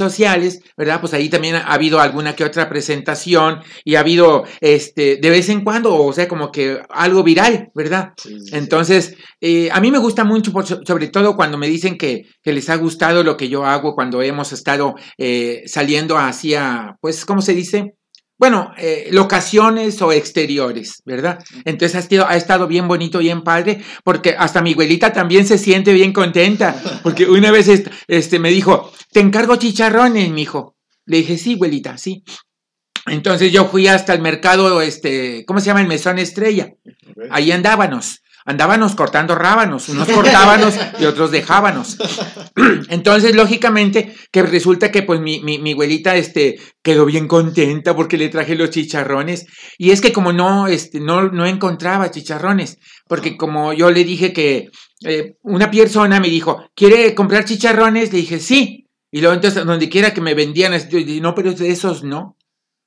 sociales, 0.00 0.62
¿verdad? 0.76 1.00
Pues 1.00 1.12
ahí 1.12 1.28
también 1.28 1.56
ha 1.56 1.74
habido 1.74 2.00
alguna 2.00 2.34
que 2.34 2.44
otra 2.44 2.68
presentación 2.68 3.60
y 3.84 3.96
ha 3.96 4.00
habido, 4.00 4.44
este, 4.60 5.16
de 5.16 5.30
vez 5.30 5.48
en 5.50 5.62
cuando, 5.62 5.94
o 5.94 6.12
sea, 6.12 6.26
como 6.26 6.50
que 6.50 6.80
algo 6.88 7.22
viral, 7.22 7.70
¿verdad? 7.74 8.14
Entonces, 8.52 9.14
eh, 9.40 9.68
a 9.70 9.80
mí 9.80 9.90
me 9.90 9.98
gusta 9.98 10.24
mucho, 10.24 10.52
sobre 10.86 11.08
todo 11.08 11.36
cuando 11.36 11.58
me 11.58 11.68
dicen 11.68 11.98
que, 11.98 12.22
que, 12.42 12.52
les 12.52 12.70
ha 12.70 12.76
gustado 12.76 13.22
lo 13.22 13.36
que 13.36 13.48
yo 13.48 13.64
hago 13.66 13.94
cuando 13.94 14.22
hemos 14.22 14.52
estado 14.52 14.94
eh, 15.18 15.62
saliendo 15.66 16.16
hacia, 16.16 16.96
pues, 17.00 17.26
¿cómo 17.26 17.42
se 17.42 17.54
dice? 17.54 17.94
Bueno, 18.40 18.72
eh, 18.78 19.10
locaciones 19.12 20.00
o 20.00 20.12
exteriores, 20.12 21.02
¿verdad? 21.04 21.44
Entonces 21.66 21.94
ha 21.94 21.98
estado, 21.98 22.26
ha 22.26 22.36
estado 22.36 22.66
bien 22.66 22.88
bonito, 22.88 23.18
bien 23.18 23.42
padre, 23.42 23.84
porque 24.02 24.34
hasta 24.36 24.62
mi 24.62 24.72
abuelita 24.72 25.12
también 25.12 25.46
se 25.46 25.58
siente 25.58 25.92
bien 25.92 26.14
contenta, 26.14 26.74
porque 27.02 27.26
una 27.26 27.50
vez 27.50 27.68
este, 28.08 28.38
me 28.38 28.48
dijo, 28.48 28.90
te 29.12 29.20
encargo 29.20 29.56
chicharrones, 29.56 30.30
mijo. 30.30 30.74
Le 31.04 31.18
dije, 31.18 31.36
sí, 31.36 31.52
abuelita, 31.52 31.98
sí. 31.98 32.24
Entonces 33.04 33.52
yo 33.52 33.66
fui 33.66 33.88
hasta 33.88 34.14
el 34.14 34.22
mercado, 34.22 34.80
este, 34.80 35.44
¿cómo 35.44 35.60
se 35.60 35.66
llama? 35.66 35.82
El 35.82 35.88
Mesón 35.88 36.18
Estrella. 36.18 36.72
Ahí 37.30 37.52
andábamos 37.52 38.22
andábamos 38.44 38.94
cortando 38.94 39.34
rábanos, 39.34 39.88
unos 39.88 40.08
cortábamos 40.08 40.74
y 40.98 41.04
otros 41.06 41.30
dejábamos. 41.30 41.98
Entonces, 42.88 43.34
lógicamente, 43.34 44.14
que 44.30 44.42
resulta 44.42 44.90
que 44.90 45.02
pues 45.02 45.20
mi, 45.20 45.40
mi, 45.40 45.58
mi, 45.58 45.72
abuelita 45.72 46.16
este, 46.16 46.58
quedó 46.82 47.04
bien 47.06 47.28
contenta 47.28 47.94
porque 47.94 48.18
le 48.18 48.28
traje 48.28 48.54
los 48.54 48.70
chicharrones. 48.70 49.46
Y 49.78 49.90
es 49.90 50.00
que 50.00 50.12
como 50.12 50.32
no, 50.32 50.66
este, 50.66 51.00
no, 51.00 51.30
no 51.30 51.46
encontraba 51.46 52.10
chicharrones, 52.10 52.78
porque 53.08 53.36
como 53.36 53.72
yo 53.72 53.90
le 53.90 54.04
dije 54.04 54.32
que 54.32 54.70
eh, 55.04 55.36
una 55.42 55.70
persona 55.70 56.20
me 56.20 56.28
dijo, 56.28 56.70
¿quiere 56.74 57.14
comprar 57.14 57.44
chicharrones? 57.44 58.12
Le 58.12 58.18
dije, 58.18 58.38
sí. 58.38 58.86
Y 59.10 59.20
luego 59.20 59.34
entonces, 59.34 59.64
donde 59.64 59.88
quiera 59.88 60.14
que 60.14 60.20
me 60.20 60.34
vendían, 60.34 60.72
yo 60.88 60.98
dije, 60.98 61.20
no, 61.20 61.34
pero 61.34 61.52
de 61.52 61.70
esos 61.70 62.04
no. 62.04 62.36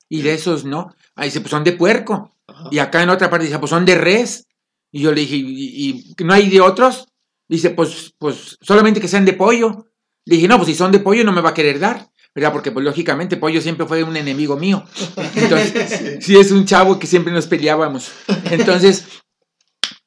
Y 0.10 0.22
de 0.22 0.34
esos 0.34 0.64
no. 0.64 0.90
Ahí 1.16 1.30
dice, 1.30 1.42
pues 1.42 1.52
son 1.52 1.64
de 1.64 1.74
puerco. 1.74 2.36
Y 2.72 2.80
acá 2.80 3.02
en 3.04 3.10
otra 3.10 3.30
parte 3.30 3.46
dice, 3.46 3.60
pues 3.60 3.70
son 3.70 3.86
de 3.86 3.96
res. 3.96 4.48
Y 4.94 5.02
yo 5.02 5.12
le 5.12 5.22
dije, 5.22 5.36
¿y, 5.36 6.16
no 6.24 6.34
hay 6.34 6.50
de 6.50 6.62
otros? 6.62 7.08
Dice, 7.50 7.72
pues, 7.72 8.14
pues 8.18 8.58
solamente 8.62 9.02
que 9.02 9.08
sean 9.08 9.26
de 9.26 9.34
pollo. 9.34 9.88
Le 10.24 10.36
dije, 10.36 10.48
no, 10.48 10.58
pues 10.58 10.70
si 10.70 10.76
son 10.76 10.92
de 10.92 11.00
pollo 11.00 11.26
no 11.26 11.34
me 11.34 11.42
va 11.42 11.50
a 11.50 11.54
querer 11.54 11.80
dar. 11.80 12.10
¿verdad? 12.36 12.52
Porque 12.52 12.72
pues 12.72 12.84
lógicamente 12.84 13.38
pollo 13.38 13.62
siempre 13.62 13.86
fue 13.86 14.04
un 14.04 14.18
enemigo 14.18 14.56
mío. 14.58 14.84
Entonces, 15.36 16.18
sí. 16.26 16.38
es 16.38 16.52
un 16.52 16.66
chavo 16.66 16.98
que 16.98 17.08
siempre 17.08 17.34
nos 17.34 17.48
peleábamos. 17.48 18.12
Entonces, 18.50 19.06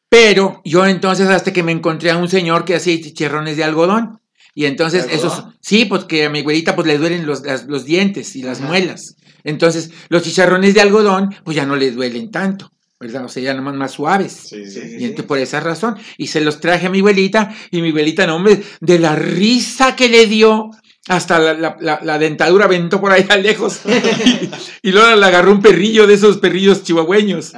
pero 0.08 0.60
yo 0.64 0.86
entonces 0.86 1.28
hasta 1.28 1.52
que 1.52 1.62
me 1.62 1.72
encontré 1.72 2.10
a 2.10 2.16
un 2.16 2.28
señor 2.28 2.64
que 2.64 2.74
hacía 2.74 3.00
chicharrones 3.00 3.56
de 3.56 3.64
algodón. 3.64 4.20
Y 4.54 4.64
entonces 4.64 5.06
esos, 5.10 5.44
sí, 5.60 5.84
pues 5.84 6.04
que 6.04 6.24
a 6.24 6.30
mi 6.30 6.42
güerita 6.42 6.74
pues 6.74 6.86
le 6.86 6.96
duelen 6.96 7.26
los, 7.26 7.42
los 7.66 7.84
dientes 7.84 8.34
y 8.36 8.42
las 8.42 8.60
muelas. 8.60 9.16
Entonces 9.44 9.90
los 10.08 10.22
chicharrones 10.22 10.74
de 10.74 10.80
algodón 10.80 11.34
pues 11.44 11.56
ya 11.56 11.66
no 11.66 11.76
le 11.76 11.90
duelen 11.90 12.30
tanto. 12.30 12.72
¿Verdad? 12.98 13.24
O 13.24 13.28
sea, 13.28 13.42
ya 13.42 13.54
nomás 13.54 13.74
más 13.74 13.92
suaves. 13.92 14.32
Sí, 14.32 14.70
sí, 14.70 14.80
y 14.98 15.04
entonces 15.04 15.26
por 15.26 15.38
esa 15.38 15.60
razón. 15.60 15.96
Y 16.16 16.28
se 16.28 16.40
los 16.40 16.60
traje 16.60 16.86
a 16.86 16.90
mi 16.90 17.00
abuelita, 17.00 17.54
y 17.70 17.82
mi 17.82 17.90
abuelita, 17.90 18.26
no, 18.26 18.36
hombre, 18.36 18.62
de 18.80 18.98
la 18.98 19.14
risa 19.16 19.96
que 19.96 20.08
le 20.08 20.26
dio, 20.26 20.70
hasta 21.08 21.38
la, 21.38 21.76
la, 21.80 22.18
dentadura 22.18 22.64
aventó 22.64 23.00
por 23.00 23.12
allá 23.12 23.36
lejos. 23.42 23.80
y, 24.82 24.90
luego 24.90 25.14
le 25.14 25.26
agarró 25.26 25.52
un 25.52 25.62
perrillo 25.62 26.06
de 26.06 26.14
esos 26.14 26.38
perrillos 26.38 26.82
chihuahueños. 26.82 27.52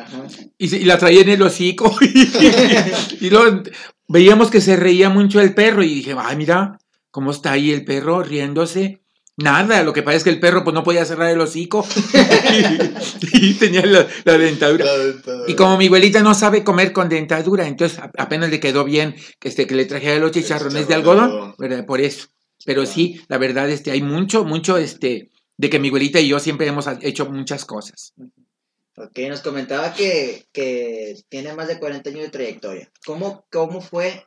Y, 0.58 0.74
y, 0.76 0.84
la 0.84 0.98
traía 0.98 1.22
en 1.22 1.30
el 1.30 1.42
hocico. 1.42 1.96
y 3.20 3.30
luego 3.30 3.62
veíamos 4.06 4.50
que 4.50 4.60
se 4.60 4.76
reía 4.76 5.08
mucho 5.08 5.40
el 5.40 5.54
perro. 5.54 5.82
Y 5.82 5.94
dije, 5.94 6.14
ay, 6.18 6.36
mira, 6.36 6.78
cómo 7.10 7.30
está 7.30 7.52
ahí 7.52 7.70
el 7.70 7.84
perro 7.84 8.22
riéndose. 8.22 8.97
Nada, 9.38 9.84
lo 9.84 9.92
que 9.92 10.02
pasa 10.02 10.16
es 10.16 10.24
que 10.24 10.30
el 10.30 10.40
perro 10.40 10.64
pues 10.64 10.74
no 10.74 10.82
podía 10.82 11.04
cerrar 11.04 11.30
el 11.30 11.40
hocico 11.40 11.86
y, 13.32 13.54
tenía 13.54 13.86
la, 13.86 14.04
dentadura. 14.36 14.84
Y 15.46 15.54
como 15.54 15.76
mi 15.78 15.86
abuelita 15.86 16.24
no 16.24 16.34
sabe 16.34 16.64
comer 16.64 16.92
con 16.92 17.08
dentadura, 17.08 17.68
entonces 17.68 18.00
apenas 18.18 18.50
le 18.50 18.58
quedó 18.58 18.84
bien 18.84 19.14
que, 19.38 19.48
este, 19.48 19.68
que 19.68 19.76
le 19.76 19.84
trajera 19.84 20.18
los 20.18 20.32
chicharrones 20.32 20.88
de 20.88 20.94
algodón, 20.94 21.54
¿verdad? 21.56 21.86
Por 21.86 22.00
eso. 22.00 22.26
Pero 22.64 22.84
sí, 22.84 23.20
la 23.28 23.38
verdad, 23.38 23.70
este, 23.70 23.92
hay 23.92 24.02
mucho, 24.02 24.44
mucho, 24.44 24.76
este, 24.76 25.30
de 25.56 25.70
que 25.70 25.78
mi 25.78 25.86
abuelita 25.86 26.18
y 26.18 26.26
yo 26.26 26.40
siempre 26.40 26.66
hemos 26.66 26.86
hecho 27.02 27.26
muchas 27.26 27.64
cosas. 27.64 28.14
Ok, 28.96 29.20
nos 29.28 29.42
comentaba 29.42 29.94
que, 29.94 30.48
que 30.50 31.14
tiene 31.28 31.54
más 31.54 31.68
de 31.68 31.78
40 31.78 32.10
años 32.10 32.22
de 32.22 32.30
trayectoria. 32.30 32.90
¿Cómo, 33.06 33.46
¿Cómo 33.52 33.80
fue? 33.80 34.26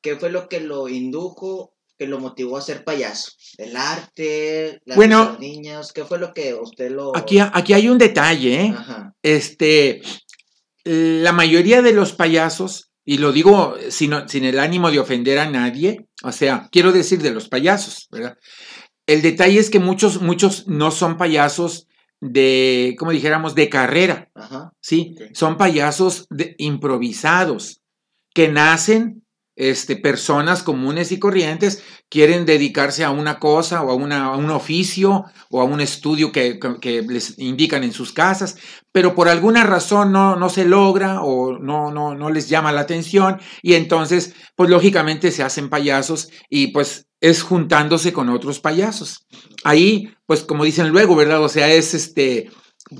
¿Qué 0.00 0.16
fue 0.16 0.30
lo 0.30 0.48
que 0.48 0.60
lo 0.60 0.88
indujo 0.88 1.74
que 2.02 2.08
lo 2.08 2.18
motivó 2.18 2.56
a 2.56 2.62
ser 2.62 2.82
payaso? 2.82 3.30
¿El 3.58 3.76
arte? 3.76 4.80
Las 4.84 4.96
bueno, 4.96 5.36
niñas? 5.38 5.92
¿Qué 5.92 6.04
fue 6.04 6.18
lo 6.18 6.34
que 6.34 6.52
usted 6.52 6.90
lo...? 6.90 7.16
Aquí, 7.16 7.38
aquí 7.38 7.74
hay 7.74 7.88
un 7.88 7.96
detalle, 7.96 8.60
¿eh? 8.60 8.74
Este, 9.22 10.02
la 10.82 11.30
mayoría 11.30 11.80
de 11.80 11.92
los 11.92 12.12
payasos, 12.12 12.90
y 13.04 13.18
lo 13.18 13.30
digo 13.30 13.76
sin, 13.90 14.28
sin 14.28 14.44
el 14.44 14.58
ánimo 14.58 14.90
de 14.90 14.98
ofender 14.98 15.38
a 15.38 15.48
nadie, 15.48 16.08
o 16.24 16.32
sea, 16.32 16.68
quiero 16.72 16.90
decir 16.90 17.22
de 17.22 17.30
los 17.30 17.48
payasos, 17.48 18.08
¿verdad? 18.10 18.36
El 19.06 19.22
detalle 19.22 19.60
es 19.60 19.70
que 19.70 19.78
muchos, 19.78 20.20
muchos 20.20 20.66
no 20.66 20.90
son 20.90 21.16
payasos 21.16 21.86
de, 22.20 22.96
como 22.98 23.12
dijéramos, 23.12 23.54
de 23.54 23.68
carrera, 23.68 24.28
¿sí? 24.80 25.14
Son 25.34 25.56
payasos 25.56 26.26
de, 26.30 26.56
improvisados, 26.58 27.80
que 28.34 28.48
nacen 28.48 29.21
este, 29.56 29.96
personas 29.96 30.62
comunes 30.62 31.12
y 31.12 31.18
corrientes 31.18 31.82
quieren 32.08 32.46
dedicarse 32.46 33.04
a 33.04 33.10
una 33.10 33.38
cosa 33.38 33.82
o 33.82 33.90
a, 33.90 33.94
una, 33.94 34.34
un 34.36 34.50
oficio 34.50 35.24
o 35.50 35.60
a 35.60 35.64
un 35.64 35.80
estudio 35.80 36.32
que, 36.32 36.58
les 37.08 37.38
indican 37.38 37.84
en 37.84 37.92
sus 37.92 38.12
casas, 38.12 38.56
pero 38.92 39.14
por 39.14 39.28
alguna 39.28 39.64
razón 39.64 40.12
no, 40.12 40.36
no 40.36 40.48
se 40.48 40.64
logra 40.64 41.22
o 41.22 41.58
no, 41.58 41.90
no, 41.90 42.14
no 42.14 42.30
les 42.30 42.48
llama 42.48 42.72
la 42.72 42.82
atención 42.82 43.40
y 43.62 43.74
entonces, 43.74 44.34
pues 44.56 44.70
lógicamente 44.70 45.30
se 45.30 45.42
hacen 45.42 45.68
payasos 45.68 46.30
y 46.48 46.68
pues 46.68 47.06
es 47.20 47.42
juntándose 47.42 48.12
con 48.12 48.28
otros 48.28 48.58
payasos. 48.58 49.26
Ahí, 49.64 50.12
pues 50.26 50.42
como 50.42 50.64
dicen 50.64 50.88
luego, 50.88 51.14
¿verdad? 51.14 51.42
O 51.42 51.48
sea, 51.48 51.72
es 51.72 51.94
este, 51.94 52.50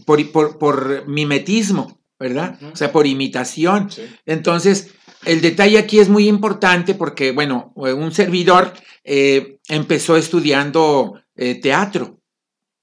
por, 0.07 0.31
por, 0.31 0.59
por 0.59 1.09
mimetismo, 1.09 2.01
¿verdad? 2.19 2.59
O 2.73 2.77
sea, 2.77 2.93
por 2.93 3.07
imitación. 3.07 3.91
Entonces, 4.25 4.95
el 5.25 5.41
detalle 5.41 5.79
aquí 5.79 5.99
es 5.99 6.09
muy 6.09 6.29
importante 6.29 6.95
porque, 6.95 7.33
bueno, 7.33 7.73
un 7.75 8.13
servidor 8.13 8.73
eh, 9.05 9.59
empezó 9.69 10.17
estudiando 10.17 11.21
eh, 11.37 11.61
teatro. 11.61 12.21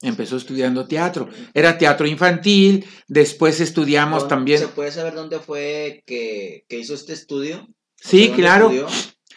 Empezó 0.02 0.36
estudiando 0.36 0.86
teatro. 0.86 1.28
Era 1.52 1.76
teatro 1.76 2.06
infantil, 2.06 2.86
después 3.06 3.60
estudiamos 3.60 4.28
también. 4.28 4.58
¿Se 4.58 4.68
puede 4.68 4.92
saber 4.92 5.14
dónde 5.14 5.38
fue 5.38 6.02
que, 6.06 6.64
hizo 6.70 6.94
este 6.94 7.12
estudio? 7.12 7.68
Sí, 7.96 8.32
claro. 8.34 8.72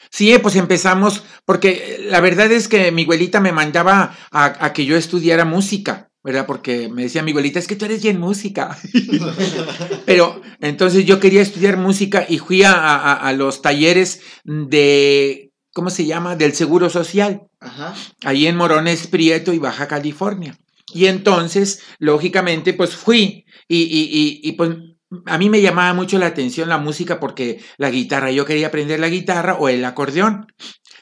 Sí, 0.10 0.38
pues 0.42 0.56
empezamos, 0.56 1.24
porque 1.44 1.98
la 2.02 2.22
verdad 2.22 2.52
es 2.52 2.68
que 2.68 2.92
mi 2.92 3.04
abuelita 3.04 3.42
me 3.42 3.52
mandaba 3.52 4.16
a 4.32 4.72
que 4.72 4.86
yo 4.86 4.96
estudiara 4.96 5.44
música. 5.44 6.13
¿Verdad? 6.24 6.46
Porque 6.46 6.88
me 6.90 7.04
decía 7.04 7.22
mi 7.22 7.32
abuelita, 7.32 7.60
es 7.60 7.68
que 7.68 7.76
tú 7.76 7.86
eres 7.86 8.02
bien 8.02 8.20
música. 8.20 8.78
Pero 10.06 10.42
entonces 10.62 11.06
yo 11.06 11.20
quería 11.20 11.42
estudiar 11.42 11.78
música 11.78 12.26
y 12.28 12.38
fui 12.38 12.64
a, 12.66 13.34
los 13.38 13.62
talleres 13.62 14.22
de, 14.46 15.52
¿cómo 15.74 15.90
se 15.90 16.06
llama? 16.06 16.36
Del 16.36 16.54
Seguro 16.54 16.90
Social, 16.90 17.42
Ajá. 17.60 17.94
ahí 18.24 18.48
en 18.48 18.56
Morones 18.56 19.08
Prieto 19.08 19.52
y 19.54 19.60
Baja 19.60 19.88
California. 19.88 20.58
Y 20.94 21.08
entonces, 21.08 21.82
lógicamente, 22.00 22.74
pues 22.74 22.96
fui 22.96 23.46
y, 23.68 23.82
y, 23.82 24.40
y, 24.44 24.52
pues 24.54 24.72
a 25.26 25.38
mí 25.38 25.50
me 25.50 25.62
llamaba 25.62 25.94
mucho 25.94 26.18
la 26.18 26.28
atención 26.28 26.70
la 26.70 26.78
música 26.78 27.20
porque 27.20 27.62
la 27.78 27.90
guitarra, 27.90 28.32
yo 28.32 28.46
quería 28.46 28.68
aprender 28.68 29.00
la 29.00 29.10
guitarra 29.10 29.56
o 29.56 29.70
el 29.70 29.84
acordeón. 29.86 30.48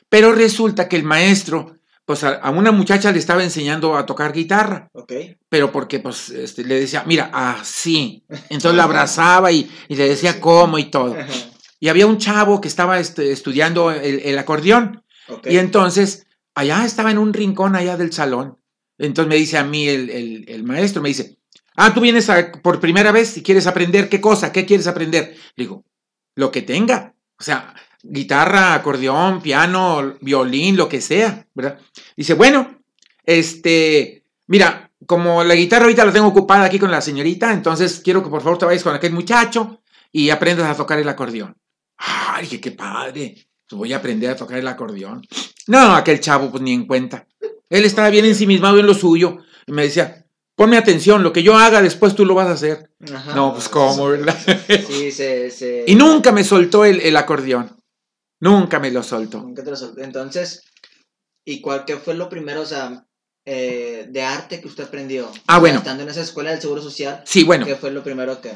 Pero 0.09 0.33
resulta 0.33 0.89
que 0.89 0.97
el 0.97 1.03
maestro 1.03 1.77
pues 2.11 2.25
a, 2.25 2.49
una 2.49 2.73
muchacha 2.73 3.09
le 3.09 3.19
estaba 3.19 3.41
enseñando 3.41 3.95
a 3.95 4.05
tocar 4.05 4.33
guitarra. 4.33 4.89
Ok. 4.91 5.13
Pero 5.47 5.71
porque 5.71 6.01
pues 6.01 6.29
este, 6.29 6.65
le 6.65 6.77
decía, 6.77 7.05
mira, 7.07 7.31
así. 7.33 8.25
Entonces 8.49 8.75
la 8.75 8.83
abrazaba 8.83 9.49
y, 9.53 9.71
le 9.87 10.09
decía 10.09 10.41
cómo 10.41 10.77
y 10.77 10.91
todo. 10.91 11.15
Y 11.79 11.87
había 11.87 12.07
un 12.07 12.17
chavo 12.17 12.59
que 12.59 12.67
estaba 12.67 12.99
este, 12.99 13.31
estudiando 13.31 13.91
el, 13.91 14.37
acordeón. 14.37 15.05
Y 15.45 15.57
entonces, 15.57 16.27
allá 16.53 16.83
estaba 16.83 17.11
en 17.11 17.17
un 17.17 17.33
rincón 17.33 17.77
allá 17.77 17.95
del 17.95 18.11
salón. 18.11 18.57
Entonces 18.97 19.29
me 19.29 19.37
dice 19.37 19.57
a 19.57 19.63
mí 19.63 19.87
el, 19.87 20.63
maestro, 20.65 21.01
me 21.01 21.07
dice, 21.07 21.37
ah, 21.77 21.93
tú 21.93 22.01
vienes 22.01 22.29
por 22.61 22.81
primera 22.81 23.13
vez 23.13 23.37
y 23.37 23.41
quieres 23.41 23.67
aprender 23.67 24.09
qué 24.09 24.19
cosa, 24.19 24.51
qué 24.51 24.65
quieres 24.65 24.87
aprender. 24.87 25.33
Le 25.55 25.63
digo, 25.63 25.85
lo 26.35 26.51
que 26.51 26.61
tenga. 26.61 27.15
O 27.39 27.43
sea, 27.43 27.73
guitarra, 28.03 28.73
acordeón, 28.73 29.41
piano, 29.41 30.15
violín, 30.21 30.75
lo 30.77 30.89
que 30.89 31.01
sea, 31.01 31.45
¿verdad? 31.53 31.79
Dice, 32.15 32.33
bueno, 32.33 32.79
este, 33.25 34.23
mira, 34.47 34.91
como 35.05 35.43
la 35.43 35.55
guitarra 35.55 35.85
ahorita 35.85 36.05
la 36.05 36.13
tengo 36.13 36.27
ocupada 36.27 36.65
aquí 36.65 36.79
con 36.79 36.91
la 36.91 37.01
señorita, 37.01 37.53
entonces 37.53 38.01
quiero 38.03 38.23
que 38.23 38.29
por 38.29 38.41
favor 38.41 38.57
te 38.57 38.65
vayas 38.65 38.83
con 38.83 38.95
aquel 38.95 39.13
muchacho 39.13 39.81
y 40.11 40.29
aprendas 40.29 40.69
a 40.69 40.75
tocar 40.75 40.99
el 40.99 41.09
acordeón. 41.09 41.55
Ay, 41.97 42.47
qué 42.47 42.71
padre, 42.71 43.47
voy 43.71 43.93
a 43.93 43.97
aprender 43.97 44.31
a 44.31 44.35
tocar 44.35 44.57
el 44.57 44.67
acordeón. 44.67 45.25
No, 45.67 45.95
aquel 45.95 46.19
chavo, 46.19 46.51
pues 46.51 46.63
ni 46.63 46.73
en 46.73 46.85
cuenta. 46.85 47.27
Él 47.69 47.85
estaba 47.85 48.09
bien 48.09 48.25
ensimismado 48.25 48.79
en 48.79 48.87
lo 48.87 48.93
suyo 48.93 49.37
y 49.65 49.71
me 49.71 49.83
decía, 49.83 50.25
ponme 50.55 50.77
atención, 50.77 51.23
lo 51.23 51.31
que 51.31 51.43
yo 51.43 51.57
haga 51.57 51.81
después 51.81 52.15
tú 52.15 52.25
lo 52.25 52.35
vas 52.35 52.47
a 52.47 52.53
hacer. 52.53 52.91
Ajá. 53.13 53.33
No, 53.35 53.53
pues 53.53 53.69
cómo, 53.69 54.07
¿verdad? 54.07 54.37
Sí, 54.87 55.11
se, 55.11 55.49
se... 55.51 55.85
y 55.87 55.95
nunca 55.95 56.31
me 56.31 56.43
soltó 56.43 56.83
el, 56.85 56.99
el 57.01 57.15
acordeón. 57.15 57.80
Nunca 58.41 58.79
me 58.79 58.91
lo 58.91 59.01
soltó. 59.03 59.39
Nunca 59.41 59.63
te 59.63 59.69
lo 59.71 59.75
sol- 59.77 59.95
Entonces, 59.99 60.63
¿y 61.45 61.61
cuál 61.61 61.85
qué 61.85 61.97
fue 61.97 62.13
lo 62.15 62.27
primero, 62.27 62.61
o 62.61 62.65
sea, 62.65 63.05
eh, 63.45 64.07
de 64.09 64.21
arte 64.23 64.59
que 64.59 64.67
usted 64.67 64.83
aprendió? 64.85 65.31
Ah, 65.47 65.59
bueno. 65.59 65.77
Estando 65.77 66.03
en 66.03 66.09
esa 66.09 66.21
escuela 66.21 66.51
del 66.51 66.59
Seguro 66.61 66.81
Social, 66.81 67.21
Sí, 67.25 67.43
bueno, 67.43 67.65
¿qué 67.65 67.75
fue 67.75 67.91
lo 67.91 68.03
primero 68.03 68.41
que 68.41 68.51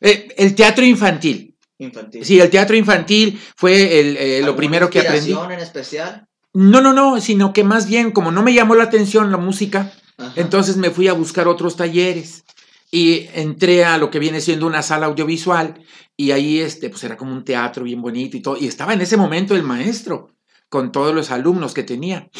eh, 0.00 0.28
el 0.36 0.54
teatro 0.54 0.84
infantil. 0.84 1.54
infantil? 1.78 2.24
Sí, 2.24 2.40
el 2.40 2.50
teatro 2.50 2.76
infantil 2.76 3.40
fue 3.56 4.00
el, 4.00 4.16
eh, 4.16 4.38
lo 4.40 4.46
¿Alguna 4.46 4.56
primero 4.56 4.90
que 4.90 5.00
aprendí. 5.00 5.32
en 5.32 5.60
especial? 5.60 6.26
No, 6.52 6.80
no, 6.80 6.92
no, 6.94 7.20
sino 7.20 7.52
que 7.52 7.62
más 7.64 7.86
bien, 7.86 8.12
como 8.12 8.30
no 8.32 8.42
me 8.42 8.54
llamó 8.54 8.74
la 8.74 8.84
atención 8.84 9.30
la 9.30 9.36
música, 9.36 9.92
Ajá. 10.16 10.32
entonces 10.36 10.78
me 10.78 10.90
fui 10.90 11.08
a 11.08 11.12
buscar 11.12 11.46
otros 11.48 11.76
talleres 11.76 12.44
y 12.90 13.28
entré 13.34 13.84
a 13.84 13.98
lo 13.98 14.10
que 14.10 14.18
viene 14.18 14.40
siendo 14.40 14.66
una 14.66 14.82
sala 14.82 15.06
audiovisual 15.06 15.74
y 16.16 16.30
ahí 16.30 16.60
este, 16.60 16.88
pues 16.88 17.04
era 17.04 17.16
como 17.16 17.32
un 17.32 17.44
teatro 17.44 17.84
bien 17.84 18.00
bonito 18.00 18.36
y 18.36 18.40
todo. 18.40 18.56
Y 18.56 18.66
estaba 18.66 18.94
en 18.94 19.00
ese 19.00 19.16
momento 19.16 19.54
el 19.54 19.62
maestro 19.62 20.30
con 20.68 20.92
todos 20.92 21.14
los 21.14 21.30
alumnos 21.30 21.74
que 21.74 21.82
tenía. 21.82 22.30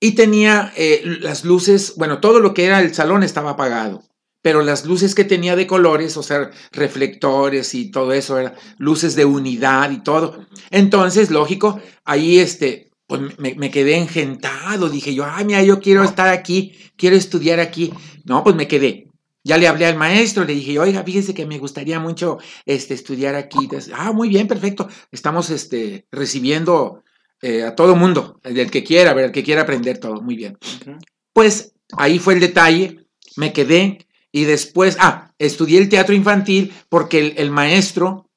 Y 0.00 0.12
tenía 0.12 0.72
eh, 0.76 1.02
las 1.20 1.44
luces, 1.44 1.94
bueno, 1.96 2.20
todo 2.20 2.40
lo 2.40 2.52
que 2.52 2.66
era 2.66 2.80
el 2.80 2.94
salón 2.94 3.22
estaba 3.22 3.52
apagado, 3.52 4.02
pero 4.42 4.60
las 4.60 4.84
luces 4.84 5.14
que 5.14 5.24
tenía 5.24 5.56
de 5.56 5.66
colores, 5.66 6.16
o 6.18 6.22
sea, 6.22 6.50
reflectores 6.72 7.74
y 7.74 7.90
todo 7.90 8.12
eso, 8.12 8.38
eran 8.38 8.54
luces 8.76 9.16
de 9.16 9.24
unidad 9.24 9.90
y 9.90 10.02
todo. 10.02 10.46
Entonces, 10.70 11.30
lógico, 11.30 11.80
ahí 12.04 12.38
este, 12.38 12.90
pues 13.06 13.38
me, 13.38 13.54
me 13.54 13.70
quedé 13.70 13.96
engentado, 13.96 14.90
dije 14.90 15.14
yo, 15.14 15.24
ay, 15.26 15.46
mira, 15.46 15.62
yo 15.62 15.80
quiero 15.80 16.04
estar 16.04 16.28
aquí, 16.28 16.76
quiero 16.96 17.16
estudiar 17.16 17.60
aquí. 17.60 17.92
No, 18.24 18.44
pues 18.44 18.54
me 18.56 18.68
quedé. 18.68 19.13
Ya 19.44 19.58
le 19.58 19.68
hablé 19.68 19.84
al 19.84 19.96
maestro, 19.96 20.44
le 20.44 20.54
dije, 20.54 20.78
oiga, 20.78 21.04
fíjese 21.04 21.34
que 21.34 21.44
me 21.44 21.58
gustaría 21.58 22.00
mucho 22.00 22.38
este, 22.64 22.94
estudiar 22.94 23.34
aquí. 23.34 23.58
Entonces, 23.60 23.92
ah, 23.94 24.10
muy 24.12 24.30
bien, 24.30 24.48
perfecto. 24.48 24.88
Estamos 25.12 25.50
este, 25.50 26.06
recibiendo 26.10 27.04
eh, 27.42 27.62
a 27.62 27.76
todo 27.76 27.94
mundo, 27.94 28.40
el 28.42 28.70
que 28.70 28.82
quiera, 28.82 29.10
a 29.10 29.14
ver, 29.14 29.26
el 29.26 29.32
que 29.32 29.42
quiera 29.42 29.62
aprender 29.62 29.98
todo, 29.98 30.22
muy 30.22 30.34
bien. 30.34 30.56
Pues 31.34 31.74
ahí 31.92 32.18
fue 32.18 32.34
el 32.34 32.40
detalle, 32.40 33.06
me 33.36 33.52
quedé 33.52 34.06
y 34.32 34.44
después, 34.44 34.96
ah, 34.98 35.34
estudié 35.38 35.78
el 35.78 35.90
teatro 35.90 36.14
infantil 36.14 36.72
porque 36.88 37.18
el, 37.18 37.34
el 37.36 37.50
maestro 37.50 38.30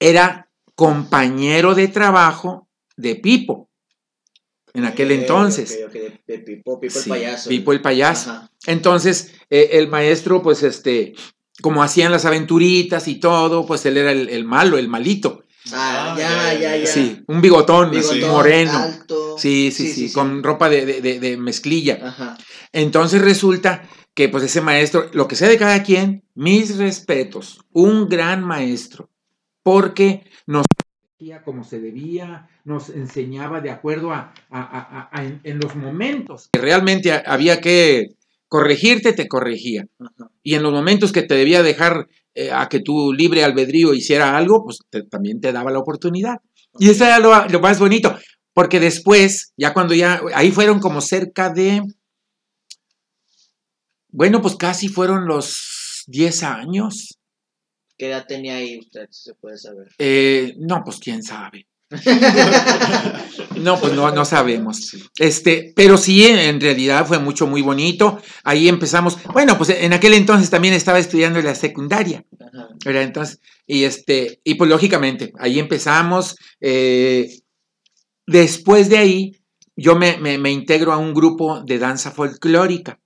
era 0.00 0.50
compañero 0.74 1.76
de 1.76 1.86
trabajo 1.86 2.68
de 2.96 3.14
Pipo 3.14 3.70
en 4.74 4.84
aquel 4.84 5.12
entonces. 5.12 5.78
ok, 5.84 5.86
ok, 5.88 5.92
de, 5.94 6.20
de 6.26 6.38
Pipo, 6.40 6.78
Pipo 6.80 6.92
Sí, 6.98 7.10
el 7.10 7.16
payaso. 7.16 7.48
Pipo 7.48 7.72
el 7.72 7.80
payaso. 7.80 8.30
Ajá. 8.30 8.50
Entonces, 8.66 9.32
eh, 9.50 9.70
el 9.72 9.88
maestro, 9.88 10.42
pues, 10.42 10.62
este, 10.62 11.14
como 11.62 11.82
hacían 11.82 12.12
las 12.12 12.24
aventuritas 12.24 13.08
y 13.08 13.16
todo, 13.20 13.64
pues 13.66 13.86
él 13.86 13.96
era 13.96 14.12
el, 14.12 14.28
el 14.28 14.44
malo, 14.44 14.76
el 14.76 14.88
malito. 14.88 15.44
Ah, 15.72 16.14
Ah, 16.14 16.18
ya, 16.18 16.54
ya, 16.60 16.76
ya. 16.76 16.86
Sí, 16.86 17.22
un 17.26 17.40
bigotón, 17.40 17.96
así, 17.96 18.20
moreno. 18.20 18.72
alto. 18.76 19.38
Sí, 19.38 19.70
sí, 19.74 19.90
sí, 19.92 20.12
con 20.12 20.42
ropa 20.42 20.68
de, 20.68 20.84
de- 21.00 21.18
de- 21.20 21.36
mezclilla. 21.38 21.98
Ajá. 22.02 22.36
Entonces 22.72 23.22
resulta 23.22 23.88
que 24.12 24.28
pues 24.28 24.44
ese 24.44 24.60
maestro, 24.60 25.08
lo 25.12 25.26
que 25.26 25.36
sea 25.36 25.48
de 25.48 25.56
cada 25.56 25.82
quien, 25.82 26.22
mis 26.34 26.76
respetos, 26.76 27.60
un 27.72 28.08
gran 28.08 28.44
maestro, 28.44 29.10
porque 29.62 30.24
nos 30.46 30.66
como 31.44 31.64
se 31.64 31.80
debía, 31.80 32.48
nos 32.64 32.90
enseñaba 32.90 33.60
de 33.60 33.70
acuerdo 33.70 34.12
a, 34.12 34.32
a- 34.50 34.60
a- 34.60 34.98
a- 35.00 35.08
a- 35.12 35.24
en, 35.24 35.40
en 35.44 35.58
los 35.58 35.74
momentos 35.76 36.48
que 36.52 36.60
realmente 36.60 37.12
ha- 37.12 37.22
había 37.26 37.60
que 37.60 38.08
corregirte, 38.48 39.12
te 39.12 39.26
corregía. 39.28 39.86
Ajá. 39.98 40.30
Y 40.42 40.54
en 40.54 40.62
los 40.62 40.72
momentos 40.72 41.12
que 41.12 41.22
te 41.22 41.34
debía 41.34 41.62
dejar 41.62 42.06
eh, 42.34 42.50
a 42.52 42.68
que 42.68 42.80
tu 42.80 43.12
libre 43.12 43.44
albedrío 43.44 43.94
hiciera 43.94 44.36
algo, 44.36 44.64
pues 44.64 44.78
te- 44.90 45.02
también 45.04 45.40
te 45.40 45.52
daba 45.52 45.70
la 45.70 45.78
oportunidad. 45.78 46.36
Y 46.78 46.90
eso 46.90 47.04
era 47.04 47.18
lo, 47.20 47.46
lo 47.48 47.60
más 47.60 47.78
bonito, 47.78 48.16
porque 48.52 48.80
después, 48.80 49.52
ya 49.56 49.72
cuando 49.72 49.94
ya, 49.94 50.20
ahí 50.34 50.50
fueron 50.50 50.80
como 50.80 51.00
cerca 51.00 51.50
de, 51.50 51.80
bueno, 54.08 54.40
pues 54.42 54.56
casi 54.56 54.88
fueron 54.88 55.26
los 55.26 56.04
10 56.06 56.42
años. 56.42 57.18
¿Qué 57.96 58.08
edad 58.08 58.26
tenía 58.26 58.56
ahí 58.56 58.78
usted, 58.78 59.06
si 59.10 59.30
se 59.30 59.34
puede 59.34 59.56
saber? 59.58 59.88
Eh, 59.98 60.54
no, 60.58 60.82
pues 60.84 60.98
quién 60.98 61.22
sabe. 61.22 61.66
No, 63.56 63.78
pues 63.80 63.92
no, 63.92 64.10
no 64.10 64.24
sabemos. 64.24 64.96
Este, 65.18 65.72
pero 65.76 65.96
sí, 65.96 66.26
en 66.26 66.60
realidad 66.60 67.06
fue 67.06 67.18
mucho, 67.18 67.46
muy 67.46 67.62
bonito. 67.62 68.20
Ahí 68.42 68.68
empezamos. 68.68 69.16
Bueno, 69.32 69.56
pues 69.56 69.70
en 69.70 69.92
aquel 69.92 70.14
entonces 70.14 70.50
también 70.50 70.74
estaba 70.74 70.98
estudiando 70.98 71.40
la 71.40 71.54
secundaria. 71.54 72.24
¿verdad? 72.84 73.02
Entonces, 73.02 73.40
y 73.66 73.84
este, 73.84 74.40
y 74.44 74.54
pues 74.56 74.68
lógicamente, 74.68 75.32
ahí 75.38 75.58
empezamos. 75.60 76.36
eh, 76.60 77.28
después 78.26 78.88
de 78.88 78.98
ahí, 78.98 79.32
yo 79.76 79.96
me, 79.96 80.18
me- 80.18 80.38
me 80.38 80.50
integro 80.50 80.92
a 80.92 80.98
un 80.98 81.14
grupo 81.14 81.60
de 81.62 81.78
danza 81.78 82.10
folclórica, 82.10 83.00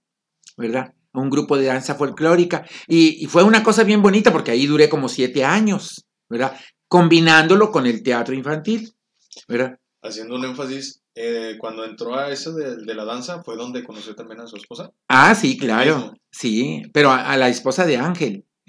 ¿verdad? 0.56 0.94
Un 1.14 1.30
grupo 1.30 1.56
de 1.56 1.66
danza 1.66 1.94
folclórica. 1.94 2.64
Y, 2.86 3.22
y 3.24 3.26
fue 3.26 3.42
una 3.42 3.62
cosa 3.62 3.84
bien 3.84 4.02
bonita 4.02 4.32
porque 4.32 4.50
ahí 4.50 4.66
duré 4.66 4.88
como 4.88 5.08
siete 5.08 5.44
años, 5.44 6.04
¿verdad? 6.28 6.56
Combinándolo 6.88 7.70
con 7.70 7.86
el 7.86 8.02
teatro 8.02 8.34
infantil, 8.34 8.92
¿verdad? 9.48 9.78
Haciendo 10.02 10.36
un 10.36 10.44
énfasis, 10.44 11.02
eh, 11.14 11.56
cuando 11.58 11.84
entró 11.84 12.14
a 12.16 12.30
eso 12.30 12.52
de, 12.52 12.76
de 12.76 12.94
la 12.94 13.04
danza, 13.04 13.42
fue 13.42 13.56
donde 13.56 13.82
conoció 13.84 14.14
también 14.14 14.40
a 14.40 14.46
su 14.46 14.56
esposa. 14.56 14.90
Ah, 15.08 15.34
sí, 15.34 15.58
claro. 15.58 16.14
Sí, 16.30 16.82
pero 16.92 17.10
a, 17.10 17.32
a 17.32 17.36
la 17.36 17.48
esposa 17.48 17.84
de 17.86 17.96
Ángel. 17.96 18.44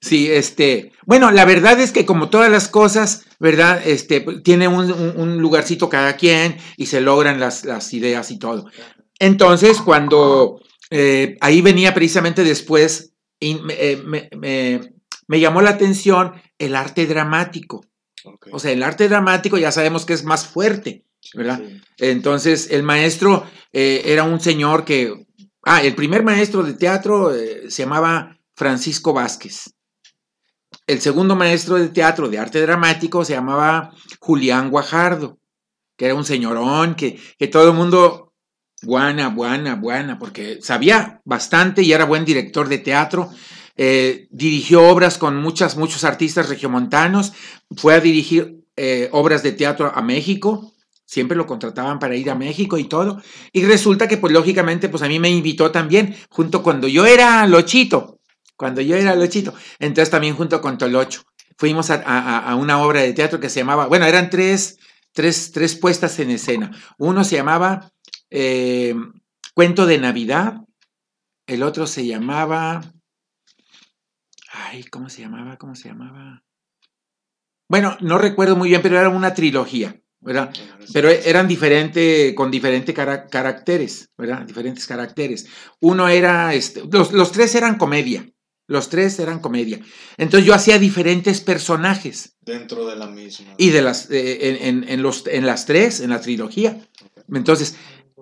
Sí, 0.00 0.30
este, 0.30 0.92
bueno, 1.06 1.30
la 1.30 1.44
verdad 1.46 1.80
es 1.80 1.90
que 1.90 2.04
como 2.04 2.28
todas 2.28 2.50
las 2.50 2.68
cosas, 2.68 3.24
¿verdad? 3.40 3.80
Este, 3.84 4.20
tiene 4.44 4.68
un, 4.68 4.92
un- 4.92 5.14
un 5.16 5.38
lugarcito 5.38 5.88
cada 5.88 6.16
quien 6.16 6.58
y 6.76 6.86
se 6.86 7.00
logran 7.00 7.40
las, 7.40 7.64
las 7.64 7.92
ideas 7.94 8.30
y 8.30 8.38
todo. 8.38 8.66
Entonces, 9.18 9.80
cuando 9.80 10.60
eh, 10.90 11.36
ahí 11.40 11.62
venía 11.62 11.94
precisamente 11.94 12.44
después, 12.44 13.12
y 13.40 13.56
me, 13.56 13.74
eh, 13.74 13.96
me- 14.04 14.28
me- 14.36 14.92
me 15.28 15.40
llamó 15.40 15.60
la 15.62 15.70
atención 15.70 16.32
el 16.58 16.76
arte 16.76 17.06
dramático. 17.06 17.84
O 18.52 18.58
sea, 18.58 18.72
el 18.72 18.82
arte 18.82 19.08
dramático 19.08 19.56
ya 19.58 19.72
sabemos 19.72 20.04
que 20.04 20.12
es 20.12 20.24
más 20.24 20.46
fuerte, 20.46 21.04
¿verdad? 21.34 21.60
Sí. 21.66 21.80
Entonces, 21.98 22.68
el 22.70 22.82
maestro 22.82 23.44
eh, 23.72 24.02
era 24.06 24.24
un 24.24 24.40
señor 24.40 24.84
que. 24.84 25.26
Ah, 25.64 25.82
el 25.82 25.94
primer 25.96 26.22
maestro 26.22 26.62
de 26.62 26.74
teatro 26.74 27.34
eh, 27.34 27.70
se 27.70 27.82
llamaba 27.82 28.38
Francisco 28.54 29.12
Vázquez. 29.12 29.74
El 30.86 31.00
segundo 31.00 31.34
maestro 31.34 31.76
de 31.76 31.88
teatro 31.88 32.28
de 32.28 32.38
arte 32.38 32.60
dramático 32.62 33.24
se 33.24 33.32
llamaba 33.34 33.90
Julián 34.20 34.70
Guajardo, 34.70 35.38
que 35.96 36.06
era 36.06 36.14
un 36.14 36.24
señorón 36.24 36.94
que, 36.94 37.18
que 37.38 37.48
todo 37.48 37.68
el 37.70 37.76
mundo. 37.76 38.25
Buena, 38.82 39.28
buena, 39.30 39.74
buena, 39.74 40.18
porque 40.18 40.58
sabía 40.62 41.20
bastante 41.24 41.82
y 41.82 41.92
era 41.92 42.04
buen 42.04 42.24
director 42.24 42.68
de 42.68 42.78
teatro. 42.78 43.30
eh, 43.78 44.26
dirigió 44.30 44.82
obras 44.88 45.18
con 45.18 45.36
muchas, 45.36 45.76
muchos 45.76 46.04
artistas 46.04 46.48
regiomontanos. 46.48 47.32
Fue 47.76 47.94
a 47.94 48.00
dirigir 48.00 48.64
eh, 48.76 49.08
obras 49.12 49.42
de 49.42 49.52
teatro 49.52 49.92
a 49.94 50.02
México 50.02 50.72
siempre 51.08 51.36
lo 51.36 51.46
contrataban 51.46 52.00
para 52.00 52.16
ir 52.16 52.28
a 52.30 52.34
México 52.34 52.78
y 52.78 52.84
todo. 52.84 53.22
Y 53.52 53.64
resulta 53.64 54.08
que, 54.08 54.16
pues 54.16 54.32
lógicamente, 54.32 54.88
pues 54.88 55.02
a 55.04 55.08
mí 55.08 55.20
me 55.20 55.30
invitó 55.30 55.70
también, 55.70 56.16
junto 56.30 56.64
cuando 56.64 56.88
yo 56.88 57.06
era 57.06 57.46
Lochito, 57.46 58.18
cuando 58.56 58.80
yo 58.80 58.96
era 58.96 59.14
Lochito, 59.14 59.54
entonces 59.78 60.10
también 60.10 60.34
junto 60.34 60.60
con 60.60 60.78
Tolocho. 60.78 61.22
Fuimos 61.58 61.90
a, 61.90 62.02
a- 62.04 62.38
a 62.50 62.56
una 62.56 62.82
obra 62.82 63.02
de 63.02 63.12
teatro 63.12 63.38
que 63.38 63.48
se 63.50 63.60
llamaba, 63.60 63.86
bueno, 63.86 64.04
eran 64.04 64.30
tres, 64.30 64.78
tres, 65.12 65.52
tres 65.52 65.76
puestas 65.76 66.18
en 66.18 66.30
escena. 66.30 66.72
Uno 66.98 67.22
se 67.22 67.36
llamaba 67.36 67.92
eh, 68.30 68.94
Cuento 69.54 69.86
de 69.86 69.98
Navidad, 69.98 70.60
el 71.46 71.62
otro 71.62 71.86
se 71.86 72.06
llamaba... 72.06 72.82
Ay, 74.52 74.84
¿cómo 74.84 75.08
se 75.08 75.22
llamaba? 75.22 75.56
¿Cómo 75.56 75.74
se 75.74 75.88
llamaba? 75.88 76.42
Bueno, 77.68 77.96
no 78.00 78.18
recuerdo 78.18 78.56
muy 78.56 78.68
bien, 78.68 78.80
pero 78.82 78.98
era 78.98 79.08
una 79.08 79.34
trilogía, 79.34 80.00
¿verdad? 80.20 80.52
Pero 80.92 81.08
eran 81.10 81.48
diferentes, 81.48 82.32
con 82.34 82.50
diferentes 82.50 82.94
cara- 82.94 83.26
caracteres, 83.26 84.10
¿verdad? 84.16 84.42
Diferentes 84.46 84.86
caracteres. 84.86 85.46
Uno 85.80 86.08
era, 86.08 86.54
este, 86.54 86.82
los, 86.90 87.12
los 87.12 87.32
tres 87.32 87.54
eran 87.56 87.76
comedia, 87.76 88.30
los 88.68 88.88
tres 88.88 89.18
eran 89.18 89.40
comedia. 89.40 89.80
Entonces 90.16 90.46
yo 90.46 90.54
hacía 90.54 90.78
diferentes 90.78 91.40
personajes 91.40 92.36
Dentro 92.40 92.86
de 92.86 92.96
la 92.96 93.08
misma. 93.08 93.54
y 93.58 93.70
de 93.70 93.82
las, 93.82 94.10
eh, 94.10 94.48
en, 94.50 94.82
en- 94.84 94.88
en 94.88 95.02
los, 95.02 95.26
en 95.26 95.44
las 95.44 95.66
tres, 95.66 96.00
en 96.00 96.10
la 96.10 96.20
trilogía. 96.20 96.80
Entonces, 97.32 97.76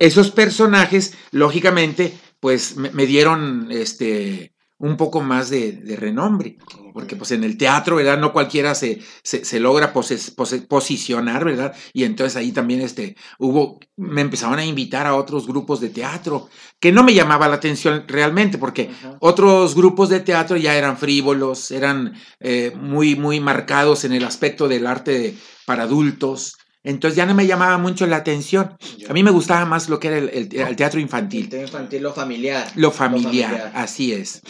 esos 0.05 0.31
personajes, 0.31 1.15
lógicamente, 1.31 2.13
pues 2.41 2.77
me, 2.77 2.91
me 2.91 3.07
dieron 3.07 3.69
este, 3.71 4.55
un 4.79 4.97
poco 4.97 5.21
más 5.23 5.51
de, 5.51 5.73
de 5.73 5.97
renombre. 5.97 6.59
Porque 6.93 7.17
pues 7.17 7.33
en 7.33 7.43
el 7.43 7.57
teatro, 7.59 7.97
¿verdad? 7.97 8.19
No 8.19 8.33
cualquiera 8.33 8.75
se, 8.77 9.01
se, 9.25 9.45
se 9.45 9.59
logra 9.59 9.93
poses- 9.93 10.31
pose- 10.31 10.61
posicionar, 10.63 11.45
¿verdad? 11.45 11.75
Y 11.93 12.05
entonces 12.05 12.37
ahí 12.37 12.53
también 12.53 12.83
este, 12.83 13.17
hubo, 13.41 13.81
me 13.97 14.21
empezaron 14.21 14.61
a 14.61 14.65
invitar 14.65 15.07
a 15.09 15.17
otros 15.17 15.47
grupos 15.49 15.81
de 15.81 15.89
teatro, 15.89 16.49
que 16.79 16.93
no 16.93 17.03
me 17.03 17.13
llamaba 17.15 17.49
la 17.49 17.57
atención 17.57 18.05
realmente, 18.07 18.59
porque 18.59 18.91
otros 19.21 19.75
grupos 19.75 20.09
de 20.09 20.21
teatro 20.21 20.57
ya 20.57 20.77
eran 20.77 20.97
frívolos, 20.97 21.73
eran 21.73 22.15
eh, 22.39 22.73
muy, 22.77 23.17
muy 23.17 23.41
marcados 23.41 24.05
en 24.05 24.13
el 24.13 24.25
aspecto 24.25 24.69
del 24.69 24.87
arte 24.87 25.19
de- 25.19 25.35
para 25.67 25.85
adultos. 25.85 26.53
Entonces 26.85 27.17
ya 27.17 27.27
no 27.27 27.35
me 27.35 27.47
llamaba 27.47 27.79
mucho 27.79 28.07
la 28.07 28.17
atención. 28.17 28.77
A 29.09 29.13
mí 29.13 29.23
me 29.23 29.31
gustaba 29.31 29.65
más 29.65 29.89
lo 29.89 29.99
que 29.99 30.09
era 30.09 30.19
el, 30.19 30.29
el- 30.29 30.55
el 30.55 30.77
teatro 30.77 30.99
El 30.99 31.05
infantil, 31.05 31.49
infantil, 31.53 32.03
lo 32.03 32.13
familiar. 32.13 32.71
lo 32.77 32.91
familiar, 32.93 33.73
así 33.75 34.13
es. 34.13 34.43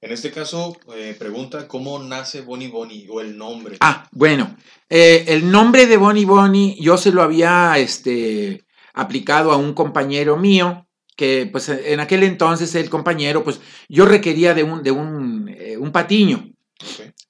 En 0.00 0.12
este 0.12 0.30
caso, 0.32 0.76
eh, 0.96 1.14
pregunta 1.18 1.66
cómo 1.68 1.98
nace 1.98 2.40
Bonnie 2.42 2.68
Bonnie 2.68 3.06
o 3.10 3.20
el 3.20 3.38
nombre. 3.38 3.76
Ah, 3.80 4.06
bueno, 4.12 4.56
eh, 4.90 5.24
el 5.28 5.50
nombre 5.50 5.86
de 5.86 5.96
Bonnie 5.96 6.24
Bonnie 6.26 6.76
yo 6.80 6.96
se 6.98 7.10
lo 7.12 7.22
había 7.22 7.78
este, 7.78 8.64
aplicado 8.92 9.50
a 9.52 9.56
un 9.56 9.72
compañero 9.72 10.36
mío, 10.36 10.86
que 11.16 11.48
pues 11.50 11.68
en 11.70 12.00
aquel 12.00 12.22
entonces 12.22 12.74
el 12.74 12.90
compañero, 12.90 13.44
pues 13.44 13.60
yo 13.88 14.04
requería 14.04 14.52
de 14.52 14.62
un, 14.62 14.82
de 14.82 14.90
un, 14.90 15.48
eh, 15.48 15.76
un 15.78 15.90
patiño. 15.92 16.50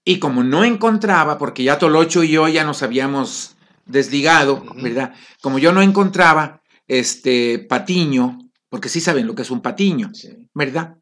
Y 0.05 0.19
como 0.19 0.43
no 0.43 0.65
encontraba, 0.65 1.39
porque 1.39 1.63
ya 1.65 1.79
Tolocho 1.79 2.25
y 2.25 2.29
yo 2.31 2.49
ya 2.49 2.65
nos 2.65 2.83
habíamos 2.83 3.54
desligado. 3.87 4.65
¿verdad? 4.77 5.15
Como 5.41 5.59
yo 5.59 5.73
no 5.73 5.83
encontraba 5.83 6.63
este 6.89 7.59
patiño, 7.59 8.39
porque 8.69 8.89
sí 8.89 9.01
saben 9.01 9.27
lo 9.27 9.35
que 9.35 9.43
es 9.43 9.51
un 9.51 9.61
patiño, 9.63 10.11
Sí. 10.15 10.49
¿verdad? 10.55 10.97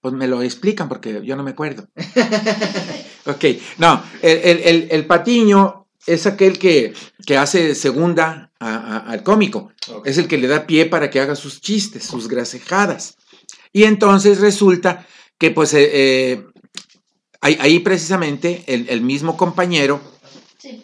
Pues 0.00 0.14
me 0.14 0.26
lo 0.28 0.42
explican 0.42 0.88
porque 0.88 1.20
yo 1.24 1.36
no 1.36 1.42
me 1.42 1.50
acuerdo. 1.50 1.88
ok, 3.26 3.44
no, 3.78 4.02
el, 4.22 4.38
el- 4.38 4.60
el- 4.64 4.88
el 4.90 5.06
patiño 5.06 5.86
es 6.06 6.26
aquel 6.26 6.58
que, 6.58 6.94
que 7.26 7.36
hace 7.36 7.74
segunda 7.74 8.50
a- 8.58 8.76
a- 8.76 9.10
al 9.10 9.22
cómico, 9.22 9.72
es 10.04 10.16
el 10.18 10.26
que 10.28 10.38
le 10.38 10.48
da 10.48 10.66
pie 10.66 10.86
para 10.86 11.10
que 11.10 11.20
haga 11.20 11.36
sus 11.36 11.60
chistes, 11.60 12.04
sus 12.04 12.28
gracejadas. 12.28 13.16
Y 13.72 13.84
entonces 13.84 14.40
resulta 14.40 15.06
que 15.38 15.50
pues 15.50 15.74
eh, 15.74 15.90
eh, 15.92 16.44
ahí, 17.40 17.56
ahí 17.60 17.78
precisamente 17.80 18.64
el, 18.66 18.88
el 18.88 19.00
mismo 19.02 19.36
compañero, 19.36 20.00
Sí. 20.58 20.82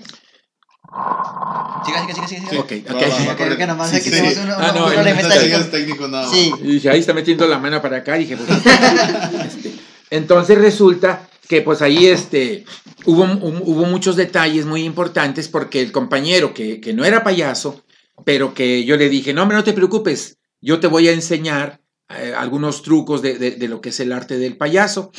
Siga, 1.87 2.01
siga, 2.03 2.15
siga, 2.15 2.29
siga. 2.29 2.51
siga. 2.51 2.61
Ok, 2.61 2.73
ok. 2.91 3.37
Creo 3.37 3.57
que 3.57 3.67
nomás 3.67 3.91
Sí, 3.91 3.97
aquí 3.97 4.05
sí, 4.05 4.11
tenemos 4.11 4.35
sí. 4.35 4.41
un, 4.41 4.51
Ah, 4.51 4.73
no, 4.75 4.87
un 4.87 5.71
técnico. 5.71 6.09
no. 6.09 6.31
Sí. 6.31 6.53
y 6.63 6.67
dije, 6.73 6.91
ahí 6.91 7.01
está 7.01 7.15
metiendo 7.15 7.47
la 7.47 7.59
mano 7.59 7.81
para 7.81 7.99
acá, 7.99 8.15
dije, 8.17 8.37
pues, 8.37 8.49
este, 9.47 9.73
entonces 10.11 10.59
resulta 10.59 11.29
que 11.49 11.63
pues 11.63 11.81
ahí 11.83 12.07
este, 12.07 12.65
hubo, 13.05 13.23
un- 13.23 13.63
hubo 13.65 13.85
muchos 13.87 14.17
detalles 14.17 14.67
muy 14.67 14.83
importantes 14.85 15.49
porque 15.49 15.81
el 15.81 15.93
compañero 15.93 16.53
que, 16.53 16.81
que 16.81 16.93
no 16.93 17.05
era 17.05 17.23
payaso, 17.23 17.85
pero 18.25 18.53
que 18.55 18.85
yo 18.85 18.97
le 18.97 19.09
dije, 19.09 19.33
no, 19.33 19.43
hombre, 19.43 19.57
no 19.57 19.65
te 19.65 19.73
preocupes, 19.73 20.39
yo 20.61 20.81
te 20.81 20.87
voy 20.89 21.09
a 21.09 21.13
enseñar 21.13 21.81
eh, 22.09 22.35
algunos 22.37 22.83
trucos 22.83 23.23
de, 23.23 23.39
de- 23.39 23.53
de 23.53 23.69
lo 23.69 23.81
que 23.81 23.91
es 23.91 24.01
el 24.01 24.13
arte 24.13 24.39
del 24.39 24.57
payaso 24.57 25.13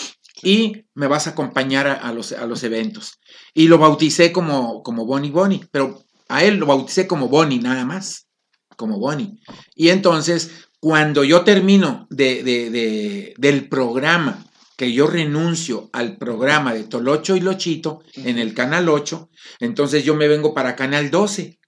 y 0.43 0.83
me 0.93 1.07
vas 1.07 1.27
a 1.27 1.31
acompañar 1.31 1.87
a, 1.87 1.93
a 1.93 2.13
los, 2.13 2.31
a 2.33 2.45
los 2.45 2.63
eventos. 2.63 3.19
Y 3.53 3.67
lo 3.67 3.77
bauticé 3.77 4.31
como, 4.31 4.83
como 4.83 5.05
Bonnie 5.05 5.31
Bonnie, 5.31 5.65
pero 5.71 6.03
a 6.29 6.43
él 6.43 6.57
lo 6.57 6.65
bauticé 6.65 7.07
como 7.07 7.27
Bonnie 7.29 7.59
nada 7.59 7.85
más, 7.85 8.27
como 8.75 8.99
Bonnie. 8.99 9.39
Y 9.75 9.89
entonces, 9.89 10.67
cuando 10.79 11.23
yo 11.23 11.43
termino 11.43 12.07
de, 12.09 12.43
de- 12.43 12.69
de- 12.69 13.33
del 13.37 13.67
programa, 13.69 14.43
que 14.77 14.93
yo 14.93 15.07
renuncio 15.07 15.89
al 15.91 16.17
programa 16.17 16.73
de 16.73 16.83
Tolocho 16.83 17.35
y 17.35 17.39
Lochito 17.39 18.03
en 18.13 18.37
el 18.37 18.53
Canal 18.53 18.89
8, 18.89 19.29
entonces 19.59 20.03
yo 20.03 20.13
me 20.15 20.27
vengo 20.27 20.53
para 20.53 20.75
Canal 20.75 21.09
12, 21.09 21.59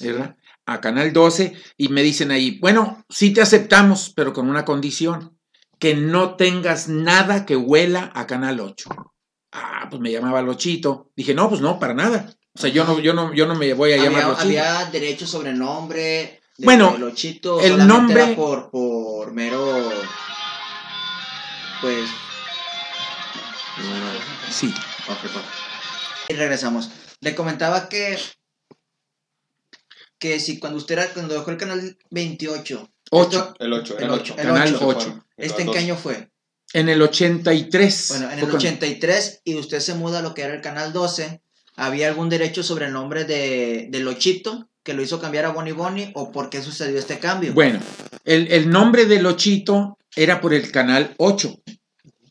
¿verdad? 0.00 0.36
A 0.64 0.80
Canal 0.80 1.12
12 1.12 1.54
y 1.76 1.88
me 1.88 2.02
dicen 2.04 2.30
ahí, 2.30 2.58
bueno, 2.60 3.04
sí 3.08 3.32
te 3.32 3.40
aceptamos, 3.40 4.12
pero 4.14 4.32
con 4.32 4.48
una 4.48 4.64
condición, 4.64 5.36
que 5.78 5.94
no 5.96 6.36
tengas 6.36 6.88
nada 6.88 7.46
que 7.46 7.56
huela 7.56 8.12
a 8.14 8.26
Canal 8.28 8.60
8. 8.60 8.90
Ah, 9.52 9.88
pues 9.90 10.00
me 10.00 10.10
llamaba 10.12 10.40
Lochito. 10.42 11.10
Dije, 11.16 11.34
no, 11.34 11.48
pues 11.48 11.60
no, 11.60 11.78
para 11.78 11.94
nada. 11.94 12.32
O 12.56 12.58
sea, 12.58 12.70
yo 12.70 12.84
no, 12.84 12.98
yo 13.00 13.12
no, 13.12 13.34
yo 13.34 13.46
no 13.46 13.54
me 13.54 13.74
voy 13.74 13.92
a 13.92 13.96
llamar 13.98 14.22
Había, 14.22 14.26
Lochito. 14.28 14.42
había 14.46 14.84
derecho 14.86 15.26
sobre 15.26 15.52
nombre. 15.52 16.40
De, 16.56 16.64
Bueno, 16.64 16.96
Lochito, 16.96 17.60
el 17.60 17.86
nombre- 17.86 18.22
era 18.24 18.34
por, 18.34 18.70
por 18.70 19.30
mero. 19.32 19.90
Pues. 21.82 22.08
Sí. 24.50 24.72
Ok, 25.08 25.30
pa. 25.32 25.42
Y 26.28 26.34
regresamos. 26.34 26.88
Le 27.20 27.34
comentaba 27.34 27.88
que. 27.90 28.18
Que 30.18 30.40
si 30.40 30.58
cuando 30.58 30.78
usted 30.78 30.94
era. 30.94 31.08
Cuando 31.12 31.34
dejó 31.34 31.50
el 31.50 31.58
canal 31.58 31.98
28. 32.10 32.90
Ocho. 33.10 33.38
esto- 33.38 33.54
El 33.58 33.72
8. 33.74 33.98
El 33.98 34.10
ocho, 34.10 34.34
el 34.38 34.46
Canal 34.46 34.74
ocho. 34.74 34.86
ocho. 34.86 35.24
¿Este 35.36 35.62
en 35.62 35.72
qué 35.72 35.78
año 35.78 35.96
fue? 35.96 36.30
En 36.72 36.88
el 36.88 37.00
83. 37.02 38.06
Bueno, 38.08 38.24
en 38.26 38.32
el 38.32 38.38
cuando- 38.40 38.56
83 38.56 39.42
y 39.44 39.56
usted 39.56 39.80
se 39.80 39.94
muda 39.94 40.20
a 40.20 40.22
lo 40.22 40.32
que 40.32 40.42
era 40.42 40.54
el 40.54 40.62
canal 40.62 40.92
12. 40.94 41.42
¿Había 41.76 42.08
algún 42.08 42.28
derecho 42.28 42.62
sobre 42.62 42.86
el 42.86 42.92
nombre 42.92 43.24
de, 43.24 43.88
de 43.90 44.00
Lochito 44.00 44.68
que 44.82 44.94
lo 44.94 45.02
hizo 45.02 45.20
cambiar 45.20 45.44
a 45.44 45.50
Bonnie 45.50 45.72
Bonnie 45.72 46.10
o 46.14 46.32
por 46.32 46.48
qué 46.48 46.62
sucedió 46.62 46.98
este 46.98 47.18
cambio? 47.18 47.52
Bueno, 47.52 47.80
el, 48.24 48.50
el 48.50 48.70
nombre 48.70 49.04
de 49.06 49.20
Lochito 49.20 49.98
era 50.14 50.40
por 50.40 50.54
el 50.54 50.70
canal 50.72 51.14
8. 51.18 51.62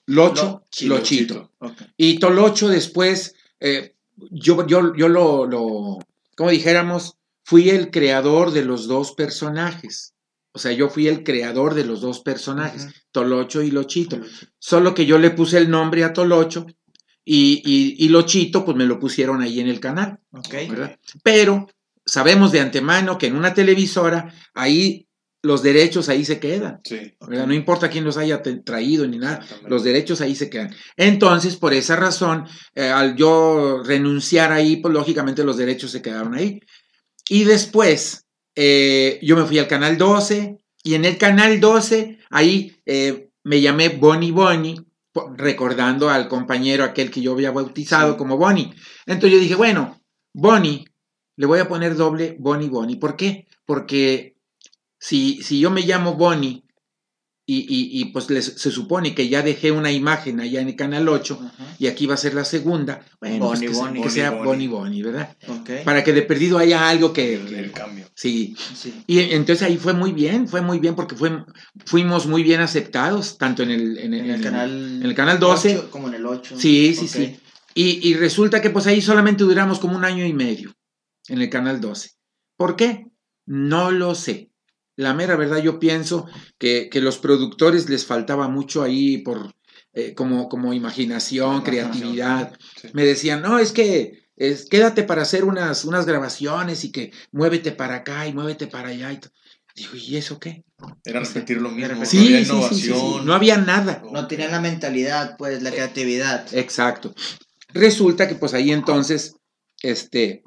Locho, 0.07 0.63
Lochito. 0.81 1.51
Y 1.97 2.19
Tolocho 2.19 2.69
después, 2.69 3.35
eh, 3.59 3.95
yo, 4.31 4.65
yo, 4.67 4.95
yo 4.95 5.07
lo, 5.07 5.45
lo, 5.45 5.99
como 6.35 6.49
dijéramos, 6.49 7.17
fui 7.43 7.69
el 7.69 7.91
creador 7.91 8.51
de 8.51 8.65
los 8.65 8.87
dos 8.87 9.13
personajes. 9.13 10.13
O 10.51 10.59
sea, 10.59 10.71
yo 10.71 10.89
fui 10.89 11.07
el 11.07 11.23
creador 11.23 11.73
de 11.73 11.85
los 11.85 12.01
dos 12.01 12.21
personajes. 12.21 12.87
Tolocho 13.11 13.61
y 13.61 13.71
Lochito. 13.71 14.19
Solo 14.59 14.93
que 14.93 15.05
yo 15.05 15.17
le 15.17 15.31
puse 15.31 15.57
el 15.57 15.69
nombre 15.69 16.03
a 16.03 16.13
Tolocho 16.13 16.65
y, 17.25 17.61
y, 17.65 18.05
y 18.05 18.09
Lochito, 18.09 18.63
pues 18.63 18.77
me 18.77 18.85
lo 18.85 18.99
pusieron 18.99 19.41
ahí 19.41 19.59
en 19.59 19.67
el 19.67 19.79
canal. 19.79 20.19
Pero 21.23 21.67
sabemos 22.05 22.51
de 22.51 22.59
antemano 22.59 23.17
que 23.17 23.27
en 23.27 23.35
una 23.35 23.53
televisora, 23.53 24.33
ahí 24.53 25.07
los 25.41 25.61
derechos 25.61 26.09
ahí 26.09 26.25
se 26.25 26.39
quedan. 26.39 26.81
Sí. 26.83 27.13
No 27.27 27.53
importa 27.53 27.89
quién 27.89 28.03
los 28.03 28.17
haya 28.17 28.41
traído 28.41 29.07
ni 29.07 29.17
nada, 29.17 29.45
los 29.67 29.83
derechos 29.83 30.21
ahí 30.21 30.35
se 30.35 30.49
quedan. 30.49 30.73
Entonces, 30.97 31.55
por 31.55 31.73
esa 31.73 31.95
razón, 31.95 32.45
eh, 32.73 32.87
al 32.87 33.15
yo 33.15 33.81
renunciar 33.83 34.51
ahí, 34.51 34.77
pues 34.77 34.93
lógicamente 34.93 35.43
los 35.43 35.57
derechos 35.57 35.91
se 35.91 36.01
quedaron 36.01 36.33
ahí. 36.33 36.59
Y 37.29 37.43
después, 37.43 38.25
eh, 38.55 39.19
yo 39.21 39.35
me 39.35 39.45
fui 39.45 39.59
al 39.59 39.67
canal 39.67 39.97
12 39.97 40.57
y 40.83 40.93
en 40.95 41.05
el 41.05 41.17
canal 41.17 41.59
12, 41.59 42.19
ahí 42.29 42.75
eh, 42.85 43.29
me 43.43 43.61
llamé 43.61 43.89
Bonnie 43.89 44.31
Bonnie, 44.31 44.81
recordando 45.37 46.09
al 46.09 46.27
compañero 46.27 46.83
aquel 46.83 47.09
que 47.11 47.21
yo 47.21 47.31
había 47.33 47.51
bautizado 47.51 48.11
Sí. 48.13 48.17
como 48.17 48.37
Bonnie. 48.37 48.73
Entonces 49.05 49.31
yo 49.31 49.39
dije, 49.39 49.55
bueno, 49.55 50.01
Bonnie, 50.33 50.85
le 51.37 51.45
voy 51.45 51.59
a 51.59 51.67
poner 51.67 51.95
doble 51.95 52.35
Bonnie 52.39 52.69
Bonnie. 52.69 52.97
¿Por 52.97 53.15
qué? 53.15 53.47
Porque 53.65 54.35
si, 54.99 55.41
si 55.41 55.59
yo 55.59 55.71
me 55.71 55.81
llamo 55.81 56.15
Bonnie 56.15 56.64
y, 57.47 57.57
y- 57.59 58.01
y, 58.01 58.05
pues 58.05 58.29
les- 58.31 58.53
se 58.57 58.71
supone 58.71 59.13
que 59.13 59.29
ya 59.29 59.43
dejé 59.43 59.71
una 59.71 59.91
imagen 59.91 60.39
allá 60.39 60.61
en 60.61 60.69
el 60.69 60.75
canal 60.75 61.07
8 61.07 61.39
Ajá. 61.41 61.75
y 61.77 61.87
aquí 61.87 62.07
va 62.07 62.15
a 62.15 62.17
ser 62.17 62.33
la 62.33 62.43
segunda, 62.43 63.05
bueno, 63.19 63.37
pues 63.47 63.59
Bonnie, 63.59 63.67
que, 63.69 63.73
Bonnie. 63.75 64.01
que 64.03 64.09
sea 64.09 64.31
Bonnie, 64.31 64.45
Bonnie 64.45 64.67
Bonnie, 64.67 65.03
¿verdad? 65.03 65.37
Ok. 65.47 65.69
Para 65.83 66.03
que 66.03 66.11
de 66.13 66.23
perdido 66.23 66.57
haya 66.57 66.89
algo 66.89 67.13
que... 67.13 67.35
El, 67.35 67.71
cambio. 67.71 68.07
sí, 68.15 68.55
Sí. 68.75 69.03
y 69.05 69.19
entonces 69.19 69.61
ahí 69.61 69.77
fue 69.77 69.93
muy 69.93 70.11
bien, 70.11 70.47
fue 70.47 70.61
muy 70.61 70.79
bien 70.79 70.95
porque 70.95 71.15
fue, 71.15 71.43
fuimos 71.85 72.25
muy 72.25 72.41
bien 72.41 72.61
aceptados, 72.61 73.37
tanto 73.37 73.61
en 73.63 73.69
el, 73.71 73.97
en 73.99 74.13
el- 74.15 74.19
En 74.21 74.25
el 74.25 74.29
en 74.29 74.35
el- 74.37 74.41
canal. 74.43 74.71
en 74.97 75.03
el 75.03 75.13
canal 75.15 75.39
12. 75.39 75.77
ocho, 75.77 75.91
como 75.91 76.07
en 76.07 76.15
el 76.15 76.25
8. 76.25 76.55
Sí, 76.59 76.95
sí, 76.95 77.07
sí. 77.07 77.37
Y, 77.75 78.07
y 78.09 78.13
resulta 78.15 78.61
que 78.61 78.69
pues 78.71 78.87
ahí 78.87 79.01
solamente 79.01 79.43
duramos 79.43 79.79
como 79.79 79.95
un 79.95 80.05
año 80.05 80.25
y 80.25 80.33
medio 80.33 80.73
en 81.27 81.41
el 81.41 81.49
canal 81.49 81.79
12. 81.81 82.11
¿Por 82.57 82.75
qué? 82.75 83.05
No 83.45 83.91
lo 83.91 84.15
sé. 84.15 84.49
La 84.95 85.13
mera 85.13 85.35
verdad 85.35 85.57
yo 85.57 85.79
pienso 85.79 86.27
que, 86.57 86.89
que 86.89 87.01
los 87.01 87.17
productores 87.17 87.89
les 87.89 88.05
faltaba 88.05 88.47
mucho 88.47 88.81
ahí 88.83 89.17
por 89.19 89.53
eh, 89.93 90.13
como, 90.13 90.49
como 90.49 90.73
imaginación, 90.73 91.61
creatividad. 91.61 92.53
Sí. 92.81 92.89
Me 92.93 93.05
decían, 93.05 93.41
no, 93.41 93.59
es 93.59 93.71
que 93.71 94.25
es, 94.35 94.67
quédate 94.69 95.03
para 95.03 95.21
hacer 95.21 95.45
unas, 95.45 95.85
unas 95.85 96.05
grabaciones 96.05 96.83
y 96.83 96.91
que 96.91 97.11
muévete 97.31 97.71
para 97.71 97.95
acá 97.95 98.27
y 98.27 98.33
muévete 98.33 98.67
para 98.67 98.89
allá. 98.89 99.11
Y 99.11 99.19
Digo, 99.75 99.91
¿y 99.95 100.15
eso 100.15 100.39
qué? 100.39 100.63
Era 101.03 101.19
repetir 101.19 101.61
lo 101.61 101.69
mismo. 101.69 101.89
repetir. 101.89 102.07
Sí, 102.07 102.45
no 102.47 102.57
había 102.57 102.69
sí, 102.69 102.75
sí, 102.75 102.75
sí, 102.75 102.81
sí. 102.81 102.87
innovación. 102.89 103.25
No 103.25 103.33
había 103.33 103.57
nada. 103.57 104.01
No 104.09 104.27
tenían 104.27 104.51
la 104.51 104.61
mentalidad, 104.61 105.35
pues, 105.37 105.61
la 105.61 105.71
creatividad. 105.71 106.47
Exacto. 106.53 107.13
Resulta 107.73 108.27
que 108.27 108.35
pues 108.35 108.53
ahí 108.53 108.71
entonces, 108.71 109.35
este, 109.81 110.43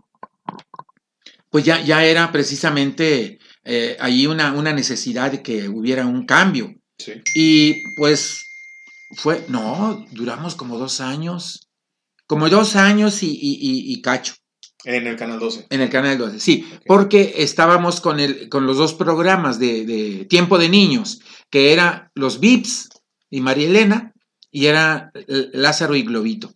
pues 1.50 1.64
ya, 1.64 1.82
ya 1.82 2.04
era 2.04 2.32
precisamente 2.32 3.38
eh, 3.68 3.96
ahí 4.00 4.26
una, 4.26 4.52
una 4.52 4.72
necesidad 4.72 5.30
de 5.30 5.42
que 5.42 5.68
hubiera 5.68 6.06
un 6.06 6.24
cambio. 6.26 6.74
Sí. 6.98 7.12
Y 7.34 7.94
pues 7.96 8.44
fue, 9.16 9.44
no, 9.48 10.04
duramos 10.10 10.54
como 10.56 10.78
dos 10.78 11.00
años. 11.00 11.68
como 12.26 12.48
dos 12.48 12.74
años 12.76 13.22
y, 13.22 13.28
y- 13.30 13.58
y- 13.60 13.92
y 13.92 14.02
cacho 14.02 14.34
En 14.84 15.06
el 15.06 15.16
canal 15.16 15.38
12. 15.38 15.66
en 15.70 15.80
el 15.80 15.88
canal 15.90 16.18
12. 16.18 16.40
Sí, 16.40 16.68
porque 16.86 17.34
estábamos 17.38 18.00
con, 18.00 18.20
el, 18.20 18.48
con 18.50 18.66
los 18.66 18.76
dos 18.76 18.94
programas 18.94 19.58
de, 19.58 19.86
de 19.86 20.24
Tiempo 20.26 20.58
de 20.58 20.68
Niños, 20.68 21.20
que 21.50 21.72
era 21.72 22.10
los 22.14 22.38
Vips 22.40 22.88
y 23.30 23.40
María 23.40 23.68
Elena, 23.68 24.12
y 24.50 24.66
era 24.66 25.10
Lázaro 25.52 25.94
y 25.96 26.02
Globito. 26.02 26.52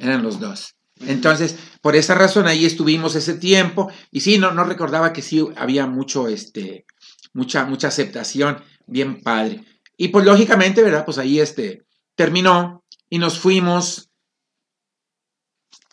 Eran 0.00 0.22
los 0.22 0.38
dos. 0.40 0.74
Entonces, 1.08 1.56
por 1.80 1.96
esa 1.96 2.14
razón 2.14 2.46
ahí 2.46 2.64
estuvimos 2.64 3.14
ese 3.14 3.34
tiempo 3.34 3.90
y 4.10 4.20
sí, 4.20 4.38
no, 4.38 4.52
no 4.52 4.64
recordaba 4.64 5.12
que 5.12 5.22
sí 5.22 5.44
había 5.56 5.86
mucho, 5.86 6.28
este, 6.28 6.86
mucha, 7.32 7.64
mucha 7.66 7.88
aceptación, 7.88 8.62
bien 8.86 9.22
padre. 9.22 9.64
Y 9.96 10.08
pues 10.08 10.24
lógicamente, 10.24 10.82
¿verdad? 10.82 11.04
Pues 11.04 11.18
ahí 11.18 11.40
este, 11.40 11.84
terminó 12.14 12.84
y 13.08 13.18
nos 13.18 13.38
fuimos, 13.38 14.10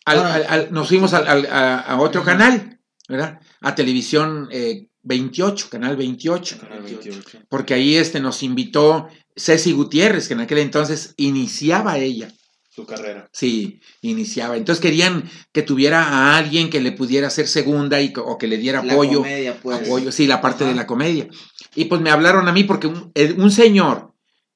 al- 0.05 0.19
Ah, 0.19 0.33
al- 0.35 0.45
al- 0.47 0.71
nos 0.73 0.87
fuimos 0.87 1.13
a, 1.13 1.97
otro 1.99 2.23
canal, 2.23 2.79
¿verdad? 3.07 3.39
A 3.61 3.75
televisión 3.75 4.47
eh, 4.51 4.87
28, 5.03 5.67
canal 5.69 5.95
28 5.95 6.59
Canal 6.59 6.81
28. 6.83 7.39
porque 7.49 7.73
ahí 7.73 7.95
este, 7.95 8.19
nos 8.19 8.43
invitó 8.43 9.07
Ceci 9.35 9.71
Gutiérrez, 9.71 10.27
que 10.27 10.33
en 10.33 10.41
aquel 10.41 10.59
entonces 10.59 11.13
iniciaba 11.17 11.97
ella. 11.97 12.31
Su 12.73 12.85
carrera. 12.85 13.29
Sí, 13.33 13.81
iniciaba. 14.01 14.55
Entonces 14.55 14.81
querían 14.81 15.29
que 15.51 15.61
tuviera 15.61 16.03
a 16.03 16.37
alguien 16.37 16.69
que 16.69 16.79
le 16.79 16.93
pudiera 16.93 17.27
hacer 17.27 17.49
segunda 17.49 17.99
y, 18.01 18.13
o 18.15 18.37
que 18.37 18.47
le 18.47 18.57
diera 18.57 18.81
La 18.81 18.93
apoyo. 18.93 19.19
comedia, 19.19 19.59
pues. 19.61 19.81
apoyo, 19.81 20.09
sí, 20.13 20.25
la 20.25 20.39
parte 20.39 20.63
de 20.63 20.73
la 20.73 20.87
comedia. 20.87 21.27
Y 21.75 21.85
pues 21.85 21.99
me 21.99 22.09
hablaron 22.11 22.47
a 22.47 22.53
mí 22.53 22.63
porque 22.63 22.87
un, 22.87 23.11
un 23.37 23.51
señor 23.51 24.13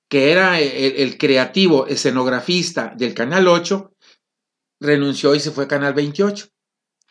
que 0.08 0.32
era 0.32 0.62
el, 0.62 0.94
el 0.96 1.18
creativo 1.18 1.88
escenografista 1.88 2.94
del 2.96 3.14
Canal 3.14 3.50
8 3.50 3.92
renunció 4.80 5.36
y 5.36 5.42
se 5.42 5.52
fue 5.52 5.66
a 5.66 5.68
Canal 5.68 5.94
28 5.94 6.48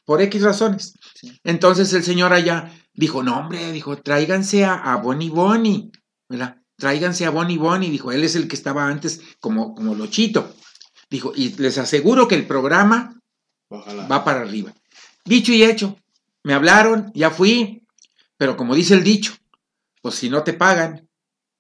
por 0.06 0.22
X 0.22 0.40
razones. 0.42 0.94
Sí. 1.14 1.38
Entonces 1.44 1.92
el 1.92 2.02
señor 2.02 2.32
allá 2.32 2.72
dijo, 2.94 3.22
no 3.22 3.38
hombre, 3.38 3.72
dijo, 3.72 3.98
tráiganse 3.98 4.64
a, 4.64 4.74
a 4.74 4.96
Bonnie 4.96 5.28
Bonnie, 5.30 5.90
¿verdad? 6.30 6.62
Tráiganse 6.78 7.26
a 7.26 7.30
Bonnie 7.30 7.58
Bonnie, 7.58 7.90
dijo, 7.90 8.10
él 8.10 8.24
es 8.24 8.36
el 8.36 8.48
que 8.48 8.56
estaba 8.56 8.88
antes 8.88 9.20
como, 9.40 9.74
como 9.74 9.94
Lochito. 9.94 10.54
Dijo, 11.14 11.32
y 11.36 11.50
les 11.62 11.78
aseguro 11.78 12.26
que 12.26 12.34
el 12.34 12.44
programa 12.44 13.16
Ojalá. 13.68 14.08
va 14.08 14.24
para 14.24 14.40
arriba. 14.40 14.74
Dicho 15.24 15.52
y 15.52 15.62
hecho, 15.62 15.96
me 16.42 16.54
hablaron, 16.54 17.12
ya 17.14 17.30
fui, 17.30 17.86
pero 18.36 18.56
como 18.56 18.74
dice 18.74 18.94
el 18.94 19.04
dicho, 19.04 19.32
pues 20.02 20.16
si 20.16 20.28
no 20.28 20.42
te 20.42 20.54
pagan, 20.54 21.08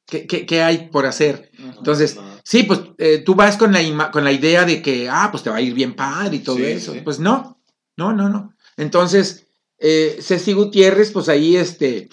¿qué, 0.08 0.26
qué- 0.26 0.44
qué 0.44 0.60
hay 0.60 0.88
por 0.88 1.06
hacer? 1.06 1.52
Ajá. 1.56 1.74
Entonces, 1.78 2.16
Nada. 2.16 2.40
sí, 2.44 2.64
pues 2.64 2.80
eh, 2.98 3.18
tú 3.24 3.36
vas 3.36 3.56
con 3.56 3.70
la, 3.72 4.10
con 4.10 4.24
la 4.24 4.32
idea 4.32 4.64
de 4.64 4.82
que, 4.82 5.08
ah, 5.08 5.28
pues 5.30 5.44
te 5.44 5.50
va 5.50 5.56
a 5.58 5.60
ir 5.60 5.72
bien 5.72 5.94
padre 5.94 6.34
y 6.34 6.40
todo 6.40 6.56
Sí, 6.56 6.64
eso. 6.64 6.92
sí. 6.92 7.00
Pues 7.04 7.20
no, 7.20 7.62
no, 7.96 8.12
no, 8.12 8.28
no. 8.28 8.54
Entonces, 8.76 9.46
eh, 9.78 10.18
Ceci 10.20 10.52
Gutiérrez, 10.52 11.12
pues 11.12 11.28
ahí 11.28 11.54
este, 11.56 12.08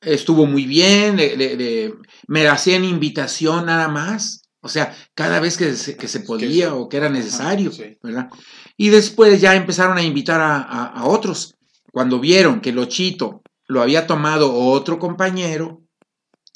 estuvo 0.00 0.46
muy 0.46 0.66
bien, 0.66 1.14
le- 1.16 1.36
le- 1.36 1.54
le- 1.54 1.94
me 2.26 2.48
hacían 2.48 2.84
invitación 2.84 3.66
nada 3.66 3.86
más. 3.86 4.41
O 4.64 4.68
sea, 4.68 4.96
cada 5.14 5.40
vez 5.40 5.56
que 5.58 5.74
se, 5.74 5.96
que 5.96 6.06
se 6.08 6.20
podía 6.20 6.68
sí. 6.68 6.72
o 6.74 6.88
que 6.88 6.96
era 6.96 7.08
necesario, 7.10 7.70
sí. 7.72 7.98
¿verdad? 8.02 8.30
Y 8.76 8.88
después 8.90 9.40
ya 9.40 9.54
empezaron 9.56 9.98
a 9.98 10.02
invitar 10.02 10.40
a, 10.40 10.56
a- 10.62 10.86
a 10.86 11.04
otros. 11.06 11.56
Cuando 11.92 12.20
vieron 12.20 12.60
que 12.60 12.72
Lochito 12.72 13.42
lo 13.66 13.82
había 13.82 14.06
tomado 14.06 14.54
otro 14.54 14.98
compañero, 14.98 15.82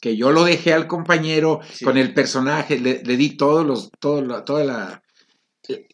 que 0.00 0.16
yo 0.16 0.30
lo 0.30 0.44
dejé 0.44 0.72
al 0.72 0.86
compañero 0.86 1.60
Sí. 1.72 1.84
con 1.84 1.96
el 1.98 2.14
personaje, 2.14 2.78
le, 2.78 3.02
le 3.04 3.16
di 3.16 3.36
todos 3.36 3.66
los, 3.66 3.90
todo, 3.98 4.22
la- 4.22 4.44
toda 4.44 4.64
la, 4.64 5.02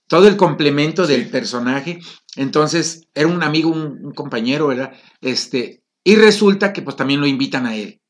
todo 0.06 0.28
el 0.28 0.36
complemento 0.36 1.06
del 1.06 1.30
personaje. 1.30 1.98
Entonces, 2.36 3.08
era 3.14 3.26
un 3.28 3.42
amigo, 3.42 3.70
un, 3.70 4.04
un 4.04 4.12
compañero, 4.12 4.66
¿verdad? 4.68 4.92
Este, 5.22 5.82
y 6.04 6.16
resulta 6.16 6.72
que 6.72 6.82
pues 6.82 6.96
también 6.96 7.20
lo 7.20 7.26
invitan 7.26 7.64
a 7.66 7.74
él. 7.76 8.00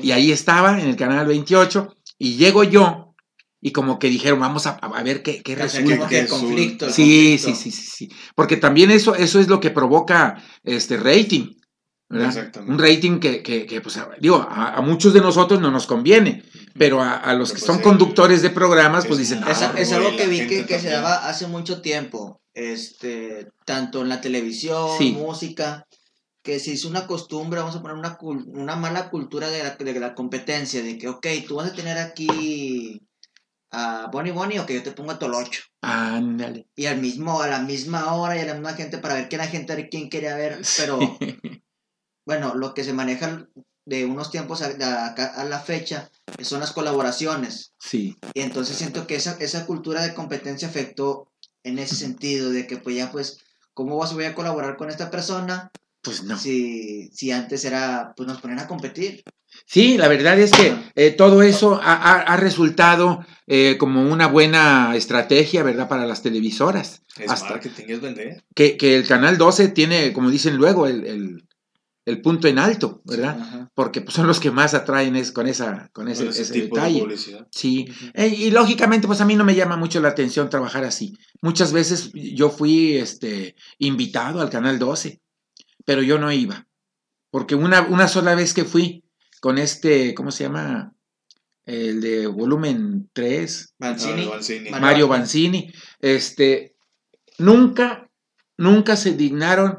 Y 0.00 0.12
ahí 0.12 0.30
estaba 0.30 0.80
en 0.80 0.88
el 0.88 0.96
canal 0.96 1.26
28 1.26 1.92
y 2.18 2.36
llego 2.36 2.62
yo 2.64 3.05
y 3.60 3.72
como 3.72 3.98
que 3.98 4.08
dijeron, 4.08 4.38
vamos 4.40 4.66
a, 4.66 4.70
a 4.72 5.02
ver 5.02 5.22
qué, 5.22 5.42
qué 5.42 5.54
resulta. 5.54 6.08
que 6.08 6.18
el 6.20 6.28
conflicto. 6.28 6.86
el 6.86 6.92
Sí, 6.92 7.38
sí, 7.38 7.44
conflicto. 7.44 7.62
sí, 7.62 7.70
sí, 7.72 7.86
sí. 7.90 8.08
Porque 8.34 8.56
también 8.56 8.90
eso, 8.90 9.14
eso 9.14 9.40
es 9.40 9.48
lo 9.48 9.60
que 9.60 9.70
provoca 9.70 10.42
este 10.64 10.96
rating. 10.96 11.54
Un 12.08 12.78
rating 12.78 13.18
que, 13.18 13.42
que, 13.42 13.66
que, 13.66 13.80
pues, 13.80 13.98
digo, 14.20 14.36
a, 14.36 14.74
a 14.76 14.80
muchos 14.80 15.12
de 15.12 15.20
nosotros 15.20 15.60
no 15.60 15.72
nos 15.72 15.88
conviene, 15.88 16.44
pero 16.78 17.02
a, 17.02 17.16
a 17.16 17.34
los 17.34 17.50
Pero 17.50 17.60
que 17.60 17.66
pues 17.66 17.76
son 17.76 17.82
conductores 17.82 18.42
de 18.42 18.50
programas, 18.50 19.06
pues 19.06 19.18
es- 19.18 19.28
dicen, 19.30 19.42
Es, 19.48 19.62
"Ah, 19.62 19.74
es 19.76 19.92
algo 19.92 20.16
que 20.16 20.28
vi 20.28 20.46
que, 20.46 20.66
que 20.66 20.78
se 20.78 20.90
daba 20.90 21.28
hace 21.28 21.48
mucho 21.48 21.80
tiempo, 21.82 22.40
este, 22.54 23.48
tanto 23.64 24.02
en 24.02 24.08
la 24.08 24.20
televisión, 24.20 24.88
Sí. 24.98 25.12
música, 25.12 25.84
que 26.44 26.60
se 26.60 26.70
hizo 26.70 26.88
una 26.88 27.08
costumbre, 27.08 27.58
vamos 27.58 27.74
a 27.74 27.82
poner 27.82 27.96
una, 27.96 28.16
cul- 28.16 28.44
una 28.54 28.76
mala 28.76 29.10
cultura 29.10 29.48
de 29.50 29.64
la, 29.64 29.70
de 29.74 29.98
la 30.00 30.14
competencia, 30.14 30.80
de 30.84 30.96
que, 30.98 31.08
ok, 31.08 31.26
tú 31.48 31.56
vas 31.56 31.72
a 31.72 31.74
tener 31.74 31.98
aquí 31.98 33.00
a 33.70 34.08
Bonnie 34.12 34.32
Bonnie 34.32 34.58
o 34.60 34.66
que 34.66 34.74
yo 34.74 34.82
te 34.82 34.92
pongo 34.92 35.12
a 35.12 35.18
Tolocho. 35.18 35.62
ándale. 35.82 36.68
Y 36.76 36.86
al 36.86 37.00
mismo, 37.00 37.40
a 37.42 37.48
la 37.48 37.60
misma 37.60 38.14
hora 38.14 38.36
y 38.36 38.40
a 38.40 38.46
la 38.46 38.54
misma 38.54 38.74
gente 38.74 38.98
para 38.98 39.14
ver 39.14 39.28
quién 39.28 39.40
la 39.40 39.48
gente 39.48 39.88
quién 39.88 40.08
quería 40.10 40.36
ver, 40.36 40.60
pero 40.76 40.98
bueno, 42.26 42.54
lo 42.54 42.74
que 42.74 42.84
se 42.84 42.92
maneja 42.92 43.46
de 43.84 44.04
unos 44.04 44.30
tiempos 44.30 44.62
a, 44.62 44.66
a- 44.68 45.12
a 45.40 45.44
la 45.44 45.60
fecha 45.60 46.10
son 46.42 46.60
las 46.60 46.72
colaboraciones. 46.72 47.72
Sí, 47.78 48.16
Y 48.34 48.40
entonces 48.40 48.76
siento 48.76 49.06
que 49.06 49.14
esa, 49.16 49.36
esa 49.40 49.64
cultura 49.66 50.02
de 50.02 50.14
competencia 50.14 50.68
afectó 50.68 51.30
en 51.62 51.78
ese 51.78 51.94
sentido, 51.94 52.50
de 52.50 52.66
que 52.66 52.76
pues 52.78 52.96
ya 52.96 53.10
pues, 53.12 53.38
¿cómo 53.74 53.96
vas, 53.96 54.12
voy 54.14 54.24
a 54.24 54.34
colaborar 54.34 54.76
con 54.76 54.90
esta 54.90 55.10
persona 55.10 55.70
pues 56.02 56.22
no. 56.24 56.36
si, 56.38 57.08
si 57.12 57.30
antes 57.32 57.64
era, 57.64 58.12
pues 58.16 58.28
nos 58.28 58.40
ponían 58.40 58.60
a 58.60 58.68
competir? 58.68 59.22
Sí, 59.68 59.98
la 59.98 60.06
verdad 60.08 60.38
es 60.38 60.52
que 60.52 60.74
eh, 60.94 61.10
todo 61.10 61.42
eso 61.42 61.80
ha, 61.82 61.94
ha- 61.94 62.20
ha 62.22 62.36
resultado 62.36 63.26
eh, 63.48 63.76
como 63.78 64.02
una 64.10 64.28
buena 64.28 64.94
estrategia, 64.94 65.62
¿verdad? 65.64 65.88
Para 65.88 66.06
las 66.06 66.22
televisoras. 66.22 67.02
Es 67.18 67.30
Hasta- 67.30 67.50
marketing, 67.50 67.84
es 67.88 68.00
vender. 68.00 68.44
Que, 68.54 68.76
que 68.76 68.96
el 68.96 69.06
Canal 69.06 69.38
12 69.38 69.68
tiene, 69.68 70.12
como 70.12 70.30
dicen 70.30 70.56
luego, 70.56 70.86
el, 70.86 71.04
el- 71.06 71.42
el 72.04 72.20
punto 72.22 72.46
en 72.46 72.60
alto, 72.60 73.02
¿verdad? 73.04 73.68
Porque 73.74 74.00
pues, 74.00 74.14
son 74.14 74.28
los 74.28 74.38
que 74.38 74.52
más 74.52 74.74
atraen 74.74 75.16
es, 75.16 75.32
con, 75.32 75.48
esa, 75.48 75.90
con 75.92 76.06
ese, 76.06 76.22
Con 76.22 76.30
ese 76.32 76.42
ese 76.42 76.52
tipo 76.52 76.76
de 76.76 76.82
detalle. 76.82 77.00
publicidad. 77.00 77.48
Sí, 77.50 77.86
Eh, 78.14 78.28
y 78.28 78.50
lógicamente, 78.52 79.08
pues 79.08 79.20
a 79.20 79.24
mí 79.24 79.34
no 79.34 79.44
me 79.44 79.56
llama 79.56 79.76
mucho 79.76 80.00
la 80.00 80.10
atención 80.10 80.48
trabajar 80.48 80.84
así. 80.84 81.18
Muchas 81.40 81.72
veces 81.72 82.12
yo 82.14 82.48
fui 82.50 82.96
este, 82.96 83.56
invitado 83.78 84.40
al 84.40 84.50
Canal 84.50 84.78
12, 84.78 85.20
pero 85.84 86.00
yo 86.00 86.16
no 86.20 86.30
iba. 86.30 86.68
Porque 87.32 87.56
una, 87.56 87.82
una 87.82 88.06
sola 88.06 88.36
vez 88.36 88.54
que 88.54 88.64
fui 88.64 89.02
con 89.46 89.58
este, 89.58 90.12
¿cómo 90.12 90.32
se 90.32 90.42
llama? 90.42 90.92
El 91.64 92.00
de 92.00 92.26
volumen 92.26 93.08
3, 93.12 93.74
Mancini. 93.78 94.24
Ah, 94.24 94.30
Mancini. 94.34 94.70
Mario- 94.70 95.06
Banzini, 95.06 95.72
este, 96.00 96.74
nunca, 97.38 98.10
nunca 98.58 98.96
se 98.96 99.12
dignaron 99.12 99.78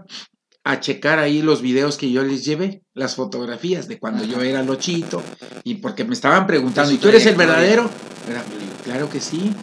a 0.63 0.79
checar 0.79 1.19
ahí 1.19 1.41
los 1.41 1.61
videos 1.61 1.97
que 1.97 2.09
yo 2.09 2.23
les 2.23 2.45
llevé, 2.45 2.81
las 2.93 3.15
fotografías 3.17 3.89
de 3.89 3.99
cuando 3.99 4.23
yo 4.23 4.41
era 4.41 4.63
Lochito, 4.63 5.21
y 5.65 5.75
porque 5.75 6.05
me 6.05 6.13
estaban 6.13 6.47
preguntando, 6.47 6.93
¿y 6.93 6.97
tú 6.97 7.09
eres 7.09 7.25
el 7.25 7.35
verdadero? 7.35 7.89
Era, 8.29 8.45
claro 8.85 9.09
que 9.09 9.19
sí. 9.19 9.53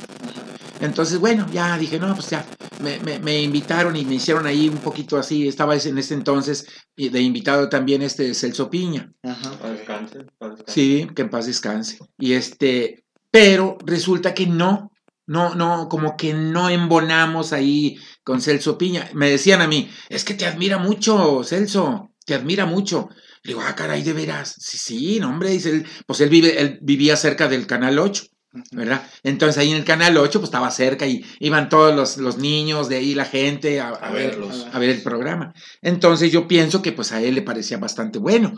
Entonces, 0.80 1.18
bueno, 1.18 1.46
ya 1.50 1.78
dije, 1.78 1.98
no, 1.98 2.14
pues 2.14 2.28
ya, 2.28 2.44
me, 2.82 2.98
me- 3.00 3.18
me 3.20 3.40
invitaron 3.40 3.96
y 3.96 4.04
me 4.04 4.16
hicieron 4.16 4.44
ahí 4.46 4.68
un 4.68 4.78
poquito 4.78 5.16
así, 5.16 5.46
estaba 5.48 5.74
ese- 5.76 5.88
en 5.90 5.96
ese 5.98 6.12
entonces 6.14 6.66
y 6.96 7.08
de 7.10 7.20
invitado 7.22 7.68
también 7.68 8.02
este 8.02 8.34
Celso 8.34 8.68
Piña. 8.68 9.10
Ajá. 9.22 9.52
Descanse, 10.00 10.18
descanse. 10.18 10.64
Sí, 10.66 11.08
que 11.14 11.22
en 11.22 11.30
paz 11.30 11.46
descanse. 11.46 11.98
Y 12.18 12.32
este, 12.34 13.04
pero 13.30 13.78
resulta 13.84 14.34
que 14.34 14.46
no, 14.46 14.90
no, 15.26 15.54
no, 15.54 15.88
como 15.88 16.16
que 16.16 16.34
no 16.34 16.68
embonamos 16.70 17.52
ahí 17.52 17.96
con 18.22 18.40
Celso 18.40 18.78
Piña. 18.78 19.08
Me 19.14 19.30
decían 19.30 19.62
a 19.62 19.66
mí, 19.68 19.90
es 20.08 20.24
que 20.24 20.34
te 20.34 20.46
admira 20.46 20.78
mucho, 20.78 21.42
Celso, 21.44 22.10
te 22.26 22.34
admira 22.34 22.66
mucho. 22.66 23.08
Le 23.42 23.50
digo, 23.50 23.62
ah, 23.66 23.74
caray, 23.74 24.02
de 24.02 24.12
veras. 24.12 24.54
Sí, 24.58 24.78
sí, 24.78 25.20
no, 25.20 25.28
hombre, 25.30 25.50
dice 25.50 25.70
él, 25.70 25.86
pues 26.06 26.20
él 26.20 26.30
vive, 26.30 26.60
él 26.60 26.78
vivía 26.82 27.16
cerca 27.16 27.48
del 27.48 27.66
Canal 27.66 27.98
8. 27.98 28.24
¿verdad? 28.70 29.04
Entonces 29.24 29.58
ahí 29.58 29.72
en 29.72 29.78
el 29.78 29.84
Canal 29.84 30.16
8 30.16 30.38
pues 30.38 30.48
estaba 30.48 30.70
cerca 30.70 31.06
y 31.06 31.24
iban 31.40 31.68
todos 31.68 31.94
los, 31.94 32.18
los 32.18 32.38
niños 32.38 32.88
de 32.88 32.96
ahí, 32.96 33.14
la 33.14 33.24
gente 33.24 33.80
a, 33.80 33.88
a 33.88 33.94
A 33.94 34.12
ver, 34.12 34.30
verlos. 34.30 34.66
a 34.72 34.78
ver 34.78 34.90
el 34.90 35.02
programa. 35.02 35.52
Entonces 35.82 36.30
yo 36.30 36.46
pienso 36.46 36.80
que 36.80 36.92
pues 36.92 37.10
a 37.12 37.20
él 37.20 37.34
le 37.34 37.42
parecía 37.42 37.78
bastante 37.78 38.18
bueno. 38.18 38.54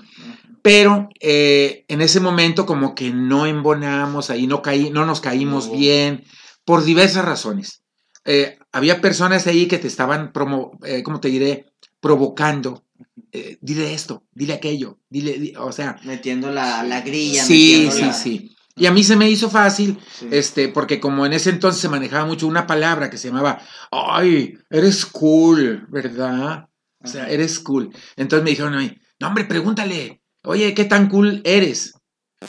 Pero 0.66 1.08
eh, 1.20 1.84
en 1.86 2.00
ese 2.00 2.18
momento 2.18 2.66
como 2.66 2.94
que 2.96 3.10
no 3.12 3.46
embonamos, 3.46 4.30
ahí 4.30 4.48
no, 4.48 4.62
caí, 4.62 4.90
no 4.90 5.06
nos 5.06 5.20
caímos 5.20 5.68
No. 5.68 5.74
bien, 5.74 6.24
por 6.64 6.82
diversas 6.82 7.24
razones. 7.24 7.82
Eh, 8.24 8.58
había 8.72 9.00
personas 9.00 9.46
ahí 9.46 9.66
que 9.68 9.78
te 9.78 9.86
estaban, 9.86 10.32
promo, 10.32 10.72
eh, 10.84 11.04
¿cómo 11.04 11.20
te 11.20 11.28
diré? 11.28 11.66
Provocando. 12.00 12.84
Eh, 13.30 13.58
dile 13.60 13.94
esto, 13.94 14.24
dile 14.32 14.54
aquello, 14.54 14.98
dile, 15.08 15.38
di- 15.38 15.54
o 15.56 15.70
sea, 15.70 16.00
Metiendo 16.02 16.50
la, 16.50 16.82
la 16.82 17.00
grilla. 17.02 17.44
sí, 17.44 17.88
sí, 17.92 18.00
la- 18.00 18.12
sí. 18.12 18.56
Y 18.74 18.86
a 18.86 18.90
mí 18.90 19.04
se 19.04 19.14
me 19.14 19.30
hizo 19.30 19.48
fácil, 19.48 19.98
Sí. 20.12 20.26
este, 20.32 20.68
porque 20.68 20.98
como 20.98 21.24
en 21.26 21.32
ese 21.32 21.50
entonces 21.50 21.80
se 21.80 21.88
manejaba 21.88 22.26
mucho 22.26 22.48
una 22.48 22.66
palabra 22.66 23.08
que 23.08 23.18
se 23.18 23.28
llamaba, 23.28 23.60
ay, 23.92 24.54
eres 24.68 25.06
cool, 25.06 25.86
¿verdad? 25.90 26.68
O 27.02 27.06
sea, 27.06 27.28
eres 27.30 27.60
cool. 27.60 27.90
Entonces 28.16 28.42
me 28.42 28.50
dijeron 28.50 28.74
a 28.74 28.78
mí, 28.78 28.98
no, 29.20 29.28
hombre, 29.28 29.44
pregúntale, 29.44 30.20
oye, 30.46 30.74
¿qué 30.74 30.84
tan 30.84 31.08
cool 31.08 31.42
eres? 31.44 31.92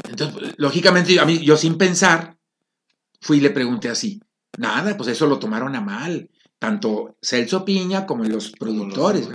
Entonces, 0.10 0.54
lógicamente, 0.58 1.14
yo- 1.14 1.22
a 1.22 1.26
mí, 1.26 1.40
yo 1.40 1.58
sin 1.58 1.78
pensar, 1.78 2.38
fui 3.22 3.38
y 3.38 3.42
le 3.42 3.50
pregunté 3.52 3.90
así. 3.90 4.22
Nada, 4.58 4.96
pues 4.98 5.10
eso 5.10 5.28
lo 5.28 5.40
tomaron 5.40 5.76
a 5.76 5.82
mal, 5.82 6.30
tanto 6.60 7.18
Celso 7.22 7.64
Piña 7.66 8.06
como 8.06 8.24
los 8.24 8.52
productores. 8.52 9.28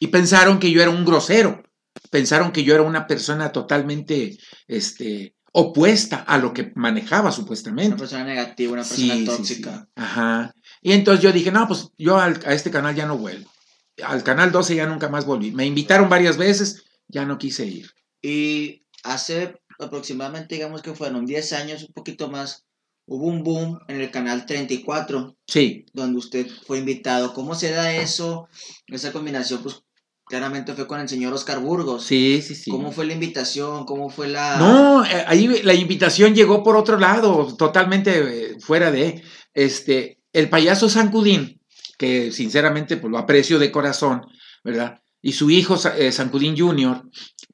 Y 0.00 0.08
pensaron 0.08 0.58
que 0.58 0.70
yo 0.70 0.80
era 0.82 0.90
un 0.90 1.04
grosero, 1.04 1.62
pensaron 2.10 2.52
que 2.52 2.64
yo 2.64 2.74
era 2.74 2.82
una 2.82 3.06
persona 3.06 3.52
totalmente 3.52 4.38
este, 4.66 5.34
opuesta 5.52 6.16
a 6.26 6.38
lo 6.38 6.52
que 6.52 6.72
manejaba 6.74 7.24
Una 7.28 7.32
supuestamente. 7.32 7.96
persona 7.96 8.24
negativa, 8.24 8.72
una 8.72 8.82
persona 8.82 9.14
sí, 9.14 9.24
tóxica. 9.24 9.80
sí. 9.86 9.92
Ajá. 9.96 10.54
Y 10.82 10.92
entonces 10.92 11.22
yo 11.22 11.32
dije, 11.32 11.52
no, 11.52 11.66
pues 11.68 11.88
yo 11.98 12.18
al- 12.18 12.40
a 12.46 12.52
este 12.54 12.70
canal 12.70 12.94
ya 12.94 13.06
no 13.06 13.16
vuelvo. 13.18 13.50
Al 14.02 14.22
canal 14.24 14.50
12 14.50 14.74
ya 14.74 14.86
nunca 14.86 15.08
más 15.08 15.24
volví. 15.26 15.52
Me 15.52 15.66
invitaron 15.66 16.08
varias 16.08 16.36
veces, 16.36 16.83
ya 17.08 17.24
no 17.24 17.38
quise 17.38 17.66
ir. 17.66 17.90
Y 18.22 18.84
hace 19.02 19.54
aproximadamente, 19.78 20.54
digamos 20.54 20.82
que 20.82 20.94
fueron 20.94 21.26
10 21.26 21.52
años, 21.52 21.84
un 21.84 21.92
poquito 21.92 22.30
más, 22.30 22.64
hubo 23.06 23.26
un 23.26 23.42
boom 23.42 23.78
en 23.88 24.00
el 24.00 24.10
canal 24.10 24.46
34, 24.46 25.36
Sí, 25.46 25.84
donde 25.92 26.18
usted 26.18 26.46
fue 26.66 26.78
invitado. 26.78 27.34
¿Cómo 27.34 27.54
se 27.54 27.70
da 27.70 27.94
eso? 27.94 28.48
Esa 28.86 29.12
combinación, 29.12 29.62
pues 29.62 29.82
claramente 30.26 30.72
fue 30.72 30.86
con 30.86 31.00
el 31.00 31.08
señor 31.08 31.34
Oscar 31.34 31.60
Burgos. 31.60 32.04
sí, 32.04 32.40
sí, 32.42 32.54
sí. 32.54 32.70
¿Cómo 32.70 32.92
fue 32.92 33.04
la 33.04 33.12
invitación? 33.12 33.84
¿Cómo 33.84 34.08
fue 34.08 34.28
la...? 34.28 34.56
No, 34.56 35.04
eh, 35.04 35.24
ahí 35.26 35.46
la 35.62 35.74
invitación 35.74 36.34
llegó 36.34 36.62
por 36.62 36.76
otro 36.76 36.98
lado, 36.98 37.54
totalmente 37.56 38.52
eh, 38.52 38.56
fuera 38.60 38.90
de 38.90 39.22
este 39.52 40.18
el 40.32 40.48
payaso 40.48 40.88
Sancudín, 40.88 41.60
que 41.96 42.32
sinceramente 42.32 42.96
pues 42.96 43.10
lo 43.10 43.18
aprecio 43.18 43.58
de 43.58 43.70
corazón, 43.70 44.22
¿verdad? 44.64 45.00
Y 45.26 45.32
su 45.32 45.48
hijo 45.48 45.76
eh, 45.96 46.12
Sancudín 46.12 46.54
Jr. 46.56 47.02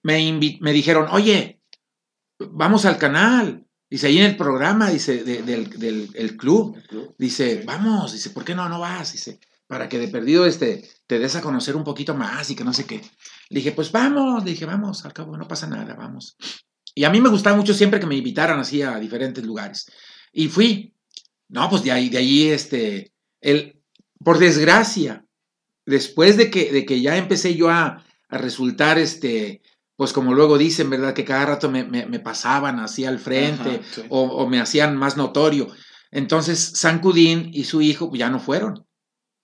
me 0.02 0.32
me 0.60 0.72
dijeron, 0.72 1.06
"Oye, 1.12 1.60
vamos 2.38 2.84
al 2.84 2.98
canal." 2.98 3.64
Dice, 3.88 4.08
ahí 4.08 4.18
en 4.18 4.24
el 4.26 4.36
programa, 4.36 4.90
dice, 4.90 5.22
de- 5.24 5.42
del, 5.42 5.70
del- 5.70 6.10
el 6.14 6.36
club, 6.36 6.76
dice, 7.18 7.62
vamos, 7.64 8.12
dice, 8.12 8.30
¿por 8.30 8.44
qué 8.44 8.54
no, 8.54 8.68
no 8.68 8.78
vas? 8.80 9.12
Dice, 9.12 9.38
para 9.66 9.88
que 9.88 9.98
de 9.98 10.08
perdido 10.08 10.46
este, 10.46 10.88
te 11.06 11.18
des 11.20 11.34
a 11.36 11.40
conocer 11.40 11.74
un 11.76 11.82
poquito 11.84 12.14
más 12.14 12.50
y 12.50 12.56
que 12.56 12.64
no 12.64 12.72
sé 12.72 12.86
qué. 12.86 13.00
Le 13.50 13.60
dije, 13.60 13.72
pues 13.72 13.90
vamos, 13.92 14.44
le 14.44 14.50
dije, 14.50 14.64
vamos, 14.64 15.04
al 15.04 15.12
cabo 15.12 15.36
no 15.36 15.46
pasa 15.48 15.66
nada, 15.68 15.94
vamos. 15.94 16.36
Y 16.94 17.04
a 17.04 17.10
mí 17.10 17.20
me 17.20 17.30
gustaba 17.30 17.56
mucho 17.56 17.72
siempre 17.74 17.98
que 18.00 18.06
me 18.06 18.16
invitaran 18.16 18.58
así 18.60 18.82
a 18.82 18.98
diferentes 18.98 19.44
lugares. 19.44 19.86
Y 20.32 20.48
fui. 20.48 20.92
No, 21.48 21.68
pues 21.70 21.82
de 21.84 21.90
ahí, 21.92 22.08
de 22.10 22.18
ahí, 22.18 22.48
este, 22.48 23.12
el, 23.40 23.80
por 24.24 24.38
desgracia, 24.38 25.24
después 25.90 26.36
de 26.38 26.50
que, 26.50 26.72
de 26.72 26.86
que 26.86 27.00
ya 27.02 27.16
empecé 27.18 27.54
yo 27.54 27.68
a, 27.68 28.02
a 28.28 28.38
resultar, 28.38 28.98
este, 28.98 29.60
pues 29.96 30.12
como 30.14 30.32
luego 30.32 30.56
dicen, 30.56 30.88
¿verdad? 30.88 31.12
Que 31.12 31.24
cada 31.26 31.44
rato 31.46 31.70
me, 31.70 31.84
me- 31.84 32.06
me 32.06 32.20
pasaban 32.20 32.78
así 32.80 33.04
al 33.04 33.18
frente 33.18 33.68
Ajá, 33.68 33.80
sí. 33.94 34.02
o, 34.08 34.22
o 34.22 34.48
me 34.48 34.60
hacían 34.60 34.96
más 34.96 35.16
notorio. 35.18 35.68
Entonces, 36.10 36.58
San 36.74 37.00
Cudín 37.00 37.50
y 37.52 37.64
su 37.64 37.82
hijo 37.82 38.08
pues, 38.08 38.18
ya 38.18 38.30
no 38.30 38.40
fueron. 38.40 38.86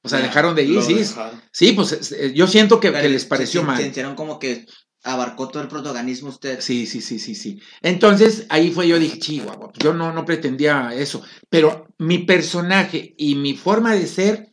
O 0.03 0.09
sea, 0.09 0.21
Ya, 0.21 0.27
dejaron 0.27 0.55
de 0.55 0.63
ir, 0.65 0.83
sí. 0.83 0.95
dejaron. 0.95 1.43
Sí, 1.53 1.73
pues 1.73 1.93
es- 1.93 2.13
eh, 2.13 2.33
yo 2.35 2.47
siento 2.47 2.81
que, 2.81 2.93
que 2.93 3.09
les 3.09 3.25
pareció 3.27 3.61
se- 3.61 3.67
mal. 3.67 3.83
Sintieron 3.83 4.15
como 4.15 4.39
que 4.39 4.65
abarcó 5.05 5.49
todo 5.49 5.63
el 5.63 5.69
protagonismo 5.69 6.31
usted. 6.31 6.61
Sí, 6.61 6.87
sí, 6.87 7.01
sí, 7.01 7.19
sí, 7.19 7.35
sí. 7.35 7.61
Entonces 7.83 8.47
ahí 8.49 8.71
fue 8.73 8.89
yo 8.89 8.99
dije, 8.99 9.19
chihuahua, 9.19 9.71
yo 9.79 9.95
no, 9.95 10.13
no 10.13 10.25
pretendía 10.25 10.91
eso, 10.95 11.23
pero 11.49 11.87
mi 11.99 12.19
personaje 12.19 13.15
y 13.17 13.35
mi 13.37 13.55
forma 13.57 13.95
de 13.95 14.07
ser 14.07 14.53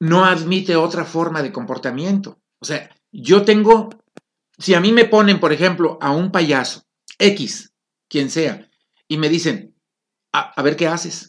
no 0.00 0.24
admite 0.24 0.76
otra 0.76 1.04
forma 1.04 1.42
de 1.42 1.52
comportamiento. 1.52 2.38
O 2.60 2.64
sea, 2.64 2.90
yo 3.12 3.42
tengo, 3.44 3.90
si 4.58 4.74
a 4.74 4.80
mí 4.80 4.92
me 4.92 5.04
ponen, 5.04 5.38
por 5.40 5.52
ejemplo, 5.52 5.98
a 6.00 6.10
un 6.10 6.32
payaso, 6.32 6.82
X, 7.18 7.72
quien 8.08 8.30
sea, 8.30 8.68
y 9.08 9.16
me 9.18 9.28
dicen, 9.28 9.74
a, 10.32 10.52
a 10.58 10.62
ver 10.62 10.76
qué 10.76 10.86
haces. 10.88 11.28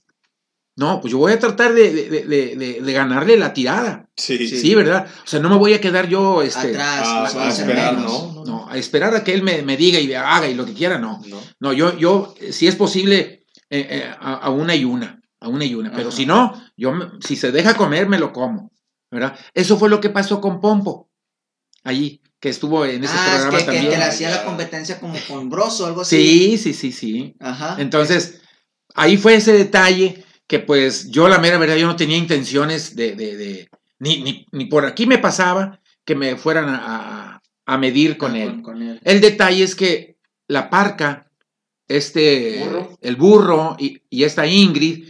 No, 0.78 1.02
pues 1.02 1.12
yo 1.12 1.18
voy 1.18 1.34
a 1.34 1.40
tratar 1.40 1.74
de, 1.74 1.92
de- 1.92 2.10
de- 2.26 2.56
de- 2.56 2.82
de 2.82 2.94
ganarle 2.94 3.38
la 3.38 3.54
tirada. 3.54 4.10
Sí, 4.16 4.38
Sí. 4.48 4.58
Sí, 4.58 4.74
¿verdad? 4.74 5.06
O 5.24 5.28
sea, 5.28 5.40
no 5.42 5.50
me 5.50 5.58
voy 5.58 5.74
a 5.74 5.82
quedar 5.82 6.08
yo 6.08 6.42
este, 6.42 6.70
Atrás, 6.70 7.36
A, 7.36 7.50
esperar, 7.50 7.98
menos. 7.98 8.34
¿no? 8.36 8.46
no, 8.46 8.70
a 8.70 8.78
esperar 8.78 9.14
a 9.14 9.24
que 9.24 9.34
él 9.34 9.44
me, 9.44 9.62
me 9.64 9.76
diga 9.76 10.00
y 10.00 10.14
haga 10.14 10.48
y 10.48 10.54
lo 10.56 10.66
que 10.66 10.74
quiera, 10.74 10.98
no. 10.98 11.22
No. 11.28 11.42
No, 11.60 11.74
yo, 11.74 11.98
yo, 11.98 12.34
si 12.52 12.68
es 12.68 12.76
posible, 12.78 13.46
eh, 13.70 13.88
eh, 13.90 14.12
a, 14.20 14.36
a 14.36 14.50
una 14.50 14.74
y 14.74 14.86
una, 14.86 15.21
a 15.42 15.50
una 15.50 15.66
y 15.66 15.76
una. 15.76 15.92
Pero 15.92 16.08
Ajá. 16.10 16.16
si 16.18 16.26
no, 16.26 16.54
yo, 16.78 16.94
me- 16.94 17.10
si 17.20 17.36
se 17.36 17.52
deja 17.52 17.74
comer, 17.76 18.08
me 18.08 18.18
lo 18.20 18.32
como, 18.32 18.72
¿verdad? 19.12 19.38
Eso 19.54 19.78
fue 19.78 19.90
lo 19.90 20.00
que 20.00 20.10
pasó 20.10 20.40
con 20.40 20.62
Pompo, 20.62 21.10
allí, 21.84 22.22
que 22.40 22.50
estuvo 22.50 22.86
en 22.86 23.04
ese 23.04 23.14
ah, 23.16 23.26
es 23.26 23.42
programa 23.42 23.52
que, 23.52 23.58
que, 23.58 23.72
también. 23.72 23.92
que 23.92 23.98
le 23.98 24.04
hacía 24.06 24.30
la 24.30 24.46
competencia 24.46 25.00
como 25.00 25.16
con 25.28 25.50
Broso, 25.50 25.86
algo 25.88 26.02
así. 26.02 26.16
Sí, 26.16 26.58
sí, 26.58 26.74
sí, 26.74 26.92
sí. 26.92 27.36
Ajá. 27.40 27.76
Entonces, 27.80 28.42
ahí 28.96 29.18
fue 29.18 29.36
ese 29.36 29.54
detalle 29.54 30.24
que 30.48 30.60
pues 30.60 31.10
yo 31.10 31.28
la 31.30 31.40
mera 31.40 31.58
verdad, 31.58 31.76
yo 31.78 31.88
no 31.88 31.96
tenía 31.96 32.18
intenciones 32.18 32.96
de, 32.96 33.16
de, 33.16 33.38
de- 33.38 33.70
ni, 34.00 34.22
ni, 34.24 34.46
ni 34.52 34.66
por 34.66 34.86
aquí 34.86 35.06
me 35.06 35.18
pasaba 35.20 35.80
que 36.06 36.16
me 36.16 36.36
fueran 36.36 36.70
a, 36.70 36.78
a- 37.36 37.42
a 37.68 37.78
medir 37.78 38.18
con 38.18 38.34
Ah, 38.34 38.44
él. 38.44 38.62
con 38.62 38.82
él. 38.82 39.00
El 39.04 39.22
detalle 39.22 39.64
es 39.64 39.76
que 39.76 40.18
la 40.48 40.70
parca, 40.70 41.32
este, 41.88 42.64
Burro. 42.66 42.98
el 43.02 43.16
burro 43.16 43.76
y, 43.80 44.02
y 44.10 44.24
esta 44.24 44.46
Ingrid, 44.48 45.06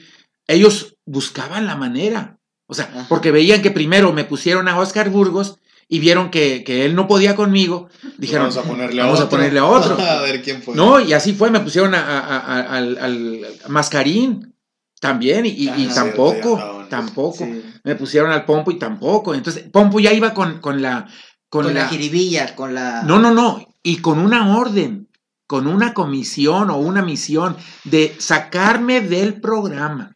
ellos 0.47 0.95
buscaban 1.06 1.65
la 1.65 1.75
manera. 1.75 2.38
O 2.67 2.73
sea, 2.73 2.86
Ajá. 2.86 3.06
porque 3.10 3.32
veían 3.32 3.62
que 3.62 3.71
primero 3.71 4.13
me 4.13 4.23
pusieron 4.23 4.67
a 4.67 4.80
Oscar 4.80 5.10
Burgos 5.10 5.58
y 5.89 5.99
vieron 5.99 6.32
que, 6.32 6.63
que 6.63 6.86
él 6.86 6.95
no 6.95 7.08
podía 7.08 7.36
conmigo. 7.36 7.89
Dijeron, 8.17 8.47
vamos 8.49 8.58
a 8.58 8.63
ponerle 8.63 9.01
a 9.01 9.06
vamos 9.06 9.19
a 9.19 9.25
otro. 9.25 9.38
ponerle 9.38 9.60
a 9.60 9.65
otro. 9.65 9.97
a 9.99 10.21
ver 10.21 10.41
quién 10.41 10.62
fue. 10.63 10.75
no, 10.75 10.99
y 10.99 11.12
así 11.13 11.34
fue, 11.34 11.51
me 11.51 11.60
pusieron 11.60 11.93
a- 11.93 11.99
a- 11.99 12.38
a- 12.39 12.77
al, 12.77 12.97
al 12.97 13.45
Mascarín 13.67 14.56
también 15.01 15.45
y, 15.45 15.49
y 15.49 15.67
Ajá. 15.88 15.93
tampoco, 15.95 16.86
tampoco. 16.89 17.43
Sí. 17.45 17.62
Me 17.84 17.95
pusieron 17.95 18.32
al 18.32 18.45
Pompo 18.45 18.71
y 18.71 18.80
tampoco. 18.80 19.34
Entonces, 19.34 19.63
Pompo 19.71 19.99
ya 19.99 20.13
iba 20.13 20.34
con, 20.34 20.60
con 20.60 20.82
la... 20.82 21.08
Con, 21.49 21.65
Con, 21.65 21.73
la, 21.73 21.82
la 21.82 21.89
jiribilla, 21.89 22.56
con 22.56 22.73
la. 22.73 23.04
no, 23.04 23.19
no, 23.19 23.32
no. 23.32 23.67
Y 23.84 23.97
con 23.97 24.19
una 24.19 24.58
orden, 24.58 25.10
con 25.47 25.67
una 25.67 25.93
comisión 25.93 26.69
o 26.69 26.77
una 26.77 27.01
misión 27.01 27.58
de 27.84 28.15
sacarme 28.19 29.01
del 29.01 29.41
programa. 29.41 30.13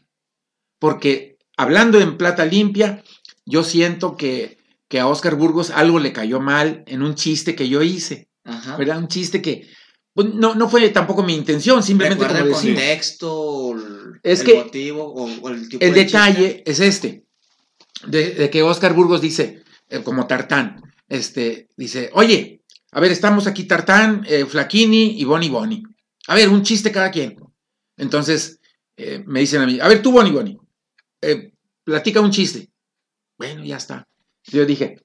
Porque 0.79 1.37
hablando 1.57 1.99
en 1.99 2.17
plata 2.17 2.45
limpia, 2.45 3.03
yo 3.45 3.63
siento 3.63 4.17
que, 4.17 4.57
que 4.87 4.99
a 4.99 5.07
Oscar 5.07 5.35
Burgos 5.35 5.69
algo 5.71 5.99
le 5.99 6.13
cayó 6.13 6.39
mal 6.39 6.83
en 6.87 7.01
un 7.01 7.15
chiste 7.15 7.55
que 7.55 7.69
yo 7.69 7.81
hice. 7.81 8.29
Ajá. 8.43 8.77
¿Verdad? 8.77 8.99
Un 8.99 9.07
chiste 9.07 9.41
que 9.41 9.67
pues, 10.15 10.33
no, 10.33 10.55
no 10.55 10.69
fue 10.69 10.87
tampoco 10.89 11.23
mi 11.23 11.35
intención, 11.35 11.83
simplemente 11.83 12.23
¿Recuerda 12.23 12.43
como 12.45 12.57
el 12.57 12.63
decir. 12.63 12.75
contexto, 12.75 13.73
el, 13.73 14.19
Es 14.23 14.39
el 14.39 14.45
que 14.45 14.55
motivo 14.55 15.03
o, 15.03 15.29
o 15.41 15.49
el 15.49 15.67
tipo 15.67 15.83
El 15.83 15.93
de 15.93 16.03
detalle 16.05 16.47
chiste? 16.55 16.71
es 16.71 16.79
este, 16.79 17.25
de, 18.07 18.31
de 18.31 18.49
que 18.49 18.63
Oscar 18.63 18.93
Burgos 18.93 19.19
dice, 19.19 19.63
eh, 19.89 20.01
como 20.03 20.25
Tartán, 20.25 20.81
este, 21.09 21.67
dice, 21.75 22.11
oye, 22.13 22.61
a 22.91 23.01
ver, 23.01 23.11
estamos 23.11 23.45
aquí 23.45 23.65
Tartán, 23.65 24.23
eh, 24.25 24.45
Flaquini 24.45 25.19
y 25.19 25.25
Bonnie 25.25 25.49
Bonnie. 25.49 25.83
A 26.27 26.35
ver, 26.35 26.47
un 26.47 26.63
chiste 26.63 26.93
cada 26.93 27.11
quien. 27.11 27.35
Entonces, 27.97 28.59
eh, 28.95 29.21
me 29.25 29.41
dicen 29.41 29.61
a 29.61 29.65
mí, 29.65 29.79
a 29.81 29.87
ver, 29.89 30.01
tú 30.01 30.13
Bonnie 30.13 30.31
Bonnie, 30.31 30.57
eh, 31.21 31.51
platica 31.83 32.21
un 32.21 32.31
chiste. 32.31 32.69
Bueno, 33.37 33.63
ya 33.63 33.77
está. 33.77 34.07
Yo 34.43 34.65
dije, 34.65 34.97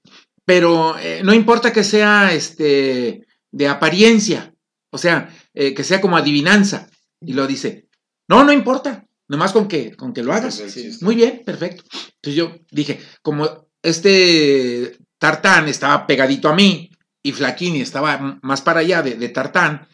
pero 0.45 0.99
eh, 0.99 1.23
no 1.25 1.35
importa 1.35 1.73
que 1.73 1.85
sea 1.85 2.33
este, 2.33 3.27
de 3.51 3.69
apariencia, 3.69 4.53
o 4.91 4.99
sea, 4.99 5.35
eh, 5.55 5.75
que 5.75 5.85
sea 5.85 6.01
como 6.01 6.17
adivinanza. 6.17 6.89
Y 7.21 7.35
lo 7.35 7.47
dice, 7.47 7.89
no, 8.29 8.45
no 8.45 8.53
importa, 8.53 9.07
nomás 9.29 9.53
con 9.53 9.69
que, 9.69 9.95
con 9.95 10.13
que 10.13 10.23
lo 10.23 10.33
hagas. 10.33 10.63
Muy 11.03 11.15
bien, 11.15 11.43
perfecto. 11.45 11.85
Entonces 11.93 12.35
yo 12.35 12.55
dije, 12.71 13.01
como 13.23 13.69
este 13.83 14.97
Tartán 15.19 15.69
estaba 15.69 16.07
pegadito 16.07 16.49
a 16.49 16.55
mí 16.55 16.91
y 17.23 17.33
Flaquini 17.33 17.81
estaba 17.81 18.39
más 18.43 18.63
para 18.63 18.81
allá 18.81 19.03
de, 19.03 19.15
de 19.15 19.29
Tartán, 19.29 19.87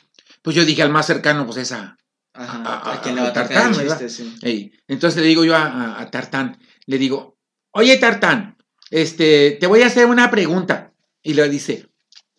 pues 0.43 0.55
yo 0.55 0.65
dije 0.65 0.83
al 0.83 0.91
más 0.91 1.07
cercano, 1.07 1.45
pues 1.45 1.59
esa. 1.59 1.97
Ajá. 2.37 2.63
a- 2.65 2.93
¿A, 2.95 3.01
quién 3.03 3.15
a- 3.15 3.17
le 3.17 3.23
va 3.23 3.29
a 3.29 3.33
Tartán, 3.33 3.73
el 3.73 3.79
¿verdad? 3.79 3.99
chiste? 3.99 4.09
Sí. 4.25 4.35
Ey, 4.43 4.73
Entonces 4.89 5.21
le 5.23 5.29
digo 5.29 5.45
yo 5.45 5.57
a, 5.57 6.09
Tartán, 6.11 6.59
le 6.87 6.99
digo, 6.99 7.39
oye 7.73 7.97
Tartán, 7.99 8.57
este, 8.91 9.53
te 9.61 9.67
voy 9.67 9.83
a 9.83 9.87
hacer 9.87 10.07
una 10.07 10.31
pregunta. 10.31 10.93
Y 11.23 11.35
le 11.35 11.49
dice, 11.49 11.89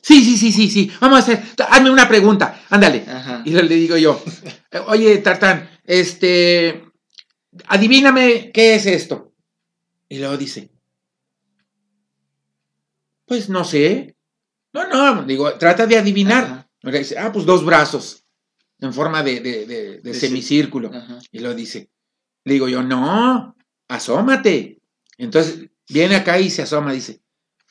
sí, 0.01 0.23
sí, 0.23 0.38
sí, 0.38 0.51
sí, 0.51 0.69
sí, 0.69 0.91
vamos 1.01 1.17
a 1.17 1.21
hacer, 1.21 1.43
hazme 1.69 1.89
una 1.91 2.07
pregunta, 2.07 2.63
ándale. 2.69 3.03
Ajá. 3.07 3.41
Y 3.45 3.51
le 3.51 3.63
le 3.63 3.75
digo 3.75 3.97
yo, 3.97 4.23
oye, 4.88 5.17
Tartán, 5.17 5.69
este, 5.83 6.83
adivíname 7.67 8.51
qué 8.53 8.75
es 8.75 8.86
esto. 8.86 9.33
Y 10.07 10.19
luego 10.19 10.38
dice, 10.38 10.71
pues 13.25 13.49
no 13.49 13.63
sé. 13.65 14.15
No, 14.73 14.88
no, 14.88 15.23
digo, 15.23 15.53
trata 15.57 15.86
de 15.86 15.97
adivinar. 15.97 16.43
Ajá. 16.43 16.63
Ah, 17.19 17.31
pues 17.33 17.45
dos 17.45 17.65
brazos. 17.65 18.23
En 18.80 18.94
forma 18.94 19.24
de, 19.24 19.40
de, 19.40 19.66
de- 19.66 19.88
de 20.02 20.02
De 20.02 20.13
semicírculo. 20.13 20.92
Y 21.32 21.40
lo 21.40 21.54
dice. 21.54 21.90
Le 22.44 22.54
digo 22.54 22.68
yo, 22.68 22.84
no, 22.84 23.56
asómate. 23.88 24.80
Entonces 25.18 25.70
viene 25.90 26.16
acá 26.16 26.40
y 26.40 26.50
se 26.50 26.62
asoma, 26.62 26.94
dice, 26.94 27.22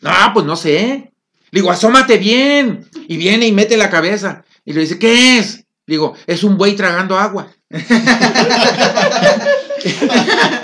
no, 0.01 0.11
pues 0.35 0.45
no 0.45 0.57
sé. 0.57 1.13
Le 1.51 1.61
digo, 1.61 1.71
asómate 1.71 2.19
bien. 2.19 2.89
Y 3.09 3.17
viene 3.17 3.47
y 3.47 3.53
mete 3.53 3.77
la 3.77 3.89
cabeza. 3.91 4.45
Y 4.65 4.73
le 4.73 4.81
dice, 4.83 4.99
¿qué 4.99 5.39
es? 5.39 5.65
Le 5.87 5.95
digo, 5.95 6.15
es 6.27 6.43
un 6.45 6.59
buey 6.59 6.75
tragando 6.75 7.17
agua. 7.19 7.49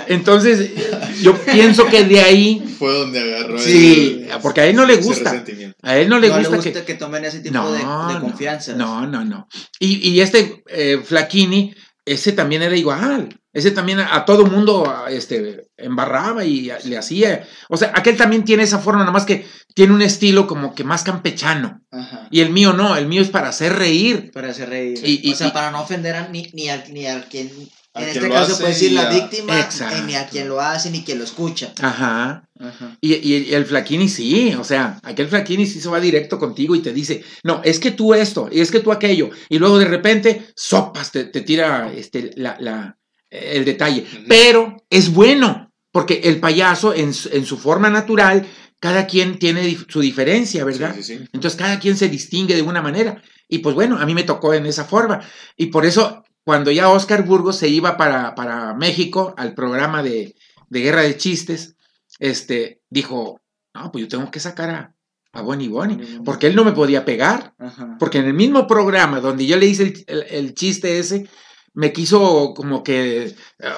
Entonces, 0.07 0.71
yo 1.21 1.37
pienso 1.37 1.85
que 1.87 2.03
de 2.03 2.21
ahí, 2.21 2.75
Fue 2.79 2.93
donde 2.93 3.19
agarró 3.21 3.59
sí, 3.59 4.25
el- 4.29 4.39
porque 4.41 4.61
a 4.61 4.65
él 4.67 4.75
no 4.75 4.85
le 4.85 4.97
gusta. 4.97 5.43
A 5.81 5.97
él 5.97 6.09
no 6.09 6.19
le 6.19 6.29
no 6.29 6.35
gusta, 6.35 6.49
le 6.49 6.55
gusta 6.57 6.71
que... 6.79 6.85
que, 6.85 6.93
tomen 6.95 7.25
ese 7.25 7.39
tipo 7.41 7.53
No, 7.53 7.71
de, 7.71 8.19
confianza. 8.19 8.73
No, 8.75 9.05
no, 9.07 9.23
no. 9.25 9.47
Y, 9.79 10.09
y 10.09 10.21
este 10.21 10.63
eh, 10.69 11.01
Flaquini, 11.03 11.73
ese 12.05 12.31
también 12.31 12.61
era 12.63 12.75
igual. 12.75 13.29
Ese 13.53 13.69
también 13.69 13.99
a, 13.99 14.15
a 14.15 14.25
todo 14.25 14.47
mundo 14.47 14.89
a, 14.89 15.11
este, 15.11 15.67
embarraba 15.77 16.43
y 16.43 16.69
a- 16.71 16.79
le 16.79 16.97
hacía. 16.97 17.47
O 17.69 17.77
sea, 17.77 17.91
aquel 17.93 18.17
también 18.17 18.43
tiene 18.43 18.63
esa 18.63 18.79
forma, 18.79 19.01
nada 19.01 19.11
más 19.11 19.25
que 19.25 19.45
tiene 19.75 19.93
un 19.93 20.01
estilo 20.01 20.47
como 20.47 20.73
que 20.73 20.83
más 20.83 21.03
campechano. 21.03 21.81
Ajá. 21.91 22.27
Y 22.31 22.41
el 22.41 22.49
mío 22.49 22.73
no, 22.73 22.95
el 22.97 23.07
mío 23.07 23.21
es 23.21 23.29
para 23.29 23.49
hacer 23.49 23.73
reír. 23.73 24.31
Para 24.33 24.49
hacer 24.49 24.69
reír. 24.69 24.99
Y- 25.03 25.21
y- 25.29 25.33
o 25.33 25.35
sea, 25.35 25.47
y- 25.47 25.51
para 25.51 25.69
no 25.69 25.81
ofender 25.81 26.15
a, 26.15 26.27
ni, 26.29 26.49
ni, 26.53 26.69
al, 26.69 26.83
ni 26.91 27.05
al 27.05 27.25
quien. 27.25 27.51
En 27.95 28.09
este 28.09 28.27
caso 28.29 28.53
hace 28.53 28.61
puede 28.61 28.73
decir 28.73 28.91
y 28.91 28.95
la 28.95 29.09
víctima, 29.09 29.59
Exacto. 29.59 29.97
eh, 29.97 30.03
ni 30.07 30.15
a 30.15 30.27
quien 30.27 30.47
lo 30.49 30.59
hace, 30.59 30.89
ni 30.89 31.03
quien 31.03 31.19
lo 31.19 31.23
escucha. 31.23 31.73
Ajá. 31.81 32.49
Ajá. 32.59 32.97
Y, 33.01 33.13
y- 33.13 33.49
y 33.49 33.53
el 33.53 33.65
Flaquini 33.65 34.09
sí, 34.09 34.53
o 34.57 34.63
sea, 34.63 34.99
aquel 35.03 35.27
Flaquini 35.27 35.67
sí 35.67 35.79
se 35.79 35.89
va 35.89 35.99
directo 35.99 36.39
contigo 36.39 36.75
y 36.75 36.79
te 36.81 36.91
dice, 36.93 37.23
no, 37.43 37.61
es 37.63 37.79
que 37.79 37.91
tú 37.91 38.13
esto, 38.15 38.49
y 38.51 38.61
es 38.61 38.71
que 38.71 38.79
tú 38.79 38.91
aquello, 38.91 39.29
y 39.49 39.59
luego 39.59 39.77
de 39.77 39.85
repente, 39.85 40.47
sopas, 40.55 41.11
te, 41.11 41.25
te 41.25 41.41
tira 41.41 41.91
este, 41.95 42.31
la, 42.35 42.57
la- 42.59 42.97
el 43.29 43.65
detalle. 43.65 44.05
Pero 44.27 44.77
es 44.89 45.11
bueno, 45.13 45.71
porque 45.91 46.21
el 46.23 46.39
payaso 46.39 46.93
en, 46.95 47.13
su- 47.13 47.29
en 47.31 47.45
su 47.45 47.57
forma 47.57 47.89
natural, 47.89 48.47
cada 48.79 49.05
quien 49.07 49.37
tiene 49.39 49.77
su 49.87 50.01
diferencia, 50.01 50.65
¿verdad? 50.65 50.93
Sí, 50.95 51.03
sí, 51.03 51.17
sí. 51.17 51.25
Entonces 51.31 51.57
cada 51.59 51.79
quien 51.79 51.95
se 51.95 52.09
distingue 52.09 52.55
de 52.55 52.61
una 52.63 52.81
manera. 52.81 53.21
Y 53.47 53.59
pues 53.59 53.75
bueno, 53.75 53.97
a 53.97 54.05
mí 54.05 54.13
me 54.13 54.23
tocó 54.23 54.53
en 54.53 54.65
esa 54.65 54.83
forma. 54.85 55.21
Y 55.55 55.67
por 55.67 55.85
eso, 55.85 56.23
cuando 56.45 56.71
ya 56.71 56.89
Oscar 56.89 57.23
Burgos 57.25 57.57
se 57.57 57.69
iba 57.69 57.97
para, 57.97 58.35
para 58.35 58.73
México 58.73 59.33
al 59.37 59.53
programa 59.53 60.03
de, 60.03 60.35
de 60.69 60.81
Guerra 60.81 61.01
de 61.01 61.17
Chistes, 61.17 61.75
este, 62.19 62.81
dijo, 62.89 63.39
no, 63.73 63.91
pues 63.91 64.03
yo 64.03 64.07
tengo 64.07 64.29
que 64.31 64.39
sacar 64.39 64.69
a, 64.69 64.95
a 65.33 65.41
Bonnie 65.41 65.69
Bonnie, 65.69 66.19
porque 66.23 66.47
él 66.47 66.55
no 66.55 66.63
me 66.63 66.73
podía 66.73 67.05
pegar. 67.05 67.53
Ajá. 67.57 67.95
Porque 67.99 68.19
en 68.19 68.25
el 68.25 68.33
mismo 68.33 68.67
programa 68.67 69.19
donde 69.19 69.45
yo 69.47 69.57
le 69.57 69.65
hice 69.67 69.83
el, 69.83 70.03
el- 70.07 70.23
el 70.29 70.53
chiste 70.53 70.99
ese, 70.99 71.27
me 71.73 71.91
quiso 71.91 72.53
como 72.55 72.83
que, 72.83 73.35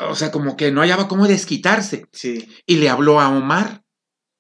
o 0.09 0.15
sea, 0.15 0.31
como 0.31 0.57
que 0.57 0.69
no 0.71 0.81
hallaba 0.81 1.07
cómo 1.07 1.27
desquitarse. 1.27 2.07
Sí. 2.11 2.49
Y 2.65 2.75
le 2.77 2.89
habló 2.89 3.21
a 3.21 3.29
Omar, 3.29 3.83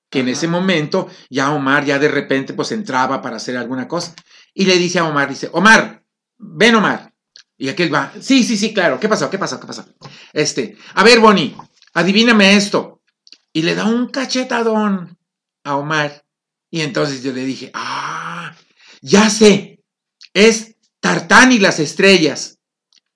que 0.09 0.19
en 0.19 0.27
ese 0.29 0.47
momento 0.49 1.07
ya 1.29 1.51
Omar 1.53 1.85
ya 1.85 1.97
de 1.99 2.09
repente 2.09 2.53
pues 2.53 2.71
entraba 2.73 3.21
para 3.21 3.37
hacer 3.37 3.55
alguna 3.55 3.87
cosa. 3.87 4.13
Y 4.53 4.65
le 4.65 4.77
dice 4.77 4.99
a 4.99 5.05
Omar, 5.07 5.29
dice, 5.29 5.49
Omar, 5.53 6.03
ven 6.37 6.75
Omar. 6.75 7.13
Y 7.57 7.69
aquel 7.69 7.93
va, 7.93 8.11
sí, 8.19 8.43
sí, 8.43 8.57
sí, 8.57 8.73
claro, 8.73 8.99
¿qué 8.99 9.07
pasó? 9.07 9.29
¿Qué 9.29 9.37
pasó? 9.37 9.59
¿Qué 9.59 9.67
pasó? 9.67 9.85
Este, 10.33 10.77
a 10.93 11.03
ver, 11.03 11.19
Bonnie, 11.19 11.55
adivíname 11.93 12.55
esto. 12.55 13.01
Y 13.53 13.61
le 13.61 13.75
da 13.75 13.85
un 13.85 14.09
cachetadón 14.09 15.17
a 15.63 15.77
Omar. 15.77 16.25
Y 16.69 16.81
entonces 16.81 17.23
yo 17.23 17.31
le 17.31 17.45
dije, 17.45 17.71
ah, 17.73 18.53
ya 19.01 19.29
sé, 19.29 19.81
es 20.33 20.75
Tartán 20.99 21.51
y 21.51 21.59
las 21.59 21.79
estrellas. 21.79 22.59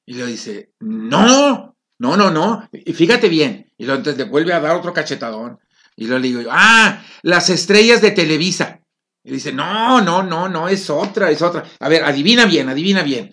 Y 0.06 0.13
le 0.13 0.25
dice, 0.25 0.71
no, 0.80 1.75
no, 1.97 2.17
no, 2.17 2.32
no. 2.32 2.69
Y 2.71 2.93
fíjate 2.93 3.28
bien. 3.28 3.71
Y 3.78 3.86
luego 3.86 3.99
entonces 3.99 4.23
le 4.23 4.30
vuelve 4.30 4.54
a 4.54 4.60
dar 4.60 4.75
otro 4.75 4.93
cachetadón. 4.93 5.60
Y 5.95 6.06
luego 6.06 6.19
le 6.19 6.28
digo 6.30 6.49
ah, 6.49 7.04
las 7.23 7.49
estrellas 7.49 8.02
de 8.02 8.12
Televisa. 8.12 8.80
Y 9.23 9.32
dice, 9.32 9.52
no, 9.52 10.02
no, 10.02 10.23
no, 10.23 10.47
no, 10.47 10.69
es 10.69 10.89
otra, 10.89 11.30
es 11.30 11.41
otra. 11.41 11.65
A 11.80 11.89
ver, 11.89 12.04
adivina 12.06 12.45
bien, 12.45 12.69
adivina 12.69 13.04
bien. 13.04 13.32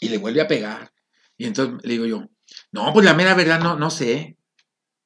Y 0.00 0.08
le 0.08 0.18
vuelve 0.18 0.40
a 0.40 0.48
pegar. 0.48 0.92
Y 1.36 1.46
entonces 1.46 1.78
le 1.82 1.92
digo 1.92 2.06
yo, 2.06 2.28
no, 2.72 2.92
pues 2.92 3.04
la 3.04 3.14
mera 3.14 3.34
verdad 3.34 3.60
no, 3.60 3.76
no 3.76 3.90
sé. 3.90 4.36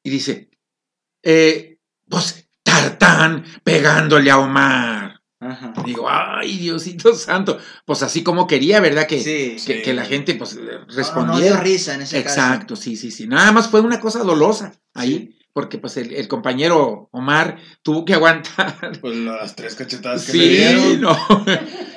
Y 0.02 0.10
dice, 0.10 0.50
eh, 1.22 1.78
pues 2.08 2.48
Tartán 2.62 3.44
pegándole 3.64 4.30
a 4.30 4.38
Omar. 4.38 5.20
Ajá. 5.42 5.72
Digo, 5.86 6.06
ay, 6.08 6.58
Diosito 6.58 7.14
santo. 7.14 7.58
Pues 7.86 8.02
así 8.02 8.22
como 8.22 8.46
quería, 8.46 8.80
¿verdad? 8.80 9.06
Que, 9.06 9.20
Sí. 9.20 9.64
que, 9.66 9.76
sí. 9.78 9.82
que 9.82 9.94
la 9.94 10.04
gente 10.04 10.34
pues 10.34 10.54
No, 10.56 10.62
no 10.62 10.68
dio 10.86 10.96
respondiera. 10.96 11.60
risa 11.60 11.94
en 11.94 12.02
ese 12.02 12.18
Exacto, 12.18 12.76
sí, 12.76 12.94
sí, 12.96 13.10
sí. 13.10 13.26
Nada 13.26 13.50
más 13.50 13.68
fue 13.68 13.80
una 13.80 14.00
cosa 14.00 14.18
dolosa 14.22 14.72
ahí, 14.94 15.34
porque 15.52 15.78
pues 15.78 15.96
el, 15.96 16.12
el 16.14 16.28
compañero 16.28 17.08
Omar 17.12 17.58
tuvo 17.82 18.04
que 18.04 18.14
aguantar. 18.14 18.98
Pues 19.00 19.16
las 19.16 19.56
tres 19.56 19.74
cachetadas 19.74 20.26
que 20.26 20.32
le 20.34 20.42
Sí, 20.44 20.48
dieron. 20.50 21.00
no. 21.00 21.16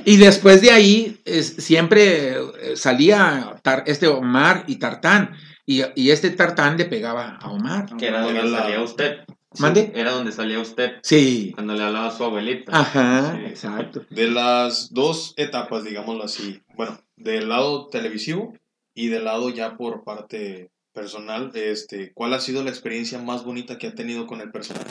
Y 0.06 0.18
después 0.18 0.62
de 0.62 0.72
ahí 0.72 1.22
es- 1.26 1.56
siempre 1.58 2.32
eh, 2.34 2.76
salía 2.76 3.56
Tar- 3.62 3.84
este 3.88 4.08
Omar 4.08 4.64
y 4.68 4.78
Tartán. 4.78 5.32
Y, 5.66 5.82
y 5.96 6.12
este 6.12 6.30
Tartán 6.32 6.78
le 6.78 6.86
pegaba 6.86 7.38
a 7.42 7.50
Omar. 7.52 7.86
Que 7.98 8.08
era 8.08 8.22
donde 8.22 8.44
la- 8.44 8.60
salía 8.60 8.82
usted. 8.82 9.18
¿Mande? 9.60 9.92
Era 9.94 10.12
donde 10.14 10.32
salía 10.32 10.60
usted 10.60 10.94
Sí. 11.04 11.52
cuando 11.54 11.76
le 11.76 11.84
hablaba 11.84 12.08
a 12.08 12.12
su 12.12 12.24
abuelita. 12.24 12.72
Ajá, 12.76 13.36
Sí. 13.38 13.46
exacto. 13.46 14.04
De 14.10 14.28
las 14.32 14.92
dos 14.92 15.34
etapas, 15.38 15.84
digámoslo 15.84 16.24
así, 16.24 16.60
bueno, 16.76 17.00
del 17.18 17.50
lado 17.50 17.88
televisivo 17.90 18.54
y 18.96 19.10
del 19.10 19.26
lado 19.26 19.50
ya 19.52 19.78
por 19.78 20.04
parte 20.04 20.72
personal, 20.94 21.52
este, 21.56 22.12
¿cuál 22.14 22.34
ha 22.34 22.40
sido 22.40 22.64
la 22.64 22.70
experiencia 22.70 23.20
más 23.20 23.44
bonita 23.44 23.78
que 23.78 23.88
ha 23.88 23.96
tenido 23.96 24.28
con 24.28 24.42
el 24.42 24.52
personaje? 24.52 24.86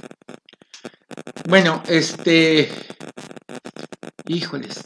Bueno, 1.49 1.83
este. 1.89 2.69
Híjoles. 4.27 4.81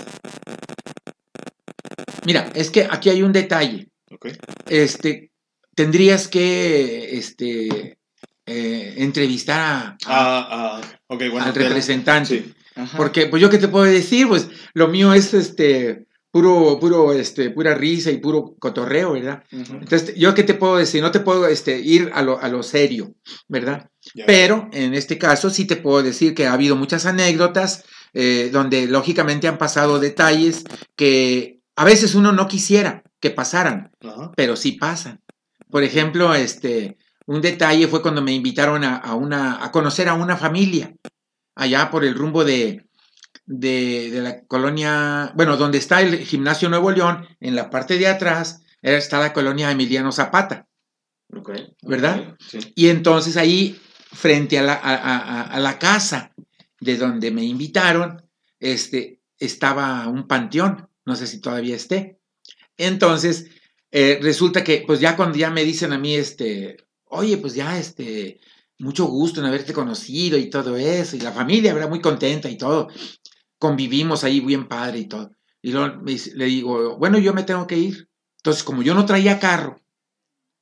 Mira, 2.24 2.50
es 2.54 2.70
que 2.70 2.86
aquí 2.90 3.10
hay 3.10 3.22
un 3.22 3.32
detalle. 3.32 3.88
¿Ok? 4.10 4.28
Este, 4.68 5.30
tendrías 5.74 6.28
que, 6.28 7.16
este, 7.18 7.98
eh, 8.46 8.94
entrevistar 8.98 9.60
a- 9.60 9.88
a- 9.88 9.96
Ah, 10.06 10.80
ah, 11.08 11.14
bueno. 11.16 11.42
al 11.42 11.54
representante. 11.54 12.38
sí. 12.44 12.52
Porque, 12.96 13.26
pues 13.26 13.40
yo 13.40 13.48
qué 13.48 13.56
te 13.58 13.68
puedo 13.68 13.86
decir, 13.86 14.28
pues 14.28 14.48
lo 14.74 14.88
mío 14.88 15.14
es 15.14 15.32
este 15.32 16.05
puro, 16.36 16.78
puro, 16.78 17.12
este, 17.14 17.48
pura 17.48 17.74
risa 17.74 18.10
y 18.10 18.18
puro 18.18 18.56
cotorreo, 18.58 19.12
¿verdad? 19.12 19.42
Entonces, 19.50 20.14
yo 20.16 20.34
qué 20.34 20.42
te 20.42 20.52
puedo 20.52 20.76
decir, 20.76 21.00
no 21.00 21.10
te 21.10 21.20
puedo 21.20 21.46
este, 21.46 21.78
ir 21.78 22.10
a 22.12 22.20
lo, 22.20 22.38
a 22.38 22.50
lo 22.50 22.62
serio, 22.62 23.14
¿verdad? 23.48 23.88
Pero 24.26 24.68
en 24.74 24.92
este 24.92 25.16
caso 25.16 25.48
sí 25.48 25.64
te 25.64 25.76
puedo 25.76 26.02
decir 26.02 26.34
que 26.34 26.46
ha 26.46 26.52
habido 26.52 26.76
muchas 26.76 27.06
anécdotas 27.06 27.84
eh, 28.12 28.50
donde 28.52 28.86
lógicamente 28.86 29.48
han 29.48 29.56
pasado 29.56 29.98
detalles 29.98 30.64
que 30.94 31.62
a 31.74 31.86
veces 31.86 32.14
uno 32.14 32.32
no 32.32 32.48
quisiera 32.48 33.02
que 33.18 33.30
pasaran, 33.30 33.90
pero 34.36 34.56
sí 34.56 34.72
pasan. 34.72 35.22
Por 35.70 35.84
ejemplo, 35.84 36.34
este, 36.34 36.98
un 37.24 37.40
detalle 37.40 37.88
fue 37.88 38.02
cuando 38.02 38.20
me 38.20 38.32
invitaron 38.32 38.84
a, 38.84 38.96
a 38.96 39.14
una, 39.14 39.64
a 39.64 39.72
conocer 39.72 40.06
a 40.10 40.12
una 40.12 40.36
familia 40.36 40.94
allá 41.54 41.90
por 41.90 42.04
el 42.04 42.14
rumbo 42.14 42.44
de, 42.44 42.85
de, 43.46 44.10
de 44.10 44.20
la 44.20 44.44
colonia, 44.46 45.32
bueno, 45.36 45.56
donde 45.56 45.78
está 45.78 46.02
el 46.02 46.18
gimnasio 46.18 46.68
Nuevo 46.68 46.90
León, 46.90 47.26
en 47.40 47.54
la 47.56 47.70
parte 47.70 47.96
de 47.98 48.08
atrás 48.08 48.60
está 48.82 49.18
la 49.20 49.32
colonia 49.32 49.70
Emiliano 49.70 50.12
Zapata. 50.12 50.66
¿verdad? 51.82 52.36
Sí. 52.46 52.58
Y 52.74 52.88
entonces 52.88 53.36
ahí, 53.36 53.80
frente 54.12 54.58
a 54.58 54.62
la, 54.62 54.74
a, 54.74 54.94
a- 54.94 55.42
a 55.42 55.60
la 55.60 55.78
casa 55.78 56.32
de 56.80 56.96
donde 56.96 57.30
me 57.30 57.42
invitaron, 57.44 58.22
este, 58.60 59.20
estaba 59.38 60.06
un 60.08 60.26
panteón, 60.28 60.88
no 61.04 61.16
sé 61.16 61.26
si 61.26 61.40
todavía 61.40 61.74
esté. 61.76 62.18
Entonces, 62.76 63.46
eh, 63.90 64.18
resulta 64.22 64.62
que, 64.62 64.84
pues 64.86 65.00
ya 65.00 65.16
cuando 65.16 65.38
ya 65.38 65.50
me 65.50 65.64
dicen 65.64 65.92
a 65.92 65.98
mí, 65.98 66.14
este, 66.14 66.76
oye, 67.06 67.38
pues 67.38 67.54
ya, 67.54 67.78
este, 67.78 68.40
mucho 68.78 69.06
gusto 69.06 69.40
en 69.40 69.46
haberte 69.46 69.72
conocido 69.72 70.36
y 70.38 70.50
todo 70.50 70.76
eso, 70.76 71.16
y 71.16 71.20
la 71.20 71.32
familia, 71.32 71.72
¿verdad? 71.74 71.88
Muy 71.88 72.00
contenta 72.00 72.48
y 72.48 72.56
todo. 72.56 72.88
Convivimos 73.58 74.24
ahí 74.24 74.40
bien 74.40 74.68
padre 74.68 75.00
y 75.00 75.06
todo. 75.06 75.30
Y 75.62 75.72
luego 75.72 76.02
le 76.04 76.44
digo, 76.44 76.96
bueno, 76.98 77.18
yo 77.18 77.32
me 77.34 77.42
tengo 77.42 77.66
que 77.66 77.76
ir. 77.78 78.08
Entonces, 78.38 78.62
como 78.62 78.82
yo 78.82 78.94
no 78.94 79.06
traía 79.06 79.38
carro, 79.40 79.80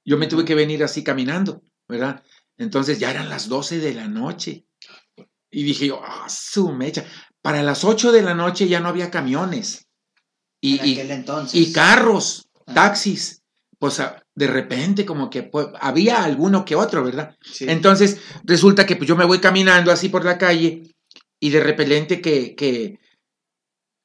yo 0.05 0.17
me 0.17 0.27
tuve 0.27 0.45
que 0.45 0.55
venir 0.55 0.83
así 0.85 1.03
caminando, 1.03 1.63
¿verdad? 1.89 2.23
Entonces 2.57 2.99
ya 2.99 3.11
eran 3.11 3.29
las 3.29 3.49
12 3.49 3.79
de 3.79 3.95
la 3.95 4.09
noche. 4.09 4.65
Y 5.51 5.63
dije 5.65 5.87
yo, 5.89 6.01
ah, 6.05 6.27
su 6.29 6.73
mecha. 6.73 7.05
Para 7.43 7.63
las 7.63 7.85
8 7.85 8.13
de 8.13 8.23
la 8.23 8.35
noche 8.35 8.69
ya 8.69 8.81
no 8.81 8.89
había 8.89 9.11
camiones. 9.11 9.87
Y, 10.61 10.79
en 10.99 11.25
y- 11.53 11.59
y 11.59 11.73
carros, 11.73 12.49
Ah. 12.67 12.75
taxis. 12.75 13.43
Pues 13.79 14.01
de 14.35 14.47
repente 14.47 15.05
como 15.05 15.29
que 15.29 15.43
pues, 15.43 15.67
había 15.81 16.25
alguno 16.25 16.65
que 16.65 16.75
otro, 16.77 17.05
¿verdad? 17.05 17.37
Sí. 17.43 17.67
Entonces 17.69 18.19
resulta 18.45 18.87
que 18.87 18.97
pues, 18.97 19.07
yo 19.09 19.17
me 19.17 19.27
voy 19.27 19.41
caminando 19.41 19.93
así 19.93 20.09
por 20.09 20.25
la 20.25 20.39
calle 20.39 20.94
y 21.47 21.51
de 21.51 21.61
repente 21.61 22.21
que, 22.25 22.55
que, 22.55 22.99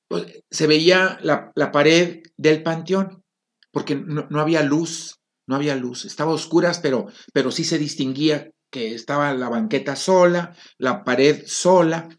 pues, 0.07 0.43
se 0.49 0.67
veía 0.67 1.19
la, 1.21 1.51
la 1.55 1.71
pared 1.71 2.21
del 2.37 2.63
panteón. 2.63 3.23
porque 3.71 3.95
no, 3.95 4.27
no 4.29 4.39
había 4.41 4.63
luz, 4.63 5.15
no 5.47 5.55
había 5.55 5.75
luz, 5.75 6.05
estaba 6.05 6.31
a 6.31 6.35
oscuras, 6.35 6.79
pero, 6.79 7.07
pero 7.33 7.51
sí 7.51 7.63
se 7.63 7.77
distinguía 7.77 8.49
que 8.71 8.93
estaba 8.95 9.33
la 9.33 9.49
banqueta 9.49 9.95
sola, 9.95 10.55
la 10.77 11.03
pared 11.03 11.43
sola, 11.45 12.09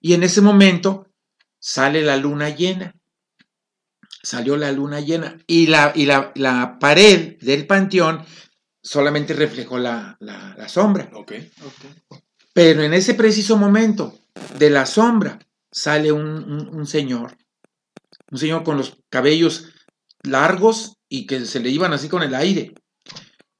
y 0.00 0.14
en 0.14 0.22
ese 0.24 0.40
momento 0.40 1.06
sale 1.60 2.02
la 2.02 2.16
luna 2.16 2.50
llena. 2.50 2.92
Salió 4.22 4.56
la 4.56 4.72
luna 4.72 5.00
llena 5.00 5.38
y 5.46 5.68
la, 5.68 5.92
y 5.94 6.04
la, 6.06 6.32
la 6.34 6.78
pared 6.80 7.36
del 7.40 7.66
panteón 7.66 8.24
solamente 8.82 9.32
reflejó 9.34 9.78
la, 9.78 10.16
la- 10.20 10.54
la 10.58 10.68
sombra. 10.68 11.08
Ok. 11.14 11.32
Pero 12.58 12.82
en 12.82 12.92
ese 12.92 13.14
preciso 13.14 13.56
momento 13.56 14.18
de 14.58 14.68
la 14.68 14.84
sombra 14.84 15.38
sale 15.70 16.10
un, 16.10 16.88
señor, 16.88 17.38
un 18.32 18.38
señor 18.38 18.64
con 18.64 18.76
los 18.76 18.96
cabellos 19.10 19.68
largos 20.24 20.96
y 21.08 21.28
que 21.28 21.46
se 21.46 21.60
le 21.60 21.70
iban 21.70 21.92
así 21.92 22.08
con 22.08 22.24
el 22.24 22.34
aire 22.34 22.74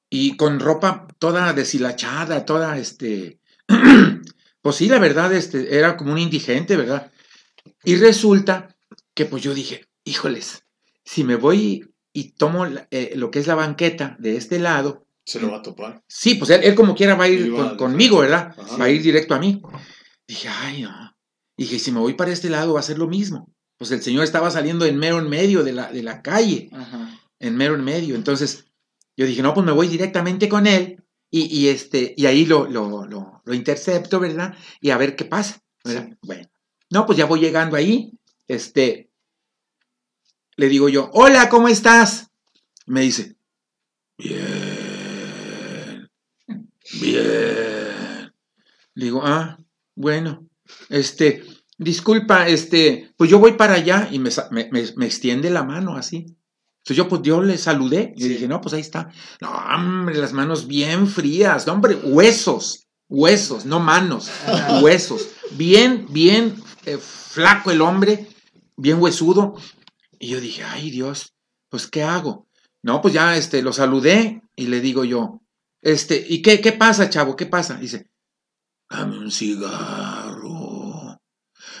y 0.09 0.35
con 0.35 0.59
ropa 0.59 1.07
toda 1.17 1.53
deshilachada, 1.53 2.43
toda 2.43 2.77
este, 2.77 3.39
pues 4.61 4.75
sí, 4.75 4.89
la 4.89 4.99
verdad, 4.99 5.31
este, 5.31 5.77
era 5.77 5.95
como 5.95 6.11
un 6.11 6.19
indigente, 6.19 6.75
¿verdad? 6.75 7.09
Y 7.85 7.95
resulta 7.95 8.75
que 9.13 9.23
pues 9.23 9.41
yo 9.41 9.53
dije, 9.53 9.87
híjoles, 10.03 10.65
si 11.05 11.23
me 11.23 11.37
voy 11.37 11.89
y 12.11 12.33
tomo 12.33 12.65
eh, 12.67 13.13
lo 13.15 13.31
que 13.31 13.39
es 13.39 13.47
la 13.47 13.55
banqueta 13.55 14.17
de 14.19 14.35
este 14.35 14.59
lado, 14.59 15.07
Se 15.29 15.39
lo 15.39 15.51
va 15.51 15.57
a 15.57 15.61
topar. 15.61 16.03
Sí, 16.07 16.35
pues 16.35 16.49
él, 16.49 16.61
él 16.63 16.73
como 16.75 16.95
quiera 16.95 17.13
va 17.15 17.25
a 17.25 17.27
ir 17.29 17.51
con- 17.51 17.77
conmigo. 17.77 18.19
¿verdad? 18.19 18.53
Ajá. 18.57 18.77
Va 18.77 18.85
a 18.85 18.89
ir 18.89 19.01
directo 19.01 19.35
a 19.35 19.39
mí. 19.39 19.61
Dije, 20.27 20.47
ay, 20.49 20.81
no. 20.81 21.15
Dije, 21.57 21.77
si 21.77 21.91
me 21.91 21.99
voy 21.99 22.13
para 22.13 22.31
este 22.31 22.49
lado 22.49 22.73
va 22.73 22.79
a 22.79 22.83
ser 22.83 22.97
lo 22.97 23.07
mismo. 23.07 23.53
Pues 23.77 23.91
el 23.91 24.01
señor 24.01 24.23
estaba 24.23 24.49
saliendo 24.51 24.85
en 24.85 24.97
mero 24.97 25.19
en 25.19 25.29
medio 25.29 25.63
de 25.63 25.71
la, 25.73 25.91
de 25.91 26.01
la 26.03 26.21
calle, 26.21 26.69
Ajá. 26.73 27.19
en 27.39 27.55
mero 27.55 27.75
en 27.75 27.83
medio. 27.83 28.15
Entonces, 28.15 28.65
yo 29.15 29.25
dije, 29.25 29.41
no, 29.41 29.53
pues 29.53 29.65
me 29.65 29.71
voy 29.71 29.87
directamente 29.87 30.49
con 30.49 30.65
él 30.67 31.03
y, 31.29 31.41
y 31.55 31.67
este, 31.69 32.13
y 32.17 32.25
ahí 32.25 32.45
lo, 32.45 32.67
lo, 32.67 33.05
lo, 33.05 33.41
lo 33.45 33.53
intercepto, 33.53 34.19
¿verdad? 34.19 34.55
Y 34.81 34.89
a 34.89 34.97
ver 34.97 35.15
qué 35.15 35.25
pasa, 35.25 35.61
¿verdad? 35.83 36.09
Bueno, 36.23 36.49
no, 36.89 37.05
pues 37.05 37.17
ya 37.17 37.25
voy 37.25 37.39
llegando 37.39 37.75
ahí, 37.77 38.11
este, 38.47 39.11
le 40.55 40.67
digo 40.69 40.89
yo, 40.89 41.09
hola, 41.13 41.49
¿cómo 41.49 41.67
estás? 41.67 42.27
Me 42.85 43.01
dice, 43.01 43.35
bien, 44.17 44.58
bien. 47.01 48.33
Digo, 48.95 49.21
ah, 49.23 49.57
bueno, 49.95 50.47
este, 50.89 51.43
disculpa, 51.77 52.47
este, 52.47 53.11
pues 53.17 53.29
yo 53.29 53.39
voy 53.39 53.53
para 53.53 53.75
allá 53.75 54.09
y 54.11 54.19
me, 54.19 54.29
me, 54.51 55.05
extiende 55.05 55.49
la 55.49 55.63
mano 55.63 55.95
así. 55.95 56.35
Entonces 56.79 56.97
yo, 56.97 57.07
pues 57.07 57.21
yo 57.21 57.41
le 57.41 57.57
saludé 57.57 58.13
y 58.15 58.23
Sí. 58.23 58.29
dije, 58.29 58.47
no, 58.47 58.61
pues 58.61 58.73
ahí 58.73 58.81
está. 58.81 59.09
No, 59.41 59.51
hombre, 59.51 60.15
las 60.15 60.33
manos 60.33 60.67
bien 60.67 61.07
frías, 61.07 61.67
no, 61.67 61.73
hombre, 61.73 61.95
huesos, 61.95 62.87
huesos, 63.07 63.65
no 63.65 63.79
manos, 63.79 64.29
huesos. 64.81 65.29
Bien, 65.51 66.07
bien 66.09 66.55
eh, 66.85 66.97
flaco 66.97 67.71
el 67.71 67.81
hombre, 67.81 68.27
bien 68.75 69.01
huesudo. 69.01 69.55
Y 70.19 70.29
yo 70.29 70.41
dije, 70.41 70.63
ay 70.63 70.89
Dios, 70.89 71.33
pues 71.69 71.87
¿qué 71.87 72.03
hago? 72.03 72.47
No, 72.81 73.01
pues 73.01 73.13
ya 73.13 73.35
este, 73.35 73.61
lo 73.61 73.73
saludé 73.73 74.41
y 74.55 74.67
le 74.67 74.79
digo 74.81 75.03
yo, 75.03 75.41
este, 75.81 76.25
¿y 76.27 76.41
qué, 76.41 76.61
qué 76.61 76.71
pasa, 76.73 77.09
chavo? 77.09 77.35
¿Qué 77.35 77.45
pasa? 77.45 77.75
Dice, 77.75 78.09
dame 78.89 79.17
un 79.17 79.31
cigarro. 79.31 81.19